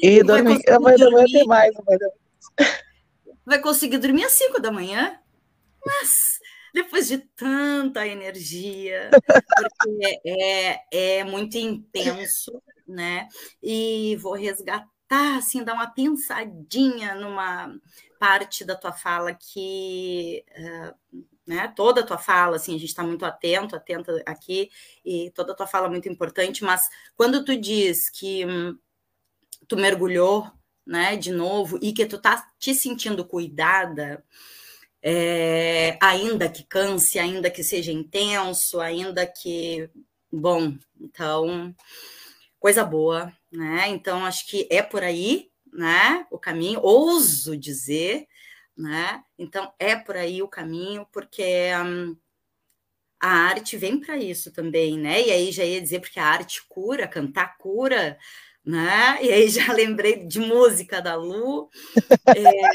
e 0.04 0.22
dormir. 0.22 0.62
Amanhã 0.70 0.98
da 0.98 1.10
manhã 1.10 1.26
tem 1.32 1.46
mais. 1.48 1.74
Vai 3.44 3.60
conseguir 3.60 3.98
dormir 3.98 4.26
às 4.26 4.34
5 4.34 4.62
da 4.62 4.72
manhã? 4.72 5.20
Mas 5.84 6.40
depois 6.76 7.08
de 7.08 7.18
tanta 7.36 8.06
energia, 8.06 9.10
porque 9.12 10.22
é, 10.26 11.20
é 11.20 11.24
muito 11.24 11.58
intenso, 11.58 12.62
né? 12.88 13.28
E 13.62 14.16
vou 14.18 14.34
resgatar, 14.34 15.38
assim, 15.38 15.64
dar 15.64 15.74
uma 15.74 15.88
pensadinha 15.88 17.16
numa 17.16 17.76
parte 18.20 18.64
da 18.64 18.76
tua 18.76 18.92
fala 18.92 19.34
que. 19.34 20.44
Uh, 20.58 21.26
né, 21.48 21.72
toda 21.76 22.02
a 22.02 22.04
tua 22.04 22.18
fala, 22.18 22.56
assim, 22.56 22.76
a 22.76 22.80
gente 22.80 22.90
está 22.90 23.04
muito 23.04 23.24
atento, 23.24 23.76
atenta 23.76 24.20
aqui, 24.26 24.70
e 25.06 25.30
toda 25.32 25.52
a 25.52 25.56
tua 25.56 25.68
fala 25.68 25.86
é 25.86 25.90
muito 25.92 26.10
importante, 26.10 26.64
mas 26.64 26.90
quando 27.16 27.46
tu 27.46 27.56
diz 27.56 28.10
que 28.10 28.44
hum, 28.46 28.76
tu 29.68 29.78
mergulhou, 29.78 30.50
né, 30.86 31.16
de 31.16 31.32
novo, 31.32 31.78
e 31.82 31.94
que 31.94 32.06
tu 32.06 32.20
tá 32.20 32.48
te 32.60 32.74
sentindo 32.74 33.26
cuidada, 33.26 34.24
é, 35.02 35.98
ainda 36.02 36.50
que 36.50 36.64
canse, 36.64 37.20
ainda 37.20 37.52
que 37.52 37.64
seja 37.64 37.92
intenso, 37.92 38.80
ainda 38.82 39.26
que. 39.26 39.88
Bom, 40.32 40.76
então, 41.00 41.74
coisa 42.66 42.84
boa, 42.84 43.32
né? 43.52 43.90
Então, 43.90 44.26
acho 44.26 44.48
que 44.48 44.68
é 44.72 44.82
por 44.82 45.04
aí, 45.04 45.52
né? 45.72 46.26
O 46.32 46.40
caminho, 46.40 46.80
ouso 46.82 47.56
dizer, 47.56 48.26
né? 48.76 49.24
Então, 49.38 49.72
é 49.78 49.96
por 49.96 50.18
aí 50.18 50.42
o 50.42 50.48
caminho, 50.48 51.06
porque. 51.12 51.70
Hum, 51.86 52.18
a 53.20 53.30
arte 53.30 53.78
vem 53.78 54.00
para 54.00 54.18
isso 54.18 54.52
também, 54.52 54.98
né? 54.98 55.22
E 55.22 55.32
aí 55.32 55.52
já 55.52 55.64
ia 55.64 55.80
dizer 55.80 56.00
porque 56.00 56.20
a 56.20 56.26
arte 56.26 56.64
cura, 56.68 57.08
cantar 57.08 57.56
cura, 57.60 58.18
né? 58.66 59.20
E 59.22 59.32
aí 59.32 59.48
já 59.48 59.66
lembrei 59.72 60.26
de 60.26 60.40
música 60.40 61.00
da 61.00 61.14
Lu. 61.14 61.70
É, 62.36 62.72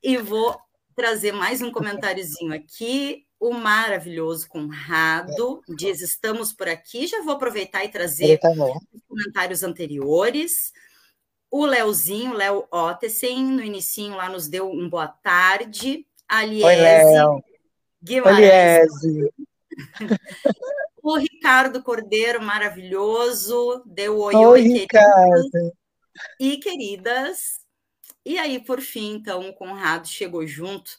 e 0.00 0.16
vou 0.16 0.56
trazer 0.94 1.32
mais 1.32 1.60
um 1.60 1.72
comentáriozinho 1.72 2.54
aqui. 2.54 3.27
O 3.40 3.52
maravilhoso 3.52 4.48
Conrado 4.48 5.62
diz: 5.68 6.00
estamos 6.00 6.52
por 6.52 6.68
aqui. 6.68 7.06
Já 7.06 7.22
vou 7.22 7.34
aproveitar 7.34 7.84
e 7.84 7.88
trazer 7.88 8.38
tá 8.38 8.50
os 8.50 9.02
comentários 9.06 9.62
anteriores. 9.62 10.72
O 11.50 11.64
Leozinho, 11.64 12.34
Léo 12.34 12.66
Ottesen, 12.70 13.44
no 13.44 13.62
inicinho 13.62 14.16
lá 14.16 14.28
nos 14.28 14.48
deu 14.48 14.70
um 14.70 14.88
boa 14.88 15.08
tarde. 15.08 16.06
Aliese 16.28 17.22
Guimarães. 18.02 18.90
o 21.02 21.16
Ricardo 21.16 21.82
Cordeiro, 21.82 22.42
maravilhoso, 22.42 23.82
deu 23.86 24.18
oi, 24.18 24.34
oi, 24.34 24.44
oi 24.44 24.60
Ricardo. 24.60 25.72
E 26.38 26.58
queridas, 26.58 27.60
e 28.24 28.38
aí, 28.38 28.62
por 28.62 28.80
fim, 28.80 29.14
então, 29.14 29.48
o 29.48 29.54
Conrado 29.54 30.06
chegou 30.06 30.46
junto 30.46 30.90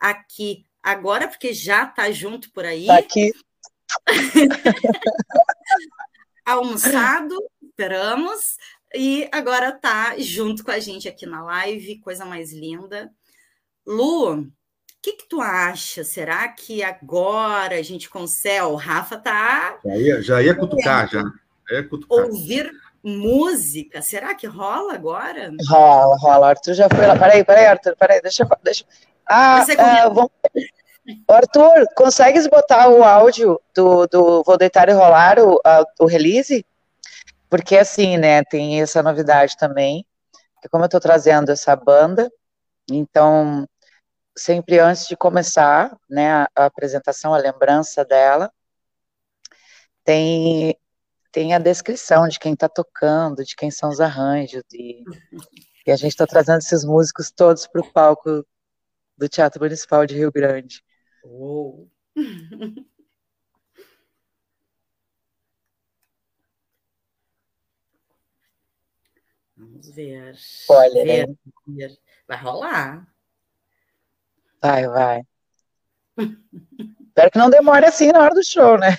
aqui 0.00 0.64
agora, 0.90 1.28
porque 1.28 1.52
já 1.52 1.84
está 1.84 2.10
junto 2.10 2.50
por 2.52 2.64
aí. 2.64 2.86
Tá 2.86 2.98
aqui. 2.98 3.32
Almoçado, 6.44 7.36
esperamos. 7.62 8.56
E 8.94 9.28
agora 9.30 9.68
está 9.68 10.18
junto 10.18 10.64
com 10.64 10.70
a 10.70 10.78
gente 10.78 11.06
aqui 11.08 11.26
na 11.26 11.44
live, 11.44 12.00
coisa 12.00 12.24
mais 12.24 12.52
linda. 12.52 13.10
Lu, 13.86 14.40
o 14.40 14.50
que, 15.02 15.12
que 15.12 15.28
tu 15.28 15.40
acha? 15.40 16.02
Será 16.02 16.48
que 16.48 16.82
agora 16.82 17.76
a 17.76 17.82
gente 17.82 18.08
consegue? 18.08 18.62
O 18.62 18.74
Rafa 18.74 19.18
tá. 19.18 19.78
Já 19.84 19.96
ia, 19.96 20.22
já 20.22 20.42
ia 20.42 20.54
cutucar, 20.54 21.08
já. 21.10 21.22
já 21.68 21.76
ia 21.76 21.86
cutucar. 21.86 22.24
Ouvir 22.24 22.72
música. 23.02 24.00
Será 24.00 24.34
que 24.34 24.46
rola 24.46 24.94
agora? 24.94 25.52
Rola, 25.68 26.16
rola. 26.18 26.48
Arthur 26.48 26.74
já 26.74 26.88
foi 26.88 27.06
lá. 27.06 27.16
Peraí, 27.16 27.44
peraí, 27.44 27.66
Arthur, 27.66 27.94
peraí, 27.96 28.20
deixa 28.22 28.42
eu. 28.42 28.48
Deixa... 28.62 28.84
Ah, 29.28 29.64
ah 29.78 30.08
vamos... 30.08 30.30
Arthur, 31.28 31.86
consegues 31.94 32.46
botar 32.46 32.88
o 32.88 33.02
áudio 33.02 33.60
do, 33.74 34.06
do 34.06 34.42
Vou 34.42 34.58
Deitar 34.58 34.88
e 34.88 34.92
Rolar, 34.92 35.38
o, 35.38 35.60
a, 35.64 35.84
o 36.00 36.06
release? 36.06 36.64
Porque 37.48 37.76
assim, 37.76 38.18
né, 38.18 38.44
tem 38.44 38.82
essa 38.82 39.02
novidade 39.02 39.56
também, 39.56 40.04
que 40.60 40.68
como 40.68 40.84
eu 40.84 40.86
estou 40.86 41.00
trazendo 41.00 41.50
essa 41.50 41.74
banda, 41.74 42.30
então, 42.90 43.66
sempre 44.36 44.78
antes 44.78 45.06
de 45.06 45.16
começar, 45.16 45.96
né, 46.08 46.30
a, 46.30 46.48
a 46.54 46.64
apresentação, 46.66 47.32
a 47.32 47.38
lembrança 47.38 48.04
dela, 48.04 48.52
tem 50.04 50.76
tem 51.30 51.54
a 51.54 51.58
descrição 51.58 52.26
de 52.26 52.38
quem 52.38 52.54
está 52.54 52.68
tocando, 52.68 53.44
de 53.44 53.54
quem 53.54 53.70
são 53.70 53.90
os 53.90 54.00
arranjos, 54.00 54.62
e, 54.72 55.04
e 55.86 55.92
a 55.92 55.96
gente 55.96 56.12
está 56.12 56.26
trazendo 56.26 56.58
esses 56.58 56.84
músicos 56.84 57.30
todos 57.30 57.66
para 57.66 57.82
o 57.82 57.92
palco 57.92 58.44
do 59.16 59.28
Teatro 59.28 59.62
Municipal 59.62 60.06
de 60.06 60.16
Rio 60.16 60.32
Grande. 60.32 60.82
Oh. 61.24 61.88
Vamos 69.56 69.90
ver. 69.90 70.36
Olha, 70.68 71.04
ver, 71.04 71.36
ver. 71.66 71.98
vai 72.28 72.38
rolar. 72.38 73.06
Vai, 74.62 74.86
vai. 74.86 75.22
Espero 77.08 77.30
que 77.32 77.38
não 77.38 77.50
demore 77.50 77.84
assim 77.84 78.12
na 78.12 78.20
hora 78.20 78.34
do 78.34 78.44
show, 78.44 78.78
né? 78.78 78.96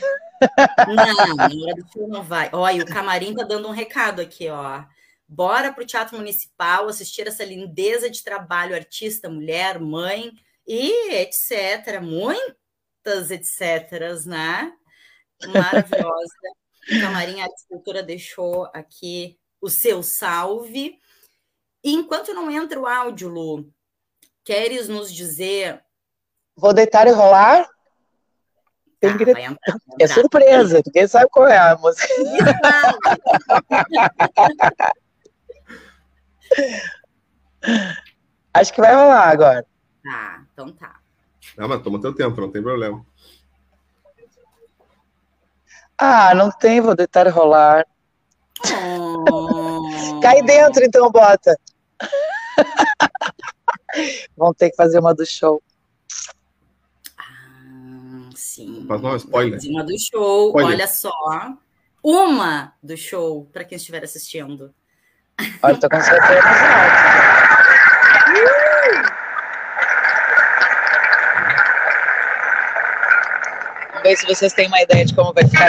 Não, 0.87 1.35
na 1.35 1.45
hora 1.45 1.75
do 1.75 1.91
show 1.91 2.07
não 2.09 2.23
vai. 2.23 2.49
Olha, 2.51 2.83
o 2.83 2.87
camarim 2.87 3.33
tá 3.33 3.43
dando 3.43 3.69
um 3.69 3.71
recado 3.71 4.21
aqui, 4.21 4.49
ó. 4.49 4.83
Bora 5.25 5.71
para 5.71 5.83
o 5.83 5.87
Teatro 5.87 6.17
Municipal 6.17 6.89
assistir 6.89 7.27
essa 7.27 7.45
lindeza 7.45 8.09
de 8.09 8.23
trabalho, 8.23 8.75
artista, 8.75 9.29
mulher, 9.29 9.79
mãe 9.79 10.33
e 10.69 11.15
etc. 11.15 11.99
Muitas 11.99 13.31
etc, 13.31 13.91
né? 14.27 14.71
Maravilhosa. 15.47 16.35
Camarim 17.01 17.41
Arte 17.41 17.65
Cultura 17.67 18.03
deixou 18.03 18.69
aqui 18.71 19.39
o 19.59 19.67
seu 19.67 20.03
salve. 20.03 20.99
E 21.83 21.93
enquanto 21.93 22.35
não 22.35 22.51
entra 22.51 22.79
o 22.79 22.85
áudio, 22.85 23.29
Lu, 23.29 23.73
queres 24.43 24.87
nos 24.87 25.11
dizer. 25.11 25.83
Vou 26.55 26.71
deitar 26.71 27.07
e 27.07 27.11
rolar? 27.11 27.67
Tem 28.99 29.17
que... 29.17 29.23
entrar, 29.23 29.57
é 29.99 30.07
surpresa, 30.07 30.83
ninguém 30.85 31.07
sabe 31.07 31.29
qual 31.31 31.47
é 31.47 31.57
a 31.57 31.75
música. 31.77 32.07
Acho 38.53 38.73
que 38.73 38.81
vai 38.81 38.93
rolar 38.93 39.29
agora. 39.29 39.65
Tá, 40.03 40.43
então 40.53 40.71
tá. 40.71 40.99
Não, 41.57 41.67
mas 41.67 41.81
toma 41.81 42.01
teu 42.01 42.13
tempo, 42.13 42.39
não 42.39 42.51
tem 42.51 42.61
problema. 42.61 43.05
Ah, 45.97 46.33
não 46.33 46.49
tem, 46.49 46.79
vou 46.79 46.95
deitar 46.95 47.27
rolar. 47.27 47.85
Oh. 49.31 50.19
Cai 50.21 50.41
dentro, 50.43 50.83
então, 50.83 51.11
bota. 51.11 51.57
Vão 54.37 54.53
ter 54.53 54.69
que 54.69 54.75
fazer 54.75 54.99
uma 54.99 55.13
do 55.13 55.25
show. 55.25 55.61
Sim. 58.35 58.85
Faz 58.87 59.03
um 59.03 59.15
spoiler. 59.15 59.59
Uma 59.65 59.83
do 59.83 59.99
show, 59.99 60.47
spoiler. 60.47 60.73
olha 60.73 60.87
só. 60.87 61.11
Uma 62.01 62.73
do 62.81 62.95
show, 62.95 63.45
para 63.51 63.65
quem 63.65 63.75
estiver 63.75 64.03
assistindo. 64.03 64.73
Olha, 65.61 65.77
tô 65.77 65.89
com 65.89 66.01
certeza. 66.01 66.39
ver 74.09 74.17
se 74.17 74.25
vocês 74.25 74.53
têm 74.53 74.67
uma 74.67 74.81
ideia 74.81 75.05
de 75.05 75.13
como 75.13 75.31
vai 75.33 75.43
ficar. 75.43 75.67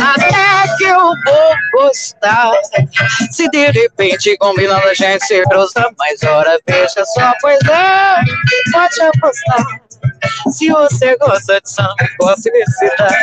Até 0.00 0.76
que 0.78 0.84
eu 0.84 0.98
vou 0.98 1.54
gostar 1.72 2.52
se 3.32 3.48
de 3.50 3.70
repente 3.70 4.36
combinando 4.38 4.86
a 4.88 4.94
gente 4.94 5.24
se 5.26 5.42
cruzar, 5.44 5.88
mas 5.98 6.22
ora 6.22 6.58
só, 7.14 7.32
pois 7.40 7.58
é, 7.68 8.72
pode 8.72 9.00
apostar. 9.00 9.88
Se 10.50 10.70
você 10.70 11.16
gosta 11.16 11.60
de 11.60 11.70
samba, 11.70 11.94
gosta 12.18 12.50
de 12.50 12.64
cidade. 12.72 13.16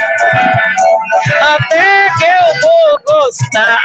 Até 1.41 2.09
que 2.17 2.25
eu 2.25 2.61
vou 2.61 2.99
gostar. 3.05 3.81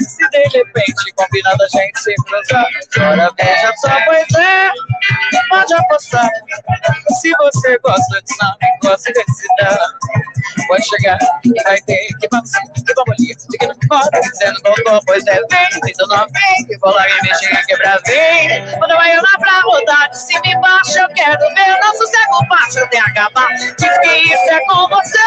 Se 0.00 0.28
de 0.30 0.42
repente 0.58 1.12
combinando 1.16 1.64
a 1.64 1.68
gente 1.68 2.00
se 2.00 2.14
cruzar, 2.14 2.66
agora 2.96 3.30
veja 3.38 3.72
só, 3.78 4.04
pois 4.04 4.26
é, 4.36 4.70
pode 5.48 5.74
apostar. 5.74 6.30
Se 7.20 7.30
você 7.38 7.78
gosta 7.78 8.22
de 8.22 8.34
samba, 8.36 8.58
gosta 8.82 9.12
de 9.12 9.24
cidade. 9.34 9.94
Pode 10.68 10.84
chegar 10.86 11.18
vai 11.64 11.80
ter 11.82 12.08
que 12.20 12.28
vamos, 12.30 12.50
que 12.52 12.94
vamos 12.94 13.14
ali, 13.18 13.34
de 13.34 13.58
que 13.58 13.66
não 13.66 13.74
pode, 13.88 14.20
dizendo 14.20 14.60
não 14.84 15.00
pois 15.14 15.26
é, 15.28 15.34
vem, 15.34 15.80
dizendo 15.84 16.08
não 16.08 16.26
vem, 16.28 16.66
que 16.66 16.76
vou 16.78 16.92
lá 16.92 17.08
e 17.08 17.22
mexer, 17.22 17.66
quebrar, 17.66 18.00
vem. 18.04 18.78
Quando 18.78 18.96
vai 18.96 19.16
lá 19.16 19.38
pra 19.38 19.60
rodar, 19.60 20.10
de 20.10 20.18
cima 20.18 20.42
e 20.44 20.60
baixo, 20.60 20.98
eu 20.98 21.08
quero 21.10 21.38
ver 21.54 21.80
nosso 21.80 22.06
cego 22.06 22.46
baixo 22.48 22.78
até 22.80 22.98
acabar. 22.98 23.48
Diz 23.54 23.98
que 23.98 24.08
isso 24.08 24.50
é 24.50 24.60
com 24.66 24.88
você. 24.88 25.18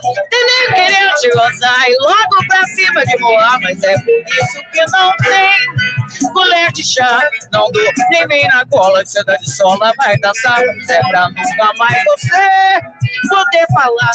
Tem 0.00 0.46
nem 0.46 0.74
querer 0.74 1.14
te 1.14 1.30
gozar 1.30 1.88
e 1.88 1.96
logo 2.00 2.46
pra 2.48 2.64
cima 2.66 3.04
de 3.04 3.16
voar, 3.18 3.60
mas 3.60 3.82
é 3.82 3.94
por 3.98 4.10
isso 4.10 4.62
que 4.72 4.86
não 4.90 5.12
tem 5.18 6.32
colher 6.32 6.72
de 6.72 6.84
chá. 6.84 7.30
Não 7.52 7.70
dou 7.70 7.82
nem 8.10 8.26
vem 8.26 8.48
na 8.48 8.64
cola, 8.66 9.04
de 9.04 9.10
seda 9.10 9.36
de 9.38 9.50
sola 9.50 9.92
vai 9.98 10.16
dançar. 10.18 10.60
É 10.62 11.00
pra 11.08 11.28
nunca 11.28 11.72
mais 11.78 12.04
você 12.04 12.80
poder 13.28 13.66
falar 13.74 14.10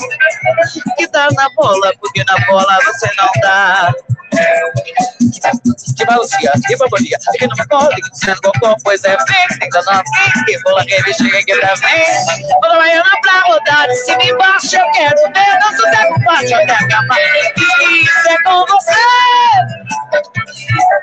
que 0.98 1.08
dá 1.08 1.28
na 1.36 1.50
bola, 1.56 1.94
porque 2.00 2.24
na 2.24 2.38
bola 2.46 2.78
você 2.86 3.10
não 3.18 3.30
dá. 3.42 3.94
Que 5.98 6.06
balancia, 6.06 6.52
que 6.68 6.78
babolia, 6.78 7.18
que 7.40 7.48
não 7.48 7.56
me 7.56 7.68
cola, 7.68 7.90
que 7.96 8.12
dizendo 8.12 8.42
cocô, 8.42 8.76
pois 8.84 9.04
é, 9.04 9.18
vem, 9.18 9.48
tem 9.60 9.70
que 9.70 9.78
não 9.78 9.94
vem, 9.94 10.46
que 10.46 10.64
bola 10.64 10.86
que 10.86 11.02
me 11.02 11.14
chega, 11.14 11.44
que 11.46 11.56
pra 11.56 11.74
vem. 11.76 12.06
Quando 12.60 12.78
vai 12.78 12.94
andar 12.94 13.22
pra 13.22 13.40
rodar, 13.48 13.88
de 13.88 13.96
cima 13.96 14.24
e 14.24 14.30
embaixo, 14.30 14.76
eu 14.76 14.92
quero 14.92 15.34
ver 15.34 15.60
nosso 15.68 15.84
tempo 15.84 16.20
baixo 16.24 16.56
até 16.56 16.74
acabar. 16.74 17.18
E 17.58 18.04
isso 18.04 18.30
é 18.30 18.44
com 18.44 18.66
você. 18.66 18.94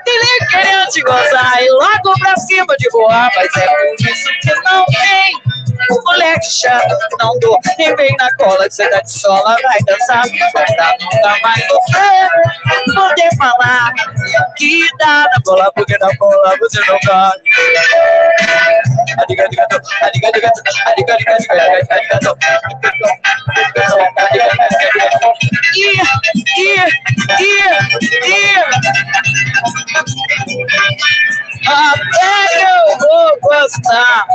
Tem 0.05 0.47
querendo 0.49 0.87
te 0.89 1.01
gozar 1.01 1.61
e 1.61 1.69
logo 1.69 2.19
pra 2.19 2.35
cima 2.37 2.75
de 2.77 2.89
voar, 2.89 3.31
mas 3.35 3.55
é 3.57 3.67
por 3.67 4.07
isso 4.09 4.29
que 4.41 4.53
não 4.63 4.85
tem. 4.85 5.55
O 5.91 6.01
moleque 6.03 6.49
chato, 6.49 6.97
não 7.19 7.37
dou, 7.39 7.59
nem 7.77 7.95
vem 7.95 8.15
na 8.17 8.33
cola, 8.37 8.67
que 8.67 8.73
você 8.73 8.89
tá 8.89 9.01
de 9.01 9.11
sola, 9.11 9.55
vai 9.61 9.77
dançar, 9.85 10.23
vai 10.53 10.65
dar 10.77 10.95
nunca 10.99 11.39
mais 11.41 11.67
você 11.67 12.93
poder 12.93 13.37
falar 13.37 13.91
que 14.57 14.87
dá 14.97 15.27
na 15.33 15.39
bola, 15.43 15.71
porque 15.75 15.97
na 15.97 16.13
bola 16.13 16.55
você 16.59 16.79
não 16.87 16.97
vai. 17.05 17.31
Arigato, 19.17 19.41
arigato, 19.41 19.81
arigato, 20.01 20.37
arigato, 20.37 21.11
arigato, 21.49 21.91
arigato. 21.91 22.37
Ia, 25.75 26.03
ia, 26.57 26.87
ia, 27.39 27.71
ia. 28.25 28.65
Até 31.67 32.63
eu 32.63 32.97
vou 32.99 33.39
gostar. 33.41 34.25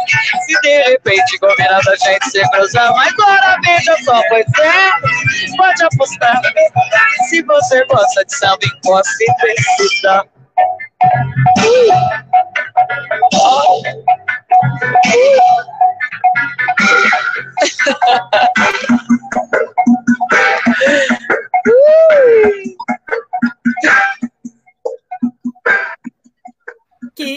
Se 0.46 0.60
de 0.62 0.82
repente 0.82 1.38
combinado 1.38 1.90
a 1.90 1.96
gente 1.96 2.30
se 2.30 2.50
cruzar, 2.50 2.92
mas 2.94 3.12
agora 3.12 3.56
veja 3.64 3.96
só, 4.04 4.20
pois 4.28 4.46
é, 4.60 5.56
pode 5.56 5.84
apostar. 5.84 6.40
Se 7.28 7.42
você 7.42 7.84
gosta 7.86 8.24
de 8.24 8.36
samba, 8.36 8.58
e 8.62 8.68
precisa. 9.40 10.24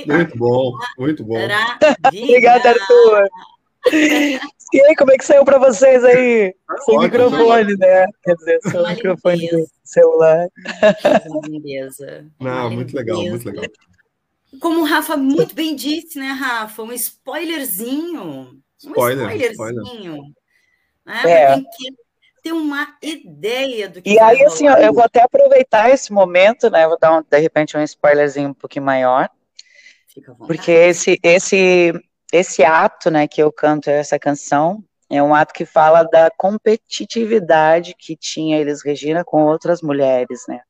Que 0.04 0.12
muito 0.12 0.38
bom, 0.38 0.72
muito 0.98 1.24
bom. 1.24 1.38
Obrigada, 2.08 2.70
Arthur. 2.70 3.30
E 4.74 4.82
aí, 4.82 4.96
como 4.96 5.12
é 5.12 5.18
que 5.18 5.26
saiu 5.26 5.46
para 5.46 5.58
vocês 5.58 6.04
aí? 6.04 6.54
Sem 6.86 7.00
microfone, 7.00 7.78
né? 7.78 8.06
Quer 8.24 8.36
dizer, 8.36 8.60
seu 8.64 8.88
microfone 8.88 9.50
do 9.50 9.68
celular. 9.84 10.48
Beleza. 11.48 12.26
Não, 12.40 12.72
muito 12.72 12.96
legal, 12.96 13.22
muito 13.24 13.46
legal. 13.46 13.66
Como 14.60 14.82
o 14.82 14.86
Rafa 14.86 15.16
muito 15.16 15.56
bem 15.56 15.76
disse, 15.76 16.20
né, 16.20 16.32
Rafa? 16.32 16.82
Um 16.84 16.92
spoilerzinho. 16.94 18.60
Spoiler, 18.78 19.28
um 19.28 19.32
spoilerzinho. 19.32 20.16
Spoiler. 20.16 20.34
Né? 21.06 21.32
É. 21.32 21.54
Quem 21.56 21.64
quer 21.64 21.94
ter 22.44 22.52
uma 22.52 22.96
ideia 23.02 23.90
do 23.90 24.02
que 24.02 24.12
E 24.12 24.20
aí, 24.20 24.44
assim, 24.44 24.68
ó, 24.68 24.76
eu 24.78 24.94
vou 24.94 25.04
até 25.04 25.22
aproveitar 25.22 25.90
esse 25.90 26.12
momento, 26.12 26.70
né? 26.70 26.88
Vou 26.88 26.98
dar, 27.00 27.18
um, 27.18 27.24
de 27.24 27.40
repente, 27.40 27.78
um 27.78 27.84
spoilerzinho 27.84 28.50
um 28.50 28.54
pouquinho 28.54 28.86
maior. 28.86 29.30
Porque 30.48 30.72
esse, 30.72 31.20
esse, 31.24 31.94
esse 32.32 32.64
ato, 32.64 33.10
né, 33.10 33.28
que 33.28 33.42
eu 33.42 33.52
canto 33.52 33.90
essa 33.90 34.20
canção, 34.20 34.84
é 35.10 35.22
um 35.22 35.34
ato 35.34 35.54
que 35.54 35.66
fala 35.66 36.04
da 36.04 36.32
competitividade 36.38 37.96
que 37.98 38.16
tinha 38.16 38.58
eles 38.58 38.84
Regina 38.84 39.24
com 39.24 39.44
outras 39.44 39.82
mulheres, 39.82 40.44
né? 40.48 40.62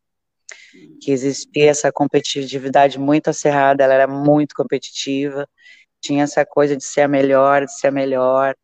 Que 1.02 1.12
existia 1.12 1.70
essa 1.70 1.91
competitividade 1.91 3.00
muito 3.00 3.30
acirrada, 3.30 3.84
ela 3.84 3.94
era 3.94 4.08
muito 4.08 4.56
competitiva, 4.56 5.48
tinha 6.02 6.24
essa 6.24 6.46
coisa 6.46 6.76
de 6.76 6.84
ser 6.84 7.02
a 7.02 7.08
melhor, 7.08 7.66
de 7.66 7.80
ser 7.80 7.88
a 7.88 7.91
melhor, 7.91 8.56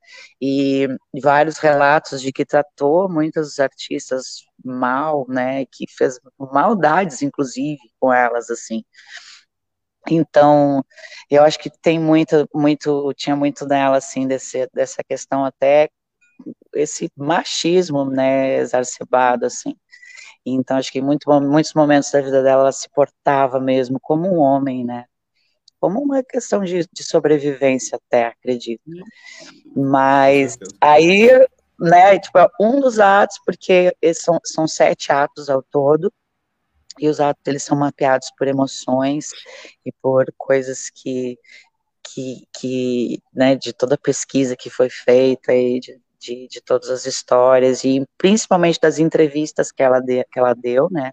e 0.42 0.88
vários 1.22 1.58
relatos 1.58 2.22
de 2.22 2.34
que 2.34 2.46
tratou 2.46 3.10
muitos 3.10 3.60
artistas 3.60 4.44
mal, 4.64 5.26
né, 5.30 5.66
que 5.72 5.86
fez 5.98 6.20
maldades, 6.38 7.22
inclusive, 7.22 7.80
com 8.00 8.12
elas, 8.12 8.50
assim. 8.50 8.84
Então, 10.08 10.84
eu 11.30 11.44
acho 11.44 11.60
que 11.60 11.70
tem 11.70 12.00
muito, 12.00 12.48
muito, 12.54 13.14
tinha 13.14 13.36
muito 13.36 13.66
nela, 13.66 13.98
assim, 13.98 14.28
desse, 14.28 14.68
dessa 14.74 15.04
questão 15.04 15.46
até, 15.46 15.90
esse 16.74 17.12
machismo, 17.18 18.06
né, 18.06 18.58
exacerbado, 18.58 19.46
assim. 19.46 19.76
Então, 20.46 20.78
acho 20.78 20.92
que 20.92 21.00
em 21.00 21.04
muito, 21.04 21.30
muitos 21.42 21.74
momentos 21.74 22.12
da 22.12 22.22
vida 22.22 22.42
dela, 22.42 22.62
ela 22.64 22.72
se 22.72 22.90
portava 22.90 23.60
mesmo 23.60 24.00
como 24.00 24.28
um 24.28 24.40
homem, 24.40 24.86
né, 24.86 25.06
como 25.80 26.02
uma 26.02 26.24
questão 26.24 26.64
de, 26.64 26.88
de 26.92 27.04
sobrevivência 27.04 27.98
até, 27.98 28.28
acredito. 28.28 28.82
Mas 29.76 30.58
aí, 30.82 31.30
né, 31.80 32.20
tipo, 32.20 32.38
é 32.38 32.48
um 32.60 32.80
dos 32.80 33.00
atos, 33.00 33.40
porque 33.46 33.96
são, 34.14 34.40
são 34.44 34.68
sete 34.68 35.12
atos 35.12 35.50
ao 35.50 35.64
todo, 35.64 36.12
e 37.00 37.08
os 37.08 37.20
atos 37.20 37.42
eles 37.48 37.64
são 37.64 37.78
mapeados 37.78 38.32
por 38.38 38.48
emoções 38.48 39.32
e 39.86 39.92
por 40.02 40.26
coisas 40.38 40.90
que 40.90 41.38
que, 42.14 42.48
que 42.58 43.22
né, 43.34 43.56
de 43.56 43.72
toda 43.74 43.96
a 43.96 43.98
pesquisa 43.98 44.56
que 44.56 44.70
foi 44.70 44.90
feita 44.90 45.54
e 45.54 45.80
de, 45.80 46.02
de, 46.20 46.48
de, 46.48 46.62
todas 46.62 46.90
as 46.90 47.06
histórias 47.06 47.84
e 47.84 48.04
principalmente 48.18 48.80
das 48.80 48.98
entrevistas 49.00 49.72
que 49.72 49.84
ela, 49.84 50.00
de, 50.00 50.24
que 50.32 50.40
ela 50.40 50.54
deu, 50.56 50.88
né, 50.92 51.12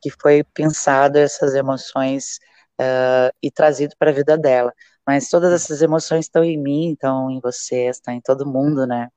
que 0.00 0.10
foi 0.10 0.44
pensado 0.44 1.18
essas 1.18 1.54
emoções 1.54 2.38
uh, 2.80 3.34
e 3.42 3.50
trazido 3.50 3.94
para 3.98 4.10
a 4.10 4.14
vida 4.14 4.36
dela. 4.36 4.72
Mas 5.06 5.28
todas 5.28 5.52
essas 5.52 5.82
emoções 5.82 6.26
estão 6.26 6.44
em 6.44 6.58
mim, 6.58 6.92
estão 6.92 7.30
em 7.30 7.40
você, 7.40 7.88
estão 7.88 8.14
em 8.14 8.20
todo 8.20 8.46
mundo, 8.46 8.86
né? 8.86 9.08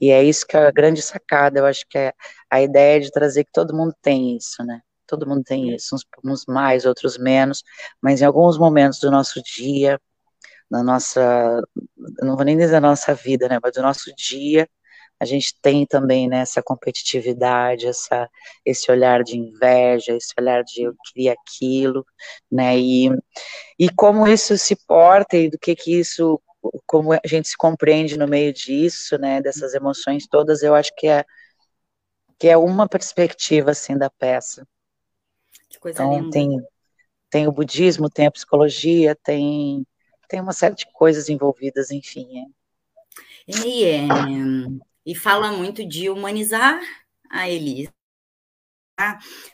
E 0.00 0.10
é 0.10 0.22
isso 0.22 0.46
que 0.46 0.56
é 0.56 0.66
a 0.66 0.70
grande 0.70 1.00
sacada. 1.00 1.58
Eu 1.58 1.66
acho 1.66 1.86
que 1.88 1.96
é 1.96 2.12
a 2.50 2.60
ideia 2.60 3.00
de 3.00 3.10
trazer 3.10 3.44
que 3.44 3.52
todo 3.52 3.74
mundo 3.76 3.94
tem 4.02 4.36
isso, 4.36 4.62
né? 4.64 4.80
Todo 5.06 5.26
mundo 5.26 5.42
tem 5.44 5.74
isso, 5.74 5.96
uns, 6.24 6.44
mais, 6.46 6.84
outros 6.84 7.18
menos, 7.18 7.62
mas 8.02 8.20
em 8.22 8.24
alguns 8.24 8.58
momentos 8.58 8.98
do 9.00 9.10
nosso 9.10 9.42
dia, 9.42 10.00
na 10.70 10.82
nossa, 10.82 11.62
não 12.22 12.36
vou 12.36 12.44
nem 12.44 12.56
dizer 12.56 12.80
nossa 12.80 13.14
vida, 13.14 13.48
né, 13.48 13.58
mas 13.62 13.72
do 13.74 13.82
nosso 13.82 14.12
dia, 14.16 14.68
a 15.20 15.24
gente 15.24 15.54
tem 15.62 15.86
também 15.86 16.28
né, 16.28 16.38
essa 16.38 16.62
competitividade, 16.62 17.86
essa, 17.86 18.28
esse 18.64 18.90
olhar 18.90 19.22
de 19.22 19.38
inveja, 19.38 20.16
esse 20.16 20.34
olhar 20.38 20.62
de 20.64 20.82
eu 20.82 20.94
queria 21.06 21.34
aquilo, 21.34 22.04
né, 22.50 22.76
e, 22.78 23.10
e 23.78 23.88
como 23.90 24.26
isso 24.26 24.56
se 24.58 24.76
porta 24.86 25.36
e 25.36 25.48
do 25.50 25.58
que 25.58 25.74
que 25.76 25.98
isso, 26.00 26.40
como 26.86 27.12
a 27.12 27.20
gente 27.24 27.48
se 27.48 27.56
compreende 27.56 28.18
no 28.18 28.26
meio 28.26 28.52
disso, 28.52 29.18
né, 29.18 29.40
dessas 29.40 29.74
emoções 29.74 30.26
todas, 30.28 30.62
eu 30.62 30.74
acho 30.74 30.92
que 30.96 31.06
é, 31.06 31.24
que 32.38 32.48
é 32.48 32.56
uma 32.56 32.88
perspectiva, 32.88 33.70
assim, 33.70 33.96
da 33.96 34.10
peça. 34.10 34.66
Coisa 35.78 36.02
então, 36.02 36.16
linda. 36.18 36.30
Tem, 36.30 36.62
tem 37.30 37.48
o 37.48 37.52
budismo, 37.52 38.08
tem 38.10 38.26
a 38.26 38.30
psicologia, 38.30 39.14
tem, 39.14 39.86
tem 40.28 40.40
uma 40.40 40.52
série 40.52 40.74
de 40.74 40.86
coisas 40.92 41.28
envolvidas, 41.28 41.90
enfim. 41.90 42.40
É. 42.40 42.64
E, 43.46 43.84
é, 43.84 44.06
e 45.04 45.14
fala 45.14 45.52
muito 45.52 45.86
de 45.86 46.08
humanizar 46.08 46.80
a 47.30 47.48
Elis, 47.48 47.88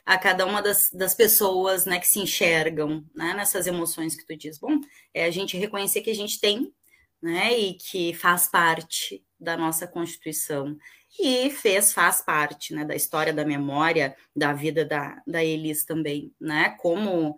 a 0.05 0.19
cada 0.19 0.45
uma 0.45 0.63
das, 0.63 0.91
das 0.93 1.15
pessoas 1.15 1.87
né, 1.87 1.99
que 1.99 2.07
se 2.07 2.19
enxergam 2.19 3.05
né, 3.15 3.33
nessas 3.35 3.67
emoções 3.67 4.15
que 4.15 4.27
tu 4.27 4.37
diz. 4.37 4.59
Bom, 4.59 4.79
é 5.15 5.25
a 5.25 5.31
gente 5.31 5.57
reconhecer 5.57 6.03
que 6.03 6.11
a 6.11 6.15
gente 6.15 6.39
tem 6.39 6.73
né, 7.23 7.59
e 7.59 7.75
que 7.75 8.15
faz 8.15 8.49
parte 8.49 9.25
da 9.39 9.57
nossa 9.57 9.87
Constituição. 9.87 10.77
E 11.19 11.51
fez, 11.51 11.93
faz 11.93 12.23
parte 12.23 12.75
né, 12.75 12.85
da 12.85 12.95
história 12.95 13.33
da 13.33 13.45
memória 13.45 14.17
da 14.35 14.53
vida 14.53 14.85
da, 14.85 15.21
da 15.27 15.45
Elis 15.45 15.85
também, 15.85 16.33
né? 16.41 16.77
Como 16.79 17.37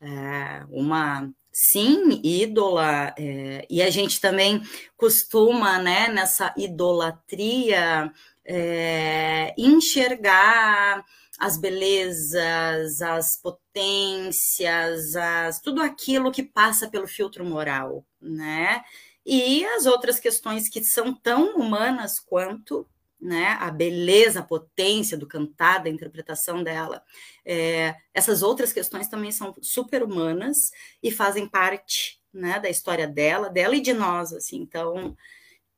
é, 0.00 0.64
uma 0.68 1.30
sim, 1.50 2.20
ídola, 2.22 3.14
é, 3.16 3.64
e 3.70 3.80
a 3.80 3.88
gente 3.88 4.20
também 4.20 4.60
costuma, 4.96 5.78
né, 5.78 6.08
nessa 6.08 6.52
idolatria, 6.56 8.12
é, 8.44 9.54
enxergar 9.56 11.04
as 11.38 11.56
belezas, 11.56 13.00
as 13.00 13.36
potências, 13.36 15.16
as, 15.16 15.60
tudo 15.60 15.80
aquilo 15.80 16.32
que 16.32 16.42
passa 16.42 16.88
pelo 16.88 17.06
filtro 17.06 17.44
moral, 17.44 18.04
né? 18.20 18.82
E 19.26 19.64
as 19.64 19.86
outras 19.86 20.20
questões 20.20 20.68
que 20.68 20.84
são 20.84 21.14
tão 21.14 21.56
humanas 21.56 22.20
quanto 22.20 22.86
né, 23.24 23.56
a 23.58 23.70
beleza, 23.70 24.40
a 24.40 24.44
potência 24.44 25.16
do 25.16 25.26
cantar, 25.26 25.82
da 25.82 25.88
interpretação 25.88 26.62
dela. 26.62 27.02
É, 27.42 27.96
essas 28.12 28.42
outras 28.42 28.70
questões 28.70 29.08
também 29.08 29.32
são 29.32 29.54
super 29.62 30.02
humanas 30.02 30.70
e 31.02 31.10
fazem 31.10 31.48
parte 31.48 32.20
né, 32.30 32.60
da 32.60 32.68
história 32.68 33.08
dela, 33.08 33.48
dela 33.48 33.74
e 33.74 33.80
de 33.80 33.94
nós. 33.94 34.34
Assim. 34.34 34.58
Então, 34.58 35.16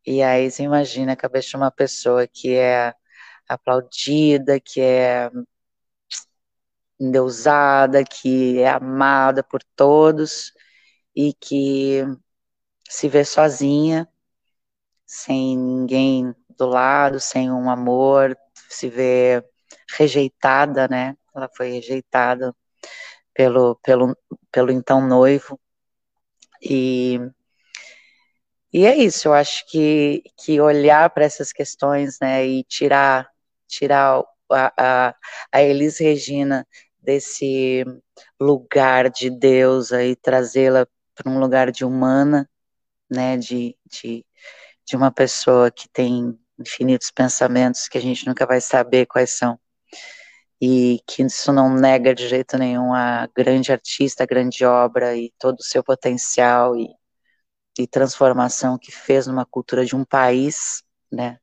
E 0.07 0.23
aí 0.23 0.51
você 0.51 0.63
imagina 0.63 1.13
a 1.13 1.17
cabeça 1.17 1.49
de 1.49 1.57
uma 1.57 1.71
pessoa 1.71 2.27
que 2.27 2.55
é 2.55 2.95
aplaudida, 3.49 4.61
que 4.61 4.81
é 4.81 5.31
endeusada, 6.99 8.05
que 8.05 8.61
é 8.61 8.69
amada 8.69 9.43
por 9.43 9.63
todos 9.75 10.53
e 11.15 11.35
que 11.35 12.03
se 12.89 13.09
vê 13.09 13.25
sozinha, 13.25 14.09
sem 15.07 15.57
ninguém 15.57 16.35
do 16.57 16.67
lado, 16.67 17.21
sem 17.21 17.51
um 17.51 17.71
amor, 17.71 18.37
se 18.69 18.89
vê 18.89 19.45
rejeitada, 19.99 20.89
né? 20.89 21.17
Ela 21.35 21.49
foi 21.55 21.71
rejeitada 21.71 22.55
pelo, 23.35 23.77
pelo, 23.77 24.17
pelo 24.51 24.73
então 24.73 25.07
noivo. 25.07 25.61
E, 26.63 27.21
e 28.73 28.85
é 28.87 28.97
isso, 28.97 29.29
eu 29.29 29.35
acho 29.35 29.65
que, 29.71 30.23
que 30.37 30.61
olhar 30.61 31.09
para 31.11 31.25
essas 31.25 31.53
questões, 31.53 32.19
né, 32.21 32.47
e 32.47 32.65
tirar, 32.65 33.29
tirar 33.67 34.23
a, 34.51 34.73
a, 35.09 35.15
a 35.53 35.63
Elis 35.63 35.99
Regina 35.99 36.67
desse 37.01 37.85
lugar 38.41 39.11
de 39.11 39.31
Deus 39.31 39.93
e 39.93 40.17
trazê-la 40.17 40.87
para 41.15 41.31
um 41.31 41.39
lugar 41.39 41.71
de 41.71 41.85
humana, 41.85 42.49
né, 43.11 43.37
de, 43.37 43.77
de, 43.87 44.25
de 44.85 44.97
uma 44.97 45.11
pessoa 45.11 45.71
que 45.71 45.89
tem 45.89 46.39
infinitos 46.59 47.11
pensamentos 47.11 47.89
que 47.89 47.99
a 47.99 48.01
gente 48.01 48.27
nunca 48.27 48.47
vai 48.47 48.61
saber 48.61 49.07
quais 49.07 49.31
são. 49.31 49.59
E 50.61 51.01
que 51.07 51.23
isso 51.23 51.53
não 51.53 51.75
nega 51.75 52.15
de 52.15 52.29
jeito 52.29 52.57
nenhum 52.57 52.95
a 52.95 53.29
grande 53.37 53.73
artista, 53.73 54.23
a 54.25 54.27
grande 54.27 54.65
obra 54.65 55.15
e 55.17 55.33
todo 55.39 55.59
o 55.61 55.63
seu 55.63 55.85
potencial 55.85 56.77
e, 56.77 56.89
e 57.79 57.87
transformação 57.87 58.79
que 58.79 58.91
fez 58.91 59.27
numa 59.27 59.45
cultura 59.45 59.85
de 59.85 59.95
um 59.95 60.05
país, 60.05 60.83
né? 61.13 61.39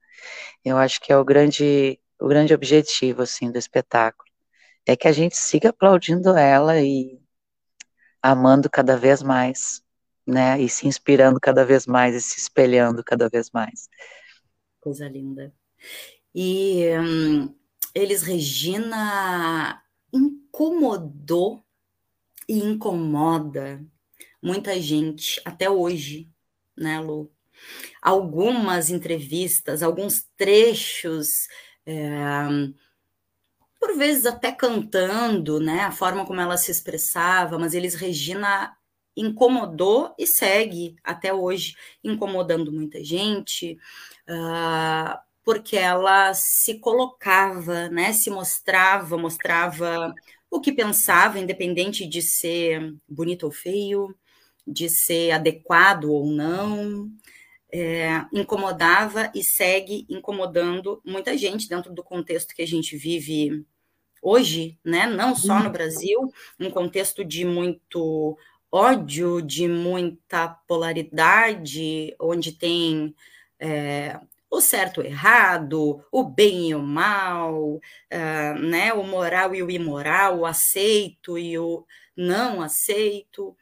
Eu 0.66 0.78
acho 0.78 1.00
que 1.02 1.12
é 1.12 1.18
o 1.18 1.26
grande, 1.26 2.00
o 2.20 2.28
grande 2.28 2.54
objetivo, 2.54 3.22
assim, 3.22 3.52
do 3.52 3.58
espetáculo. 3.58 4.30
É 4.86 4.96
que 4.96 5.08
a 5.08 5.12
gente 5.12 5.38
siga 5.38 5.70
aplaudindo 5.70 6.36
ela 6.36 6.82
e 6.82 7.22
amando 8.22 8.70
cada 8.70 8.98
vez 8.98 9.22
mais, 9.22 9.84
né? 10.26 10.60
E 10.60 10.70
se 10.70 10.88
inspirando 10.88 11.40
cada 11.40 11.66
vez 11.66 11.86
mais 11.86 12.16
e 12.16 12.22
se 12.22 12.40
espelhando 12.40 13.04
cada 13.04 13.30
vez 13.30 13.52
mais. 13.52 13.90
Coisa 14.80 15.08
linda. 15.08 15.54
E 16.34 16.90
hum, 16.98 17.56
eles, 17.94 18.24
Regina, 18.24 19.84
incomodou 20.12 21.64
e 22.48 22.60
incomoda 22.60 23.84
muita 24.42 24.80
gente 24.80 25.42
até 25.46 25.70
hoje, 25.70 26.30
né, 26.76 27.00
Lu? 27.00 27.32
Algumas 28.02 28.90
entrevistas, 28.90 29.82
alguns 29.82 30.28
trechos, 30.36 31.48
é, 31.86 32.04
por 33.80 33.96
vezes 33.98 34.26
até 34.26 34.52
cantando, 34.52 35.60
né, 35.60 35.82
a 35.82 35.92
forma 35.92 36.26
como 36.26 36.42
ela 36.42 36.58
se 36.58 36.72
expressava, 36.72 37.58
mas 37.60 37.74
eles, 37.74 37.96
Regina, 37.96 38.76
incomodou 39.16 40.14
e 40.18 40.26
segue 40.26 40.96
até 41.04 41.34
hoje 41.34 41.76
incomodando 42.04 42.72
muita 42.72 43.04
gente 43.04 43.78
uh, 44.28 45.18
porque 45.44 45.76
ela 45.76 46.34
se 46.34 46.80
colocava, 46.80 47.90
né, 47.90 48.14
se 48.14 48.30
mostrava, 48.30 49.18
mostrava 49.18 50.14
o 50.50 50.62
que 50.62 50.72
pensava, 50.72 51.40
independente 51.40 52.06
de 52.06 52.22
ser 52.22 52.96
bonito 53.08 53.44
ou 53.44 53.52
feio, 53.52 54.16
de 54.66 54.90
ser 54.90 55.32
adequado 55.32 56.06
ou 56.06 56.26
não, 56.28 57.10
é, 57.72 58.24
incomodava 58.32 59.32
e 59.34 59.44
segue 59.44 60.06
incomodando 60.08 61.02
muita 61.04 61.38
gente 61.38 61.68
dentro 61.68 61.92
do 61.92 62.04
contexto 62.04 62.54
que 62.56 62.62
a 62.62 62.68
gente 62.68 62.96
vive 62.96 63.66
hoje, 64.22 64.78
né? 64.86 65.08
Não 65.08 65.36
só 65.36 65.62
no 65.62 65.72
Brasil, 65.72 66.32
um 66.60 66.70
contexto 66.70 67.26
de 67.26 67.44
muito 67.44 68.38
ódio, 68.72 69.42
de 69.42 69.68
muita 69.68 70.48
polaridade, 70.68 72.16
onde 72.20 72.54
tem 72.54 73.14
é, 73.60 74.20
o 74.54 74.62
certo 74.62 75.02
e 75.02 75.06
o 75.06 75.08
errado, 75.08 76.06
o 76.12 76.24
bem 76.24 76.70
e 76.70 76.76
o 76.76 76.82
mal, 76.82 77.76
uh, 77.76 78.60
né, 78.60 78.94
o 78.94 79.04
moral 79.04 79.56
e 79.56 79.64
o 79.64 79.72
imoral, 79.72 80.40
o 80.40 80.46
aceito 80.46 81.38
e 81.38 81.58
o 81.58 81.86
não 82.16 82.62
aceito, 82.62 83.58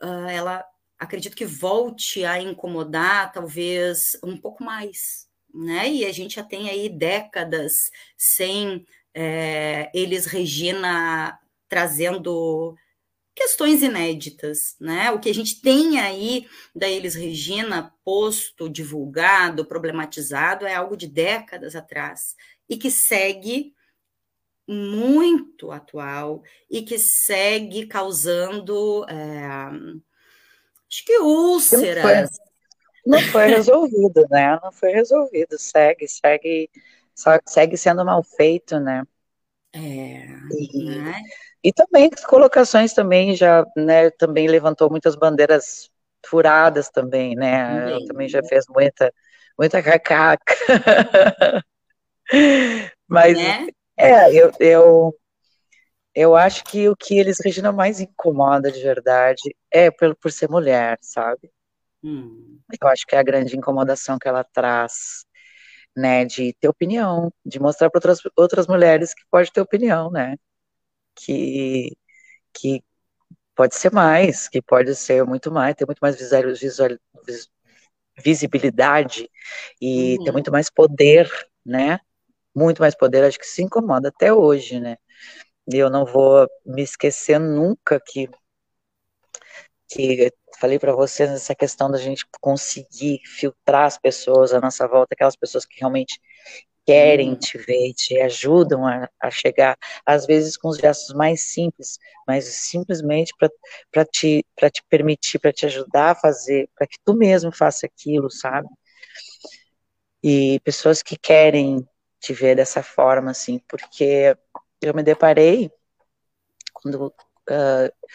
uh, 0.00 0.28
ela 0.28 0.64
acredito 0.98 1.36
que 1.36 1.44
volte 1.44 2.24
a 2.24 2.40
incomodar 2.40 3.32
talvez 3.32 4.18
um 4.22 4.36
pouco 4.36 4.62
mais, 4.62 5.28
né? 5.54 5.88
E 5.88 6.04
a 6.04 6.12
gente 6.12 6.36
já 6.36 6.42
tem 6.42 6.68
aí 6.68 6.88
décadas 6.88 7.90
sem 8.16 8.84
é, 9.14 9.90
eles 9.94 10.26
Regina 10.26 11.38
trazendo 11.68 12.76
questões 13.38 13.82
inéditas, 13.84 14.74
né? 14.80 15.12
O 15.12 15.20
que 15.20 15.30
a 15.30 15.34
gente 15.34 15.60
tem 15.62 16.00
aí 16.00 16.48
da 16.74 16.88
Elis 16.88 17.14
Regina 17.14 17.94
posto, 18.04 18.68
divulgado, 18.68 19.64
problematizado 19.64 20.66
é 20.66 20.74
algo 20.74 20.96
de 20.96 21.06
décadas 21.06 21.76
atrás 21.76 22.34
e 22.68 22.76
que 22.76 22.90
segue 22.90 23.72
muito 24.66 25.70
atual 25.70 26.42
e 26.68 26.82
que 26.82 26.98
segue 26.98 27.86
causando 27.86 29.06
é, 29.08 29.46
acho 30.90 31.04
que 31.06 31.18
úlceras. 31.18 32.30
Não 33.06 33.22
foi, 33.22 33.22
não 33.22 33.32
foi 33.32 33.46
resolvido, 33.54 34.26
né? 34.28 34.58
Não 34.60 34.72
foi 34.72 34.90
resolvido. 34.90 35.56
Segue, 35.58 36.08
segue, 36.08 36.68
segue 37.46 37.76
sendo 37.76 38.04
mal 38.04 38.22
feito, 38.24 38.80
né? 38.80 39.04
É, 39.72 40.26
e, 40.50 40.84
né? 40.84 41.22
E 41.62 41.72
também 41.72 42.10
colocações 42.26 42.92
também 42.92 43.34
já, 43.34 43.64
né, 43.76 44.10
também 44.10 44.46
levantou 44.46 44.88
muitas 44.90 45.16
bandeiras 45.16 45.90
furadas 46.26 46.88
também, 46.88 47.34
né? 47.34 47.80
Também, 47.80 48.06
também 48.06 48.28
já 48.28 48.42
fez 48.44 48.64
muita, 48.68 49.12
muita 49.58 49.82
cacaca. 49.82 50.54
Mas 53.08 53.36
né? 53.36 53.66
é, 53.96 54.32
eu, 54.32 54.52
eu, 54.60 55.14
eu 56.14 56.36
acho 56.36 56.64
que 56.64 56.88
o 56.88 56.96
que 56.96 57.18
eles 57.18 57.38
Regina 57.42 57.72
mais 57.72 58.00
incomoda 58.00 58.70
de 58.70 58.82
verdade 58.82 59.54
é 59.70 59.90
por, 59.90 60.14
por 60.16 60.30
ser 60.30 60.48
mulher, 60.48 60.98
sabe? 61.00 61.50
Hum. 62.02 62.60
Eu 62.80 62.88
acho 62.88 63.06
que 63.06 63.16
é 63.16 63.18
a 63.18 63.22
grande 63.22 63.56
incomodação 63.56 64.18
que 64.18 64.28
ela 64.28 64.44
traz, 64.44 65.24
né? 65.96 66.24
De 66.24 66.54
ter 66.60 66.68
opinião, 66.68 67.32
de 67.44 67.58
mostrar 67.58 67.90
para 67.90 67.98
outras, 67.98 68.20
outras 68.36 68.66
mulheres 68.66 69.14
que 69.14 69.22
pode 69.30 69.50
ter 69.50 69.60
opinião, 69.60 70.10
né? 70.10 70.36
Que, 71.18 71.96
que 72.52 72.82
pode 73.54 73.74
ser 73.74 73.92
mais, 73.92 74.48
que 74.48 74.62
pode 74.62 74.94
ser 74.94 75.24
muito 75.24 75.50
mais, 75.50 75.74
ter 75.74 75.86
muito 75.86 76.00
mais 76.00 76.16
visual, 76.16 76.42
visual, 76.54 76.90
visibilidade 78.22 79.28
e 79.80 80.16
uhum. 80.18 80.24
ter 80.24 80.32
muito 80.32 80.52
mais 80.52 80.70
poder, 80.70 81.30
né? 81.64 82.00
Muito 82.54 82.80
mais 82.80 82.94
poder, 82.94 83.24
acho 83.24 83.38
que 83.38 83.46
se 83.46 83.62
incomoda 83.62 84.08
até 84.08 84.32
hoje, 84.32 84.80
né? 84.80 84.96
E 85.72 85.76
eu 85.76 85.90
não 85.90 86.04
vou 86.04 86.48
me 86.64 86.82
esquecer 86.82 87.38
nunca 87.38 88.00
que 88.00 88.28
que 89.90 90.30
falei 90.60 90.78
para 90.78 90.94
vocês 90.94 91.30
essa 91.30 91.54
questão 91.54 91.90
da 91.90 91.96
gente 91.96 92.26
conseguir 92.40 93.20
filtrar 93.24 93.86
as 93.86 93.96
pessoas 93.96 94.52
à 94.52 94.60
nossa 94.60 94.86
volta, 94.86 95.14
aquelas 95.14 95.36
pessoas 95.36 95.64
que 95.64 95.78
realmente 95.80 96.20
querem 96.88 97.34
te 97.34 97.58
ver, 97.58 97.92
te 97.92 98.18
ajudam 98.18 98.86
a, 98.86 99.10
a 99.20 99.30
chegar, 99.30 99.76
às 100.06 100.24
vezes 100.24 100.56
com 100.56 100.68
os 100.68 100.78
gestos 100.78 101.14
mais 101.14 101.42
simples, 101.42 101.98
mas 102.26 102.46
simplesmente 102.46 103.34
para 103.36 104.06
te, 104.06 104.42
te 104.72 104.82
permitir, 104.88 105.38
para 105.38 105.52
te 105.52 105.66
ajudar 105.66 106.12
a 106.12 106.14
fazer, 106.14 106.66
para 106.74 106.86
que 106.86 106.96
tu 107.04 107.12
mesmo 107.12 107.52
faça 107.52 107.84
aquilo, 107.84 108.30
sabe? 108.30 108.66
E 110.22 110.58
pessoas 110.60 111.02
que 111.02 111.14
querem 111.18 111.86
te 112.18 112.32
ver 112.32 112.56
dessa 112.56 112.82
forma, 112.82 113.32
assim, 113.32 113.60
porque 113.68 114.34
eu 114.80 114.94
me 114.94 115.02
deparei 115.02 115.70
quando 116.72 117.08
uh, 117.50 118.08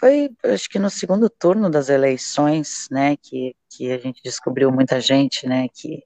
foi, 0.00 0.30
acho 0.44 0.70
que 0.70 0.78
no 0.78 0.88
segundo 0.88 1.28
turno 1.28 1.68
das 1.68 1.90
eleições, 1.90 2.88
né, 2.90 3.18
que, 3.18 3.54
que 3.68 3.92
a 3.92 3.98
gente 3.98 4.22
descobriu 4.22 4.72
muita 4.72 4.98
gente, 4.98 5.46
né, 5.46 5.68
que, 5.68 5.98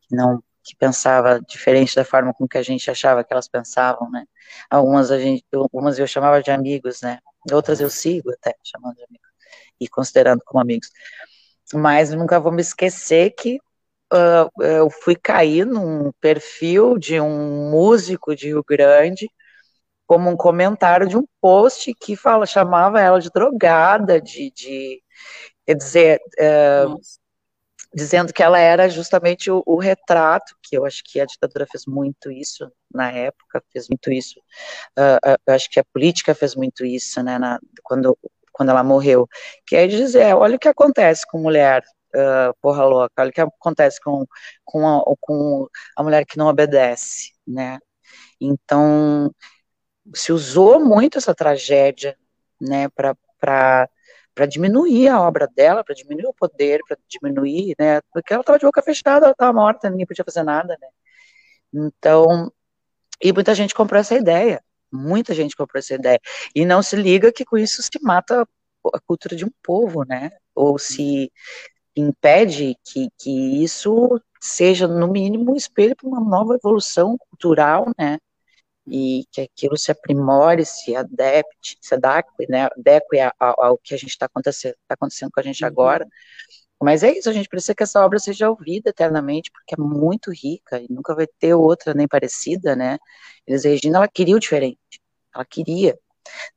que 0.00 0.16
não 0.16 0.42
que 0.64 0.74
pensava 0.76 1.40
diferente 1.40 1.94
da 1.94 2.04
forma 2.04 2.32
com 2.32 2.48
que 2.48 2.56
a 2.58 2.62
gente 2.62 2.90
achava 2.90 3.22
que 3.22 3.32
elas 3.32 3.48
pensavam, 3.48 4.10
né? 4.10 4.24
Algumas 4.70 5.10
a 5.10 5.18
gente, 5.18 5.44
algumas 5.52 5.98
eu 5.98 6.06
chamava 6.06 6.42
de 6.42 6.50
amigos, 6.50 7.02
né? 7.02 7.18
Outras 7.52 7.80
eu 7.80 7.90
sigo 7.90 8.30
até 8.30 8.54
chamando 8.62 8.96
de 8.96 9.04
amigos 9.04 9.28
e 9.80 9.88
considerando 9.88 10.42
como 10.44 10.60
amigos. 10.60 10.90
Mas 11.74 12.12
nunca 12.12 12.40
vou 12.40 12.52
me 12.52 12.62
esquecer 12.62 13.30
que 13.32 13.58
uh, 14.12 14.62
eu 14.62 14.88
fui 14.90 15.14
cair 15.16 15.66
num 15.66 16.10
perfil 16.20 16.98
de 16.98 17.20
um 17.20 17.70
músico 17.70 18.34
de 18.34 18.48
Rio 18.48 18.64
Grande 18.66 19.28
como 20.06 20.30
um 20.30 20.36
comentário 20.36 21.08
de 21.08 21.16
um 21.16 21.24
post 21.40 21.94
que 21.94 22.16
fala, 22.16 22.46
chamava 22.46 23.00
ela 23.00 23.20
de 23.20 23.30
drogada, 23.30 24.20
de, 24.20 24.50
de 24.50 25.02
quer 25.66 25.74
dizer, 25.76 26.20
uh, 26.38 26.98
dizendo 27.94 28.32
que 28.32 28.42
ela 28.42 28.58
era 28.58 28.88
justamente 28.88 29.50
o, 29.50 29.62
o, 29.64 29.78
retrato, 29.78 30.56
que 30.62 30.76
eu 30.76 30.84
acho 30.84 31.02
que 31.04 31.20
a 31.20 31.24
ditadura 31.24 31.66
fez 31.70 31.86
muito 31.86 32.30
isso 32.30 32.70
na 32.92 33.10
época, 33.12 33.62
fez 33.72 33.88
muito 33.88 34.10
isso, 34.10 34.40
uh, 34.98 35.36
eu 35.46 35.54
acho 35.54 35.70
que 35.70 35.78
a 35.78 35.84
política 35.84 36.34
fez 36.34 36.56
muito 36.56 36.84
isso, 36.84 37.22
né, 37.22 37.38
na, 37.38 37.60
quando, 37.82 38.18
quando 38.52 38.70
ela 38.70 38.82
morreu, 38.82 39.28
que 39.66 39.76
é 39.76 39.86
dizer, 39.86 40.34
olha 40.34 40.56
o 40.56 40.58
que 40.58 40.68
acontece 40.68 41.24
com 41.28 41.38
mulher, 41.38 41.84
uh, 42.14 42.54
porra 42.60 42.84
louca, 42.84 43.22
olha 43.22 43.30
o 43.30 43.32
que 43.32 43.40
acontece 43.40 44.00
com, 44.00 44.26
com, 44.64 44.88
a, 44.88 45.02
com 45.20 45.68
a 45.96 46.02
mulher 46.02 46.24
que 46.26 46.36
não 46.36 46.48
obedece, 46.48 47.32
né, 47.46 47.78
então, 48.40 49.32
se 50.14 50.32
usou 50.32 50.84
muito 50.84 51.18
essa 51.18 51.34
tragédia, 51.34 52.16
né, 52.60 52.88
para 52.88 53.88
para 54.34 54.46
diminuir 54.46 55.08
a 55.08 55.20
obra 55.20 55.48
dela, 55.54 55.84
para 55.84 55.94
diminuir 55.94 56.26
o 56.26 56.34
poder, 56.34 56.80
para 56.86 56.96
diminuir, 57.08 57.74
né? 57.78 58.00
Porque 58.12 58.32
ela 58.32 58.40
estava 58.40 58.58
de 58.58 58.66
boca 58.66 58.82
fechada, 58.82 59.26
ela 59.26 59.32
estava 59.32 59.52
morta, 59.52 59.88
ninguém 59.88 60.06
podia 60.06 60.24
fazer 60.24 60.42
nada, 60.42 60.76
né? 60.80 60.88
Então, 61.72 62.52
e 63.22 63.32
muita 63.32 63.54
gente 63.54 63.74
comprou 63.74 64.00
essa 64.00 64.14
ideia, 64.14 64.62
muita 64.92 65.34
gente 65.34 65.56
comprou 65.56 65.78
essa 65.78 65.94
ideia, 65.94 66.20
e 66.54 66.64
não 66.64 66.82
se 66.82 66.96
liga 66.96 67.32
que 67.32 67.44
com 67.44 67.56
isso 67.56 67.82
se 67.82 67.90
mata 68.02 68.46
a 68.92 69.00
cultura 69.00 69.36
de 69.36 69.44
um 69.44 69.50
povo, 69.62 70.04
né? 70.04 70.30
Ou 70.54 70.78
se 70.78 71.32
impede 71.96 72.76
que, 72.84 73.08
que 73.18 73.62
isso 73.62 74.20
seja, 74.40 74.86
no 74.86 75.08
mínimo, 75.08 75.52
um 75.52 75.56
espelho 75.56 75.96
para 75.96 76.08
uma 76.08 76.20
nova 76.20 76.54
evolução 76.54 77.16
cultural, 77.16 77.86
né? 77.98 78.18
E 78.86 79.24
que 79.32 79.40
aquilo 79.42 79.76
se 79.76 79.90
aprimore, 79.90 80.64
se 80.64 80.94
adapte, 80.94 81.78
se 81.80 81.94
adeque, 81.94 82.28
né, 82.48 82.66
adeque 82.66 83.18
ao, 83.38 83.62
ao 83.62 83.78
que 83.78 83.94
a 83.94 83.98
gente 83.98 84.10
está 84.10 84.26
acontecendo, 84.26 84.74
tá 84.86 84.94
acontecendo 84.94 85.30
com 85.32 85.40
a 85.40 85.42
gente 85.42 85.62
uhum. 85.62 85.68
agora. 85.68 86.06
Mas 86.82 87.02
é 87.02 87.12
isso, 87.12 87.30
a 87.30 87.32
gente 87.32 87.48
precisa 87.48 87.74
que 87.74 87.82
essa 87.82 88.04
obra 88.04 88.18
seja 88.18 88.50
ouvida 88.50 88.90
eternamente, 88.90 89.50
porque 89.50 89.74
é 89.74 89.82
muito 89.82 90.30
rica 90.30 90.80
e 90.80 90.86
nunca 90.90 91.14
vai 91.14 91.26
ter 91.26 91.54
outra 91.54 91.94
nem 91.94 92.06
parecida, 92.06 92.76
né? 92.76 92.98
Elis 93.46 93.64
Regina, 93.64 93.98
ela 93.98 94.08
queria 94.08 94.36
o 94.36 94.40
diferente, 94.40 94.78
ela 95.34 95.44
queria. 95.44 95.98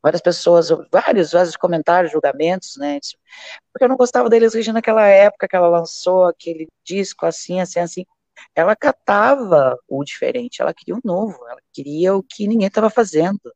Várias 0.01 0.21
pessoas, 0.21 0.69
vários, 0.91 1.31
vários 1.31 1.55
comentários, 1.57 2.11
julgamentos, 2.11 2.77
né? 2.77 2.99
Porque 3.71 3.85
eu 3.85 3.89
não 3.89 3.97
gostava 3.97 4.29
da 4.29 4.35
Elis 4.35 4.53
Regina 4.53 4.75
naquela 4.75 5.07
época 5.07 5.47
que 5.47 5.55
ela 5.55 5.67
lançou 5.67 6.25
aquele 6.25 6.67
disco 6.83 7.25
assim, 7.25 7.61
assim, 7.61 7.79
assim 7.79 8.05
ela 8.55 8.75
catava 8.75 9.77
o 9.87 10.03
diferente, 10.03 10.61
ela 10.61 10.73
queria 10.73 10.95
o 10.95 11.01
novo, 11.03 11.37
ela 11.47 11.61
queria 11.73 12.15
o 12.15 12.23
que 12.23 12.47
ninguém 12.47 12.67
estava 12.67 12.89
fazendo, 12.89 13.53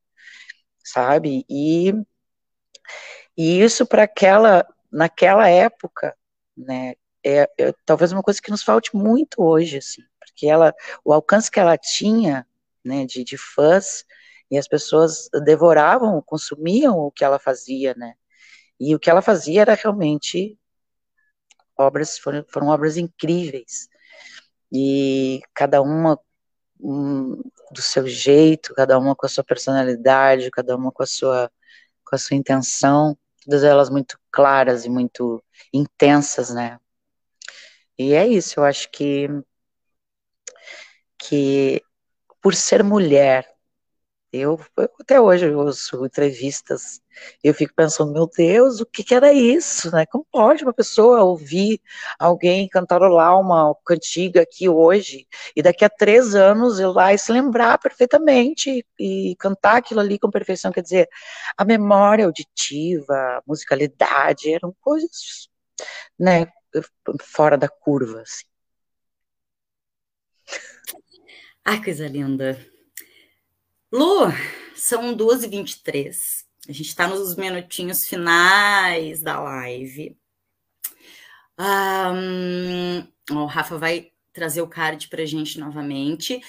sabe? 0.84 1.46
E, 1.50 1.94
e 3.38 3.62
isso 3.62 3.86
para 3.86 4.04
aquela, 4.04 4.66
naquela 4.92 5.50
época, 5.50 6.16
né, 6.56 6.96
é, 7.24 7.50
é, 7.60 7.74
talvez 7.86 8.12
uma 8.12 8.24
coisa 8.24 8.42
que 8.42 8.52
nos 8.52 8.64
falte 8.64 8.96
muito 8.96 9.42
hoje, 9.44 9.78
assim, 9.78 10.02
porque 10.20 10.48
ela, 10.48 10.74
o 11.04 11.14
alcance 11.14 11.50
que 11.52 11.60
ela 11.60 11.78
tinha, 11.78 12.48
né, 12.84 13.06
de, 13.06 13.24
de 13.24 13.38
fãs, 13.38 14.06
e 14.50 14.58
as 14.58 14.68
pessoas 14.68 15.30
devoravam, 15.46 16.22
consumiam 16.22 16.98
o 16.98 17.12
que 17.12 17.24
ela 17.24 17.40
fazia, 17.40 17.94
né, 17.96 18.16
e 18.80 18.96
o 18.96 19.00
que 19.00 19.10
ela 19.10 19.22
fazia 19.22 19.62
era 19.62 19.76
realmente 19.76 20.58
obras, 21.78 22.18
foram, 22.18 22.46
foram 22.50 22.68
obras 22.68 22.98
incríveis, 22.98 23.88
e 24.72 25.42
cada 25.54 25.82
uma 25.82 26.20
um, 26.80 27.42
do 27.72 27.82
seu 27.82 28.08
jeito, 28.08 28.74
cada 28.74 28.98
uma 28.98 29.16
com 29.16 29.26
a 29.26 29.30
sua 29.30 29.44
personalidade, 29.44 30.52
cada 30.52 30.76
uma 30.76 30.92
com 30.92 31.04
a 31.04 31.06
sua, 31.06 31.52
com 32.06 32.16
a 32.16 32.20
sua 32.20 32.36
intenção, 32.38 33.18
todas 33.44 33.64
elas 33.64 33.90
muito 33.90 34.20
claras 34.32 34.86
e 34.86 34.90
muito 34.90 35.44
intensas, 35.74 36.50
né? 36.50 36.80
E 37.98 38.14
é 38.14 38.28
isso, 38.28 38.60
eu 38.60 38.64
acho 38.64 38.90
que 38.92 39.28
que 41.18 41.84
por 42.42 42.56
ser 42.56 42.84
mulher, 42.84 43.51
Eu, 44.34 44.58
até 44.98 45.20
hoje 45.20 45.46
eu 45.46 45.60
ouço 45.60 46.06
entrevistas, 46.06 47.02
eu 47.44 47.54
fico 47.54 47.74
pensando, 47.76 48.14
meu 48.14 48.26
Deus, 48.26 48.80
o 48.80 48.86
que, 48.86 49.04
que, 49.04 49.14
era 49.14 49.34
isso, 49.34 49.92
né? 49.92 50.06
Como 50.06 50.26
pode 50.32 50.64
uma 50.64 50.74
pessoa 50.74 51.22
ouvir 51.22 51.82
alguém 52.18 52.66
cantarolar 52.70 53.38
uma 53.38 53.76
cantiga 53.86 54.42
aqui 54.42 54.70
hoje 54.70 55.28
e 55.54 55.62
daqui 55.62 55.84
a 55.84 55.90
três 55.90 56.34
anos 56.34 56.80
ir 56.80 56.86
lá 56.88 57.14
e 57.14 57.18
se 57.18 57.30
lembrar 57.30 57.78
perfeitamente 57.78 58.86
e, 58.98 59.32
e 59.32 59.36
cantar 59.36 59.78
aquilo 59.78 60.00
ali 60.00 60.18
com 60.18 60.32
perfeição? 60.32 60.72
Quer 60.72 60.84
dizer, 60.84 61.10
a 61.58 61.66
memória 61.66 62.26
auditiva, 62.26 63.14
a 63.14 63.42
musicalidade 63.46 64.54
eram 64.54 64.74
coisas, 64.80 65.50
né, 66.18 66.48
fora 67.22 67.58
da 67.58 67.68
curva, 67.68 68.22
assim. 68.22 68.46
Ai, 71.66 71.84
coisa 71.84 72.08
linda. 72.08 72.58
Lu, 73.92 74.28
são 74.74 75.14
2h23. 75.16 76.46
A 76.70 76.72
gente 76.72 76.88
está 76.88 77.08
nos 77.08 77.36
minutinhos 77.36 78.08
finais 78.08 79.22
da 79.22 79.38
live. 79.42 80.18
Um, 81.60 83.06
o 83.36 83.46
Rafa 83.46 83.78
vai 83.78 84.12
trazer 84.32 84.62
o 84.62 84.68
card 84.68 85.10
para 85.10 85.26
gente 85.26 85.60
novamente. 85.60 86.42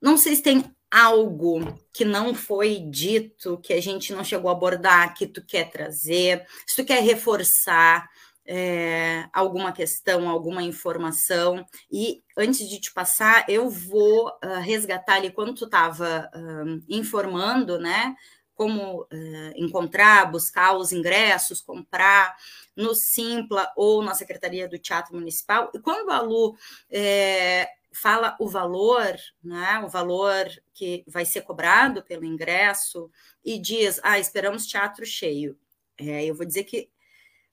Não 0.00 0.16
sei 0.16 0.34
se 0.34 0.42
tem 0.42 0.64
algo 0.90 1.78
que 1.92 2.06
não 2.06 2.34
foi 2.34 2.78
dito, 2.78 3.58
que 3.58 3.74
a 3.74 3.80
gente 3.80 4.14
não 4.14 4.24
chegou 4.24 4.50
a 4.50 4.54
abordar, 4.54 5.14
que 5.14 5.26
tu 5.26 5.44
quer 5.44 5.70
trazer, 5.70 6.46
se 6.66 6.76
tu 6.76 6.86
quer 6.86 7.02
reforçar 7.02 8.08
é, 8.46 9.28
alguma 9.32 9.72
questão, 9.72 10.28
alguma 10.28 10.62
informação. 10.62 11.64
E 11.90 12.22
antes 12.36 12.68
de 12.68 12.80
te 12.80 12.92
passar, 12.92 13.44
eu 13.48 13.68
vou 13.68 14.28
uh, 14.28 14.60
resgatar 14.60 15.14
ali 15.14 15.30
quando 15.30 15.54
tu 15.54 15.64
estava 15.64 16.30
uh, 16.34 16.82
informando, 16.88 17.78
né? 17.78 18.14
Como 18.54 19.02
uh, 19.02 19.52
encontrar, 19.56 20.30
buscar 20.30 20.76
os 20.76 20.92
ingressos, 20.92 21.60
comprar 21.60 22.36
no 22.76 22.94
Simpla 22.94 23.70
ou 23.76 24.02
na 24.02 24.14
Secretaria 24.14 24.68
do 24.68 24.78
Teatro 24.78 25.14
Municipal. 25.14 25.70
E 25.74 25.78
quando 25.78 26.10
a 26.10 26.20
Lu 26.20 26.56
é, 26.90 27.68
fala 27.92 28.36
o 28.40 28.48
valor, 28.48 29.14
né, 29.42 29.80
o 29.84 29.88
valor 29.88 30.46
que 30.72 31.04
vai 31.06 31.24
ser 31.24 31.42
cobrado 31.42 32.02
pelo 32.02 32.24
ingresso, 32.24 33.10
e 33.44 33.58
diz, 33.58 34.00
ah, 34.02 34.18
esperamos 34.18 34.66
teatro 34.66 35.04
cheio. 35.04 35.58
É, 35.98 36.24
eu 36.24 36.34
vou 36.34 36.46
dizer 36.46 36.64
que 36.64 36.90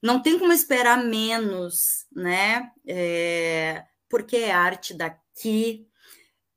não 0.01 0.21
tem 0.21 0.39
como 0.39 0.53
esperar 0.53 1.03
menos, 1.03 2.05
né? 2.11 2.71
É, 2.87 3.83
porque 4.09 4.37
é 4.37 4.51
arte 4.51 4.93
daqui, 4.93 5.87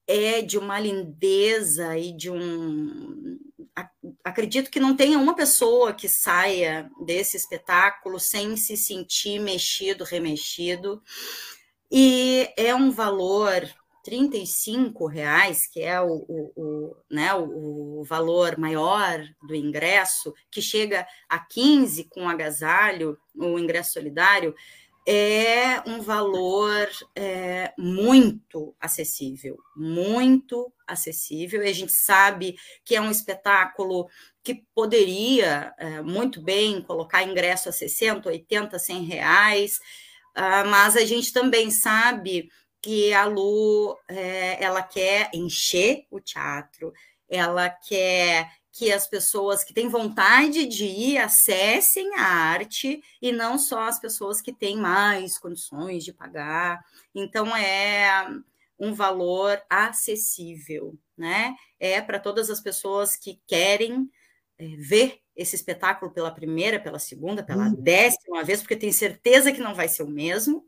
é 0.06 0.42
de 0.42 0.58
uma 0.58 0.78
lindeza 0.78 1.96
e 1.98 2.12
de 2.12 2.30
um. 2.30 3.38
Acredito 4.22 4.70
que 4.70 4.80
não 4.80 4.94
tenha 4.94 5.18
uma 5.18 5.34
pessoa 5.34 5.94
que 5.94 6.08
saia 6.08 6.90
desse 7.04 7.36
espetáculo 7.36 8.20
sem 8.20 8.56
se 8.56 8.76
sentir 8.76 9.40
mexido, 9.40 10.04
remexido. 10.04 11.02
E 11.90 12.50
é 12.56 12.74
um 12.74 12.90
valor 12.90 13.62
35 14.02 15.06
reais, 15.06 15.66
que 15.66 15.80
é 15.80 16.00
o, 16.00 16.24
o, 16.28 16.52
o 16.56 16.96
né, 17.10 17.32
o, 17.34 18.02
valor 18.04 18.58
maior 18.58 19.22
do 19.46 19.54
ingresso, 19.54 20.34
que 20.50 20.60
chega 20.60 21.06
a 21.28 21.38
15 21.38 22.04
com 22.10 22.28
agasalho, 22.28 23.16
o 23.34 23.58
ingresso 23.58 23.92
solidário, 23.92 24.54
é 25.06 25.80
um 25.86 26.00
valor 26.00 26.88
é, 27.14 27.72
muito 27.76 28.74
acessível, 28.80 29.58
muito 29.76 30.72
acessível. 30.86 31.62
E 31.62 31.68
a 31.68 31.72
gente 31.72 31.92
sabe 31.92 32.56
que 32.84 32.94
é 32.94 33.00
um 33.00 33.10
espetáculo 33.10 34.08
que 34.42 34.64
poderia 34.74 35.72
é, 35.78 36.02
muito 36.02 36.40
bem 36.40 36.82
colocar 36.82 37.22
ingresso 37.22 37.68
a 37.68 37.72
60, 37.72 38.28
80, 38.28 38.78
100 38.78 39.04
reais, 39.04 39.78
uh, 40.36 40.68
mas 40.68 40.96
a 40.96 41.04
gente 41.04 41.32
também 41.32 41.70
sabe 41.70 42.48
que 42.82 43.14
a 43.14 43.24
Lu 43.24 43.96
é, 44.08 44.62
ela 44.62 44.82
quer 44.82 45.30
encher 45.32 46.04
o 46.10 46.20
teatro, 46.20 46.92
ela 47.28 47.70
quer 47.70 48.50
que 48.72 48.90
as 48.90 49.06
pessoas 49.06 49.62
que 49.62 49.72
têm 49.72 49.88
vontade 49.88 50.66
de 50.66 50.84
ir 50.84 51.18
acessem 51.18 52.14
a 52.16 52.24
arte 52.24 53.02
e 53.20 53.30
não 53.30 53.58
só 53.58 53.82
as 53.82 54.00
pessoas 54.00 54.40
que 54.40 54.52
têm 54.52 54.76
mais 54.76 55.38
condições 55.38 56.04
de 56.04 56.12
pagar. 56.12 56.82
Então 57.14 57.54
é 57.54 58.26
um 58.78 58.94
valor 58.94 59.62
acessível, 59.70 60.98
né? 61.16 61.54
É 61.78 62.00
para 62.00 62.18
todas 62.18 62.50
as 62.50 62.60
pessoas 62.60 63.14
que 63.14 63.40
querem 63.46 64.10
é, 64.58 64.66
ver 64.76 65.20
esse 65.36 65.54
espetáculo 65.54 66.10
pela 66.10 66.30
primeira, 66.30 66.80
pela 66.80 66.98
segunda, 66.98 67.42
pela 67.42 67.68
uhum. 67.68 67.74
décima 67.74 68.42
vez, 68.42 68.60
porque 68.60 68.76
tem 68.76 68.90
certeza 68.90 69.52
que 69.52 69.60
não 69.60 69.74
vai 69.74 69.88
ser 69.88 70.02
o 70.02 70.08
mesmo 70.08 70.66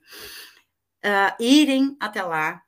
uh, 1.04 1.42
irem 1.42 1.96
até 2.00 2.22
lá, 2.22 2.62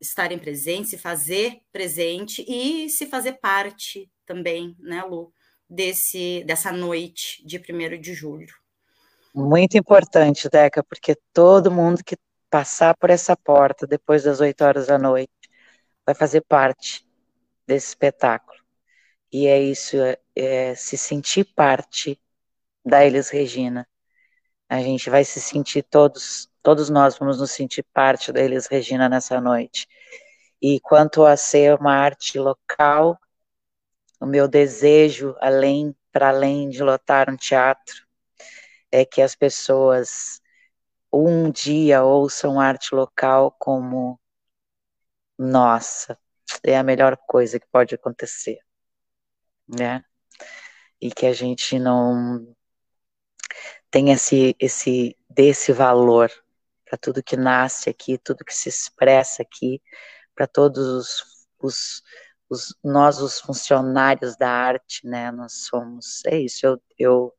estarem 0.00 0.38
presentes, 0.38 0.90
se 0.90 0.98
fazer 0.98 1.60
presente 1.72 2.44
e 2.48 2.88
se 2.88 3.06
fazer 3.06 3.34
parte 3.34 4.10
também, 4.24 4.76
né, 4.78 5.02
Lu, 5.04 5.32
desse, 5.68 6.44
dessa 6.44 6.72
noite 6.72 7.44
de 7.46 7.58
1 7.58 8.00
de 8.00 8.14
julho. 8.14 8.54
Muito 9.34 9.78
importante, 9.78 10.48
Deca, 10.48 10.82
porque 10.84 11.16
todo 11.32 11.70
mundo 11.70 12.04
que 12.04 12.16
passar 12.50 12.94
por 12.96 13.08
essa 13.08 13.36
porta 13.36 13.86
depois 13.86 14.24
das 14.24 14.40
8 14.40 14.62
horas 14.62 14.86
da 14.88 14.98
noite 14.98 15.32
vai 16.04 16.14
fazer 16.14 16.42
parte 16.42 17.06
desse 17.66 17.88
espetáculo. 17.88 18.60
E 19.32 19.46
é 19.46 19.58
isso, 19.58 19.96
é, 19.96 20.18
é 20.36 20.74
se 20.74 20.98
sentir 20.98 21.44
parte 21.54 22.20
da 22.84 23.06
Elis 23.06 23.30
Regina. 23.30 23.88
A 24.72 24.80
gente 24.80 25.10
vai 25.10 25.24
se 25.24 25.40
sentir 25.40 25.82
todos 25.82 26.50
Todos 26.62 26.88
nós 26.88 27.18
vamos 27.18 27.40
nos 27.40 27.50
sentir 27.50 27.82
parte 27.92 28.30
da 28.30 28.40
Elis 28.40 28.68
Regina 28.68 29.08
nessa 29.08 29.40
noite. 29.40 29.88
E 30.60 30.78
quanto 30.78 31.24
a 31.24 31.36
ser 31.36 31.76
uma 31.80 31.92
arte 31.92 32.38
local, 32.38 33.18
o 34.20 34.26
meu 34.26 34.46
desejo, 34.46 35.34
além 35.40 35.94
para 36.12 36.28
além 36.28 36.68
de 36.68 36.80
lotar 36.80 37.28
um 37.28 37.36
teatro, 37.36 38.06
é 38.92 39.04
que 39.04 39.20
as 39.20 39.34
pessoas 39.34 40.40
um 41.12 41.50
dia 41.50 42.04
ouçam 42.04 42.60
arte 42.60 42.94
local 42.94 43.50
como 43.58 44.20
nossa, 45.36 46.16
é 46.62 46.78
a 46.78 46.82
melhor 46.84 47.16
coisa 47.26 47.58
que 47.58 47.66
pode 47.72 47.94
acontecer, 47.94 48.60
né? 49.66 50.04
E 51.00 51.10
que 51.10 51.26
a 51.26 51.32
gente 51.32 51.76
não 51.78 52.54
tenha 53.92 54.14
esse 54.14 54.56
esse 54.58 55.16
desse 55.30 55.72
valor 55.72 56.30
para 56.86 56.98
tudo 56.98 57.22
que 57.22 57.36
nasce 57.36 57.90
aqui, 57.90 58.18
tudo 58.18 58.44
que 58.44 58.54
se 58.54 58.68
expressa 58.68 59.42
aqui, 59.42 59.80
para 60.34 60.46
todos 60.46 60.86
os, 60.86 61.24
os, 61.60 62.02
os, 62.50 62.76
nós, 62.84 63.20
os 63.20 63.40
funcionários 63.40 64.36
da 64.36 64.50
arte, 64.50 65.06
né? 65.06 65.30
Nós 65.32 65.64
somos, 65.68 66.22
é 66.26 66.38
isso. 66.38 66.66
Eu, 66.66 66.82
eu, 66.98 67.34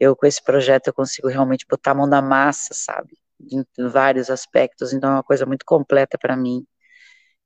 eu 0.00 0.16
com 0.16 0.26
esse 0.26 0.42
projeto 0.42 0.88
eu 0.88 0.94
consigo 0.94 1.28
realmente 1.28 1.66
botar 1.68 1.92
a 1.92 1.94
mão 1.94 2.06
na 2.06 2.22
massa, 2.22 2.74
sabe? 2.74 3.18
Em 3.40 3.64
vários 3.88 4.30
aspectos. 4.30 4.92
Então 4.92 5.10
é 5.10 5.14
uma 5.14 5.24
coisa 5.24 5.46
muito 5.46 5.64
completa 5.66 6.18
para 6.18 6.36
mim. 6.36 6.66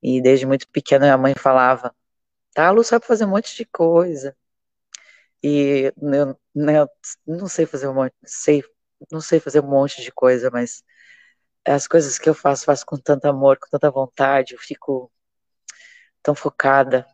E 0.03 0.21
desde 0.23 0.47
muito 0.47 0.69
pequena 0.69 1.07
minha 1.07 1.19
mãe 1.19 1.35
falava, 1.37 1.95
tá, 2.55 2.71
Lu 2.71 2.85
sabe 2.85 3.07
fazer 3.07 3.25
um 3.27 3.31
monte 3.31 3.57
de 3.57 3.65
coisa. 3.67 4.37
E 5.43 5.93
eu, 5.97 6.37
eu 6.55 6.89
não 7.27 7.49
sei 7.49 7.67
fazer 7.67 7.89
um 7.89 7.95
monte, 7.95 8.15
sei, 8.25 8.63
não 9.11 9.21
sei 9.21 9.41
fazer 9.41 9.61
um 9.61 9.69
monte 9.69 10.03
de 10.03 10.13
coisa, 10.13 10.51
mas 10.51 10.83
as 11.65 11.87
coisas 11.87 12.19
que 12.19 12.29
eu 12.29 12.35
faço, 12.35 12.65
faço 12.65 12.85
com 12.87 12.97
tanto 12.97 13.27
amor, 13.27 13.59
com 13.59 13.69
tanta 13.71 13.91
vontade, 13.91 14.55
eu 14.55 14.59
fico 14.59 15.11
tão 16.23 16.35
focada, 16.35 17.07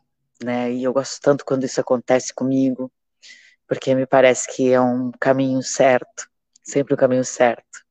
né? 0.43 0.71
E 0.71 0.83
eu 0.83 0.93
gosto 0.93 1.21
tanto 1.21 1.45
quando 1.45 1.65
isso 1.65 1.81
acontece 1.81 2.33
comigo, 2.33 2.91
porque 3.67 3.93
me 3.95 4.05
parece 4.05 4.47
que 4.53 4.71
é 4.71 4.81
um 4.81 5.11
caminho 5.19 5.61
certo, 5.63 6.29
sempre 6.63 6.93
o 6.93 6.95
um 6.95 6.99
caminho 6.99 7.25
certo. 7.25 7.85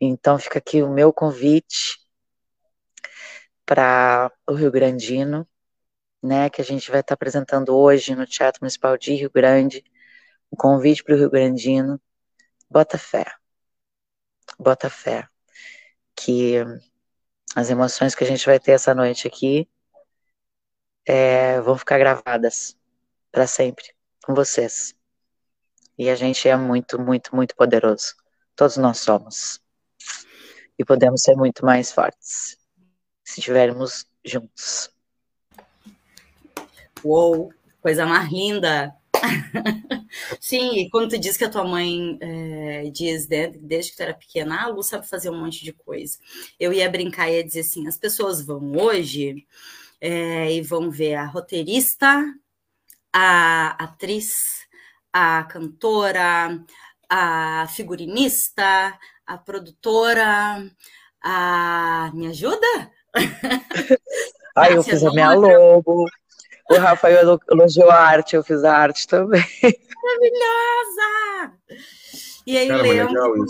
Então 0.00 0.38
fica 0.38 0.58
aqui 0.58 0.82
o 0.82 0.90
meu 0.90 1.12
convite 1.12 1.98
para 3.66 4.30
o 4.46 4.54
Rio 4.54 4.70
Grandino, 4.70 5.46
né, 6.22 6.48
que 6.50 6.60
a 6.60 6.64
gente 6.64 6.90
vai 6.90 7.00
estar 7.00 7.14
apresentando 7.14 7.76
hoje 7.76 8.14
no 8.14 8.26
Teatro 8.26 8.60
Municipal 8.62 8.96
de 8.96 9.14
Rio 9.14 9.30
Grande, 9.30 9.84
um 10.54 10.56
convite 10.56 11.02
para 11.02 11.16
o 11.16 11.18
Rio 11.18 11.30
Grandino, 11.30 12.00
bota 12.70 12.96
fé, 12.96 13.26
bota 14.56 14.88
fé 14.88 15.28
que 16.14 16.58
as 17.56 17.70
emoções 17.70 18.14
que 18.14 18.22
a 18.22 18.26
gente 18.26 18.46
vai 18.46 18.60
ter 18.60 18.70
essa 18.70 18.94
noite 18.94 19.26
aqui 19.26 19.68
é, 21.04 21.60
vão 21.60 21.76
ficar 21.76 21.98
gravadas 21.98 22.76
para 23.32 23.48
sempre 23.48 23.84
com 24.24 24.32
vocês. 24.32 24.94
E 25.98 26.08
a 26.08 26.14
gente 26.14 26.48
é 26.48 26.56
muito, 26.56 27.00
muito, 27.00 27.34
muito 27.34 27.56
poderoso. 27.56 28.14
Todos 28.54 28.76
nós 28.76 28.98
somos. 28.98 29.60
E 30.78 30.84
podemos 30.84 31.22
ser 31.22 31.34
muito 31.34 31.64
mais 31.64 31.90
fortes 31.90 32.56
se 33.24 33.40
estivermos 33.40 34.06
juntos. 34.24 34.88
Uou! 37.04 37.52
Coisa 37.80 38.06
mais 38.06 38.30
linda. 38.30 38.96
Sim, 40.40 40.78
e 40.78 40.90
quando 40.90 41.10
tu 41.10 41.18
diz 41.18 41.36
que 41.36 41.44
a 41.44 41.50
tua 41.50 41.64
mãe 41.64 42.18
é, 42.20 42.90
diz 42.90 43.26
desde, 43.26 43.58
desde 43.58 43.90
que 43.90 43.96
tu 43.96 44.02
era 44.02 44.14
pequena, 44.14 44.56
ah, 44.56 44.64
a 44.64 44.68
Lu 44.68 44.82
sabe 44.82 45.08
fazer 45.08 45.30
um 45.30 45.40
monte 45.40 45.64
de 45.64 45.72
coisa. 45.72 46.18
Eu 46.58 46.72
ia 46.72 46.90
brincar 46.90 47.30
e 47.30 47.36
ia 47.36 47.44
dizer 47.44 47.60
assim: 47.60 47.86
as 47.86 47.96
pessoas 47.96 48.44
vão 48.44 48.76
hoje 48.76 49.46
é, 50.00 50.52
e 50.52 50.62
vão 50.62 50.90
ver 50.90 51.14
a 51.14 51.26
roteirista, 51.26 52.22
a 53.12 53.70
atriz, 53.82 54.66
a 55.12 55.44
cantora, 55.44 56.60
a 57.08 57.66
figurinista, 57.68 58.98
a 59.26 59.38
produtora, 59.38 60.70
a. 61.22 62.10
Me 62.14 62.28
ajuda? 62.28 62.90
Ah, 64.56 64.70
eu 64.70 64.84
fiz 64.84 65.02
a 65.02 65.10
minha 65.10 65.34
logo. 65.34 66.06
O 66.70 66.74
Rafael 66.74 67.40
elogiou 67.50 67.90
a 67.90 67.96
arte, 67.96 68.36
eu 68.36 68.42
fiz 68.42 68.64
a 68.64 68.74
arte 68.76 69.06
também. 69.06 69.44
Maravilhosa! 70.02 71.58
E 72.46 72.58
aí, 72.58 72.68
Leandro 72.68 73.46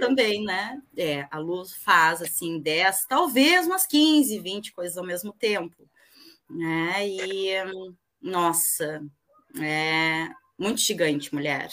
também, 0.00 0.42
né? 0.44 0.80
É, 0.96 1.26
a 1.30 1.38
Luz 1.38 1.74
faz 1.84 2.22
assim 2.22 2.58
10, 2.60 3.06
talvez 3.06 3.66
umas 3.66 3.86
15, 3.86 4.38
20 4.38 4.72
coisas 4.72 4.96
ao 4.96 5.04
mesmo 5.04 5.32
tempo. 5.32 5.88
Né? 6.48 7.06
E 7.06 7.50
nossa, 8.22 9.02
é 9.60 10.28
muito 10.58 10.80
gigante, 10.80 11.34
mulher. 11.34 11.68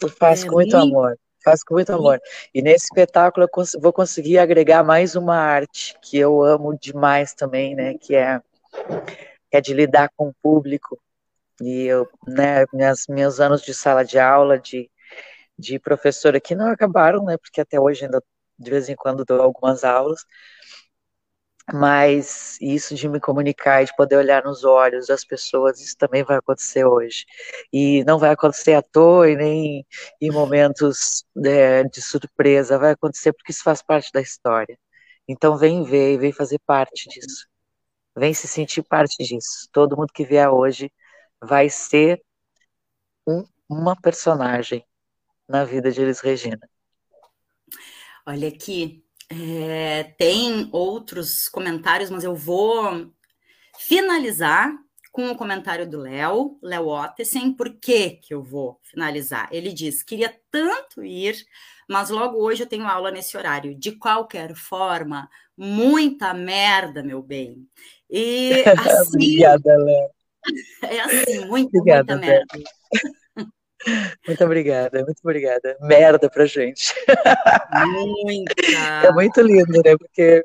Eu 0.00 0.08
faço 0.08 0.46
é, 0.46 0.48
com 0.48 0.54
muito, 0.54 0.76
amor. 0.76 1.18
Faço 1.44 1.64
com 1.66 1.74
muito 1.74 1.92
amor. 1.92 2.20
E 2.54 2.62
nesse 2.62 2.86
espetáculo 2.86 3.44
eu 3.44 3.48
cons 3.48 3.72
vou 3.78 3.92
conseguir 3.92 4.38
agregar 4.38 4.82
mais 4.82 5.16
uma 5.16 5.36
arte 5.36 5.96
que 6.02 6.16
eu 6.16 6.42
amo 6.42 6.76
demais 6.78 7.34
também, 7.34 7.74
né? 7.74 7.94
Que 7.94 8.14
é, 8.14 8.40
que 8.40 9.37
é 9.52 9.60
de 9.60 9.74
lidar 9.74 10.10
com 10.16 10.28
o 10.28 10.34
público. 10.42 10.98
E 11.60 11.84
eu, 11.84 12.08
né, 12.26 12.64
minhas, 12.72 13.06
meus 13.08 13.40
anos 13.40 13.62
de 13.62 13.74
sala 13.74 14.04
de 14.04 14.18
aula, 14.18 14.58
de, 14.58 14.90
de 15.58 15.78
professora, 15.78 16.40
que 16.40 16.54
não 16.54 16.68
acabaram, 16.70 17.24
né? 17.24 17.36
Porque 17.38 17.60
até 17.60 17.80
hoje 17.80 18.04
ainda 18.04 18.22
de 18.58 18.70
vez 18.70 18.88
em 18.88 18.96
quando 18.96 19.24
dou 19.24 19.40
algumas 19.40 19.84
aulas, 19.84 20.24
mas 21.72 22.58
isso 22.60 22.94
de 22.94 23.08
me 23.08 23.20
comunicar, 23.20 23.84
de 23.84 23.94
poder 23.96 24.16
olhar 24.16 24.42
nos 24.44 24.64
olhos 24.64 25.06
das 25.08 25.24
pessoas, 25.24 25.80
isso 25.80 25.96
também 25.98 26.24
vai 26.24 26.38
acontecer 26.38 26.84
hoje. 26.84 27.26
E 27.72 28.04
não 28.04 28.18
vai 28.18 28.30
acontecer 28.30 28.74
à 28.74 28.82
toa 28.82 29.30
e 29.30 29.36
nem 29.36 29.86
em 30.20 30.30
momentos 30.30 31.24
de, 31.36 31.84
de 31.84 32.00
surpresa, 32.02 32.78
vai 32.78 32.92
acontecer 32.92 33.32
porque 33.34 33.52
isso 33.52 33.62
faz 33.62 33.82
parte 33.82 34.10
da 34.12 34.20
história. 34.20 34.78
Então 35.28 35.58
vem 35.58 35.84
ver 35.84 36.14
e 36.14 36.18
vem 36.18 36.32
fazer 36.32 36.58
parte 36.66 37.08
disso. 37.08 37.47
Vem 38.18 38.34
se 38.34 38.48
sentir 38.48 38.82
parte 38.82 39.22
disso. 39.22 39.68
Todo 39.72 39.96
mundo 39.96 40.12
que 40.12 40.24
vier 40.24 40.48
hoje 40.50 40.92
vai 41.40 41.70
ser 41.70 42.20
um, 43.26 43.44
uma 43.68 43.94
personagem 43.94 44.84
na 45.48 45.64
vida 45.64 45.90
de 45.90 46.00
Elis 46.02 46.20
Regina. 46.20 46.68
Olha 48.26 48.48
aqui, 48.48 49.04
é, 49.30 50.04
tem 50.18 50.68
outros 50.72 51.48
comentários, 51.48 52.10
mas 52.10 52.24
eu 52.24 52.34
vou 52.34 53.12
finalizar 53.78 54.72
com 55.12 55.30
o 55.30 55.36
comentário 55.36 55.88
do 55.88 55.98
Léo, 55.98 56.58
Léo 56.62 56.88
Ottesen. 56.88 57.52
Por 57.52 57.78
que, 57.78 58.10
que 58.10 58.34
eu 58.34 58.42
vou 58.42 58.78
finalizar? 58.82 59.48
Ele 59.50 59.72
diz: 59.72 60.02
queria 60.02 60.34
tanto 60.50 61.04
ir, 61.04 61.36
mas 61.88 62.10
logo 62.10 62.38
hoje 62.38 62.62
eu 62.62 62.68
tenho 62.68 62.86
aula 62.86 63.10
nesse 63.10 63.36
horário. 63.36 63.74
De 63.74 63.92
qualquer 63.92 64.54
forma, 64.54 65.28
muita 65.56 66.32
merda, 66.32 67.02
meu 67.02 67.22
bem. 67.22 67.66
E 68.10 68.64
assim. 68.66 69.08
Obrigada, 69.08 69.76
Léo. 69.76 70.10
É 70.82 71.00
assim, 71.00 71.44
muita, 71.46 71.78
Obrigada, 71.78 72.16
muita 72.16 72.26
merda. 72.26 72.58
Muito 74.26 74.44
obrigada, 74.44 75.04
muito 75.04 75.20
obrigada. 75.22 75.76
Merda 75.80 76.30
pra 76.30 76.46
gente. 76.46 76.94
Muita. 77.86 78.54
É 79.06 79.12
muito 79.12 79.40
lindo, 79.40 79.82
né? 79.84 79.96
Porque 79.96 80.44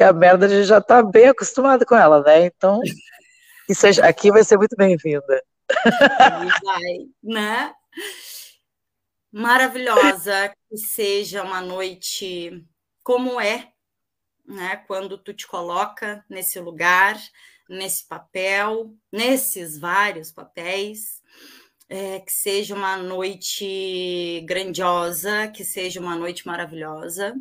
a 0.00 0.12
merda 0.12 0.46
a 0.46 0.48
gente 0.48 0.64
já 0.64 0.80
tá 0.80 1.02
bem 1.02 1.28
acostumado 1.28 1.86
com 1.86 1.94
ela, 1.94 2.22
né? 2.22 2.46
Então, 2.46 2.80
isso 3.68 3.86
aqui 4.02 4.30
vai 4.30 4.42
ser 4.42 4.56
muito 4.56 4.76
bem-vinda. 4.76 5.42
Vai, 6.62 7.06
né? 7.22 7.72
Maravilhosa, 9.32 10.52
que 10.68 10.76
seja 10.76 11.42
uma 11.42 11.60
noite 11.60 12.64
como 13.02 13.40
é, 13.40 13.68
né? 14.46 14.76
Quando 14.86 15.18
tu 15.18 15.32
te 15.32 15.46
coloca 15.46 16.24
nesse 16.28 16.60
lugar, 16.60 17.20
nesse 17.68 18.06
papel, 18.06 18.94
nesses 19.10 19.78
vários 19.78 20.30
papéis 20.30 21.22
é, 21.88 22.20
que 22.20 22.32
seja 22.32 22.74
uma 22.74 22.96
noite 22.96 24.42
grandiosa, 24.46 25.48
que 25.48 25.64
seja 25.64 26.00
uma 26.00 26.16
noite 26.16 26.46
maravilhosa. 26.46 27.34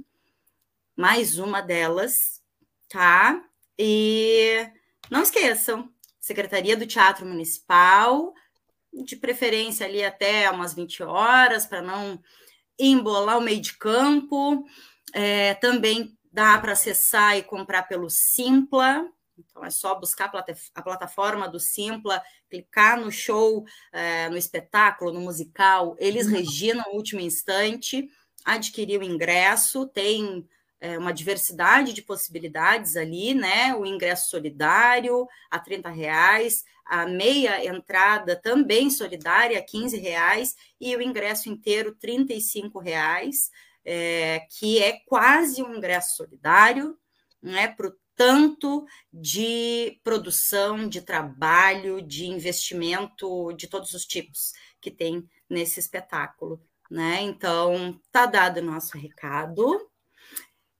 Mais 0.95 1.39
uma 1.39 1.61
delas, 1.61 2.41
tá? 2.87 3.43
E 3.77 4.69
não 5.09 5.23
esqueçam, 5.23 5.91
Secretaria 6.19 6.77
do 6.77 6.85
Teatro 6.85 7.25
Municipal, 7.25 8.33
de 8.93 9.15
preferência 9.15 9.85
ali 9.85 10.03
até 10.03 10.49
umas 10.51 10.73
20 10.73 11.03
horas, 11.03 11.65
para 11.65 11.81
não 11.81 12.21
embolar 12.77 13.37
o 13.37 13.41
meio 13.41 13.59
de 13.59 13.73
campo. 13.77 14.65
É, 15.13 15.55
também 15.55 16.15
dá 16.33 16.57
para 16.57 16.71
acessar 16.71 17.37
e 17.37 17.43
comprar 17.43 17.83
pelo 17.83 18.09
Simpla, 18.09 19.07
então 19.37 19.63
é 19.63 19.69
só 19.69 19.95
buscar 19.95 20.31
a 20.75 20.81
plataforma 20.81 21.47
do 21.47 21.59
Simpla, 21.59 22.21
clicar 22.49 22.99
no 22.99 23.11
show, 23.11 23.63
é, 23.91 24.29
no 24.29 24.37
espetáculo, 24.37 25.13
no 25.13 25.21
musical, 25.21 25.95
eles 25.99 26.25
uhum. 26.25 26.33
Regina 26.33 26.83
no 26.87 26.95
último 26.95 27.21
instante, 27.21 28.07
adquirir 28.43 28.99
o 28.99 29.03
ingresso, 29.03 29.87
tem 29.87 30.47
é, 30.81 30.97
uma 30.97 31.13
diversidade 31.13 31.93
de 31.93 32.01
possibilidades 32.01 32.97
ali, 32.97 33.33
né? 33.33 33.73
O 33.75 33.85
ingresso 33.85 34.29
solidário 34.29 35.27
a 35.49 35.59
30 35.59 35.89
reais, 35.89 36.63
a 36.85 37.05
meia 37.05 37.65
entrada 37.65 38.35
também 38.35 38.89
solidária 38.89 39.57
a 39.57 39.63
15 39.63 39.97
reais 39.97 40.55
e 40.81 40.95
o 40.95 41.01
ingresso 41.01 41.47
inteiro 41.47 41.95
35 41.95 42.79
reais, 42.79 43.49
é, 43.85 44.45
que 44.49 44.81
é 44.81 44.99
quase 45.05 45.61
um 45.61 45.75
ingresso 45.75 46.17
solidário, 46.17 46.97
né? 47.41 47.67
Para 47.67 47.87
o 47.87 47.95
tanto 48.15 48.85
de 49.11 49.99
produção, 50.03 50.87
de 50.87 51.01
trabalho, 51.01 52.01
de 52.01 52.25
investimento 52.25 53.51
de 53.53 53.67
todos 53.67 53.93
os 53.93 54.05
tipos 54.05 54.53
que 54.79 54.91
tem 54.91 55.27
nesse 55.49 55.79
espetáculo. 55.79 56.61
Né? 56.89 57.21
Então, 57.21 57.99
tá 58.11 58.25
dado 58.25 58.57
o 58.57 58.63
nosso 58.63 58.97
recado. 58.97 59.89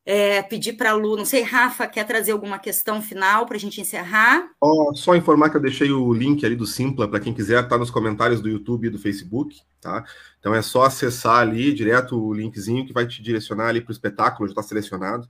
É, 0.06 0.41
pedir 0.41 0.74
para 0.74 0.91
a 0.91 0.93
Lu, 0.93 1.16
não 1.16 1.24
sei, 1.24 1.43
Rafa, 1.43 1.88
quer 1.88 2.06
trazer 2.06 2.34
alguma 2.34 2.60
questão 2.60 3.01
final 3.01 3.45
para 3.45 3.56
a 3.56 3.60
gente 3.60 3.80
encerrar? 3.80 4.49
Oh, 4.60 4.93
só 4.93 5.16
informar 5.16 5.49
que 5.49 5.56
eu 5.56 5.62
deixei 5.62 5.91
o 5.91 6.14
link 6.14 6.45
ali 6.45 6.58
do 6.58 6.68
Simpla 6.68 7.08
para 7.08 7.22
quem 7.22 7.34
quiser, 7.34 7.66
tá 7.70 7.78
nos 7.78 7.89
comentários 7.89 8.41
do 8.41 8.49
YouTube 8.49 8.88
e 8.88 8.89
do 8.89 8.99
Facebook, 8.99 9.62
tá? 9.80 10.04
Então 10.39 10.54
é 10.54 10.62
só 10.62 10.84
acessar 10.84 11.38
ali 11.38 11.74
direto 11.74 12.22
o 12.22 12.34
linkzinho 12.34 12.86
que 12.86 12.91
vai 12.91 13.08
te 13.08 13.22
direcionar 13.22 13.68
ali 13.68 13.80
para 13.80 13.91
o 13.91 13.93
espetáculo, 13.93 14.47
já 14.47 14.51
está 14.51 14.64
selecionado. 14.64 15.28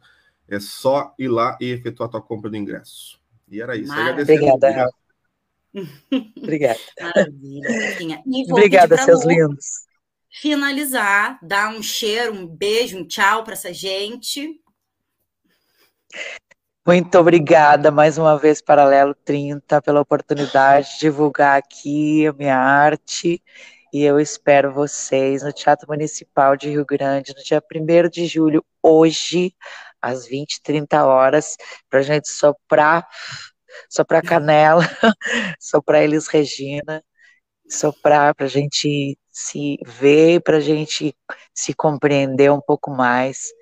É 0.47 0.59
só 0.59 1.13
ir 1.19 1.27
lá 1.27 1.55
e 1.61 1.71
efetuar 1.71 2.09
a 2.09 2.11
tua 2.11 2.21
compra 2.21 2.49
do 2.49 2.57
ingresso. 2.57 3.19
E 3.49 3.61
era 3.61 3.77
isso. 3.77 3.93
Obrigada, 3.93 4.91
Obrigada. 6.37 6.79
Maravilha. 6.99 8.23
Obrigada, 8.49 8.97
seus 8.97 9.23
lindos. 9.23 9.83
Finalizar, 10.31 11.37
dar 11.43 11.69
um 11.69 11.81
cheiro, 11.81 12.33
um 12.33 12.47
beijo, 12.47 12.97
um 12.97 13.07
tchau 13.07 13.43
para 13.43 13.53
essa 13.53 13.71
gente. 13.71 14.59
Muito 16.85 17.17
obrigada 17.17 17.91
mais 17.91 18.17
uma 18.17 18.37
vez, 18.37 18.61
Paralelo 18.61 19.15
30, 19.15 19.81
pela 19.81 20.01
oportunidade 20.01 20.93
de 20.95 20.99
divulgar 20.99 21.57
aqui 21.57 22.27
a 22.27 22.33
minha 22.33 22.57
arte. 22.57 23.41
E 23.93 24.03
eu 24.03 24.19
espero 24.19 24.73
vocês 24.73 25.43
no 25.43 25.53
Teatro 25.53 25.87
Municipal 25.87 26.57
de 26.57 26.69
Rio 26.69 26.85
Grande, 26.85 27.33
no 27.37 27.41
dia 27.41 27.63
1 27.63 28.09
de 28.09 28.25
julho, 28.25 28.65
hoje, 28.81 29.55
às 30.01 30.27
20, 30.27 30.61
30 30.61 31.05
horas, 31.05 31.55
para 31.89 31.99
a 31.99 32.03
gente 32.03 32.27
soprar, 32.27 33.07
soprar 33.89 34.21
canela, 34.21 34.81
soprar 35.61 36.03
Elis 36.03 36.27
Regina, 36.27 37.01
soprar 37.69 38.35
para 38.35 38.45
a 38.45 38.49
gente 38.49 39.17
se 39.31 39.77
ver, 39.85 40.41
para 40.41 40.57
a 40.57 40.59
gente 40.59 41.15
se 41.53 41.73
compreender 41.73 42.51
um 42.51 42.59
pouco 42.59 42.91
mais 42.91 43.53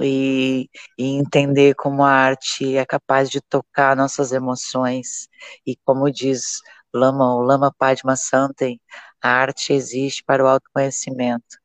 e, 0.00 0.70
e, 0.98 1.04
entender 1.16 1.74
como 1.74 2.04
a 2.04 2.10
arte 2.10 2.76
é 2.76 2.86
capaz 2.86 3.30
de 3.30 3.40
tocar 3.40 3.96
nossas 3.96 4.32
emoções. 4.32 5.28
E 5.66 5.76
como 5.84 6.10
diz 6.10 6.60
Lama, 6.94 7.34
o 7.34 7.42
Lama 7.42 7.72
Padma 7.76 8.16
Santen, 8.16 8.80
a 9.20 9.30
arte 9.30 9.72
existe 9.72 10.22
para 10.24 10.44
o 10.44 10.48
autoconhecimento. 10.48 11.58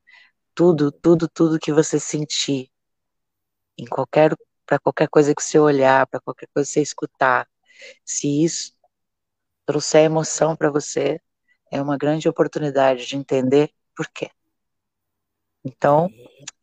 Tudo, 0.55 0.91
tudo, 0.91 1.27
tudo 1.29 1.59
que 1.59 1.71
você 1.73 1.99
sentir, 1.99 2.69
em 3.77 3.85
qualquer 3.85 4.35
para 4.65 4.79
qualquer 4.79 5.07
coisa 5.09 5.33
que 5.33 5.41
você 5.41 5.57
olhar, 5.59 6.05
para 6.07 6.19
qualquer 6.19 6.47
coisa 6.53 6.67
que 6.67 6.73
você 6.73 6.81
escutar. 6.81 7.47
Se 8.05 8.43
isso 8.43 8.73
trouxer 9.65 10.05
emoção 10.05 10.55
para 10.55 10.69
você, 10.71 11.21
é 11.71 11.81
uma 11.81 11.97
grande 11.97 12.29
oportunidade 12.29 13.05
de 13.07 13.15
entender 13.17 13.71
por 13.95 14.07
quê. 14.09 14.29
Então, 15.67 16.09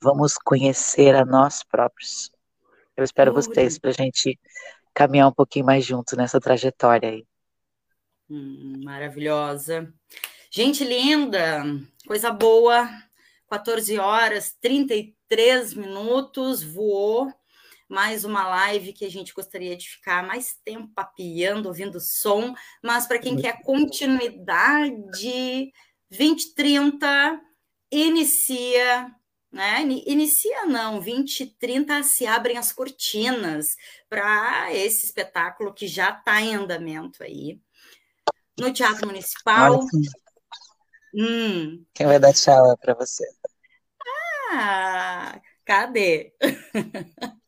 vamos 0.01 0.39
conhecer 0.39 1.15
a 1.15 1.27
nós 1.27 1.63
próprios. 1.63 2.31
Eu 2.97 3.05
espero 3.05 3.35
vocês 3.35 3.79
para 3.79 3.91
a 3.91 3.93
gente 3.93 4.41
caminhar 4.95 5.29
um 5.29 5.33
pouquinho 5.33 5.67
mais 5.67 5.85
junto 5.85 6.17
nessa 6.17 6.41
trajetória 6.41 7.11
aí. 7.11 7.27
Hum, 8.31 8.81
maravilhosa. 8.83 9.93
Gente 10.51 10.83
linda, 10.85 11.63
coisa 12.07 12.31
boa. 12.31 12.89
14 13.51 13.99
horas, 13.99 14.57
33 14.59 15.75
minutos, 15.75 16.63
voou. 16.63 17.31
Mais 17.87 18.25
uma 18.25 18.49
live 18.49 18.95
que 18.95 19.05
a 19.05 19.11
gente 19.11 19.35
gostaria 19.35 19.77
de 19.77 19.87
ficar 19.87 20.27
mais 20.27 20.55
tempo 20.65 20.89
papiando, 20.95 21.67
ouvindo 21.67 22.01
som. 22.01 22.55
Mas 22.83 23.07
para 23.07 23.19
quem 23.19 23.37
quer 23.37 23.61
continuidade, 23.63 25.71
2030 26.11 27.54
inicia 27.91 29.11
né? 29.55 29.83
Inicia 29.83 30.67
não, 30.67 31.01
20 31.01 31.41
e 31.41 31.47
30 31.47 32.03
se 32.03 32.27
abrem 32.27 32.59
as 32.59 32.73
cortinas 32.73 33.77
para 34.09 34.75
esse 34.75 35.07
espetáculo 35.07 35.73
que 35.73 35.87
já 35.87 36.11
está 36.11 36.41
em 36.43 36.57
andamento 36.57 37.23
aí. 37.23 37.61
No 38.59 38.73
Teatro 38.73 39.07
Municipal. 39.07 39.79
Hum. 41.15 41.85
Quem 41.95 42.07
vai 42.07 42.19
dar 42.19 42.33
tchau 42.33 42.73
é 42.73 42.77
para 42.77 42.95
você. 42.95 43.25
Ah, 44.51 45.41
cadê? 45.65 46.35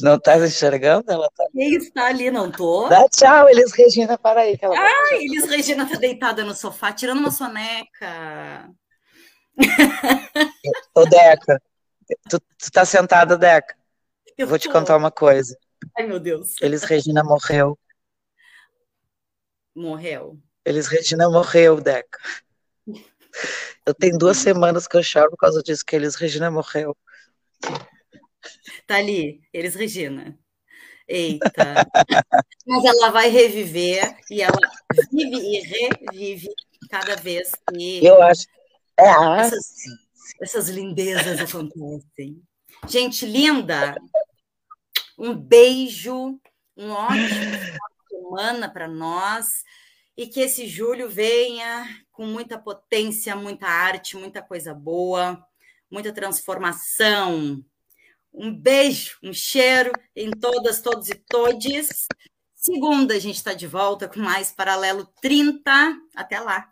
Não 0.00 0.16
está 0.16 0.36
enxergando? 0.36 1.12
Ela 1.12 1.28
tá... 1.36 1.44
Quem 1.52 1.76
está 1.76 2.06
ali, 2.06 2.28
não 2.28 2.50
tô? 2.50 2.88
Dá 2.88 3.08
tchau, 3.08 3.48
Elis 3.48 3.70
Regina, 3.72 4.18
para 4.18 4.40
aí. 4.40 4.58
Que 4.58 4.64
ela 4.64 4.74
ah, 4.76 5.14
Elis 5.14 5.44
Regina 5.44 5.84
está 5.84 5.96
deitada 5.96 6.42
no 6.42 6.54
sofá, 6.54 6.92
tirando 6.92 7.18
uma 7.18 7.30
soneca. 7.30 8.68
Ô, 10.94 11.04
Deca, 11.04 11.62
tu, 12.28 12.40
tu 12.40 12.70
tá 12.72 12.84
sentada, 12.84 13.36
Deca. 13.36 13.76
Eu 14.36 14.46
Vou 14.46 14.58
te 14.58 14.68
contar 14.68 14.96
uma 14.96 15.10
coisa. 15.10 15.56
Ai, 15.96 16.06
meu 16.06 16.20
Deus. 16.20 16.54
Elis 16.60 16.82
Regina 16.82 17.22
morreu. 17.22 17.78
Morreu. 19.74 20.38
Elis 20.64 20.86
Regina 20.86 21.28
morreu, 21.28 21.80
Deca. 21.80 22.18
Eu 23.84 23.94
tenho 23.94 24.16
duas 24.16 24.36
semanas 24.36 24.86
que 24.86 24.96
eu 24.96 25.02
choro 25.02 25.30
por 25.30 25.38
causa 25.38 25.62
disso, 25.62 25.84
que 25.84 25.96
Elis 25.96 26.14
Regina 26.14 26.50
morreu. 26.50 26.96
Tá 28.86 28.96
ali, 28.96 29.42
Elis 29.52 29.74
Regina. 29.74 30.38
Eita. 31.08 31.86
Mas 32.66 32.84
ela 32.84 33.10
vai 33.10 33.28
reviver 33.28 34.16
e 34.30 34.40
ela 34.40 34.58
vive 35.10 35.36
e 35.36 35.60
revive 35.60 36.48
cada 36.88 37.16
vez 37.16 37.52
que. 37.70 38.04
Eu 38.04 38.22
acho. 38.22 38.46
É, 38.98 39.40
essas, 39.40 39.74
essas 40.40 40.68
lindezas 40.68 41.40
acontecem. 41.40 42.42
Gente 42.88 43.24
linda, 43.24 43.94
um 45.18 45.34
beijo, 45.34 46.40
um 46.76 46.90
ótimo 46.90 47.82
semana 48.08 48.68
para 48.68 48.88
nós 48.88 49.62
e 50.16 50.26
que 50.26 50.40
esse 50.40 50.66
julho 50.66 51.08
venha 51.08 51.86
com 52.10 52.26
muita 52.26 52.58
potência, 52.58 53.36
muita 53.36 53.66
arte, 53.66 54.16
muita 54.16 54.42
coisa 54.42 54.74
boa, 54.74 55.44
muita 55.90 56.12
transformação. 56.12 57.64
Um 58.32 58.54
beijo, 58.54 59.18
um 59.22 59.32
cheiro 59.32 59.92
em 60.16 60.30
todas, 60.30 60.80
todos 60.80 61.08
e 61.08 61.14
todes. 61.14 62.06
Segunda, 62.54 63.14
a 63.14 63.18
gente 63.18 63.36
está 63.36 63.52
de 63.52 63.66
volta 63.66 64.08
com 64.08 64.20
mais 64.20 64.50
Paralelo 64.50 65.06
30. 65.20 65.70
Até 66.14 66.40
lá. 66.40 66.71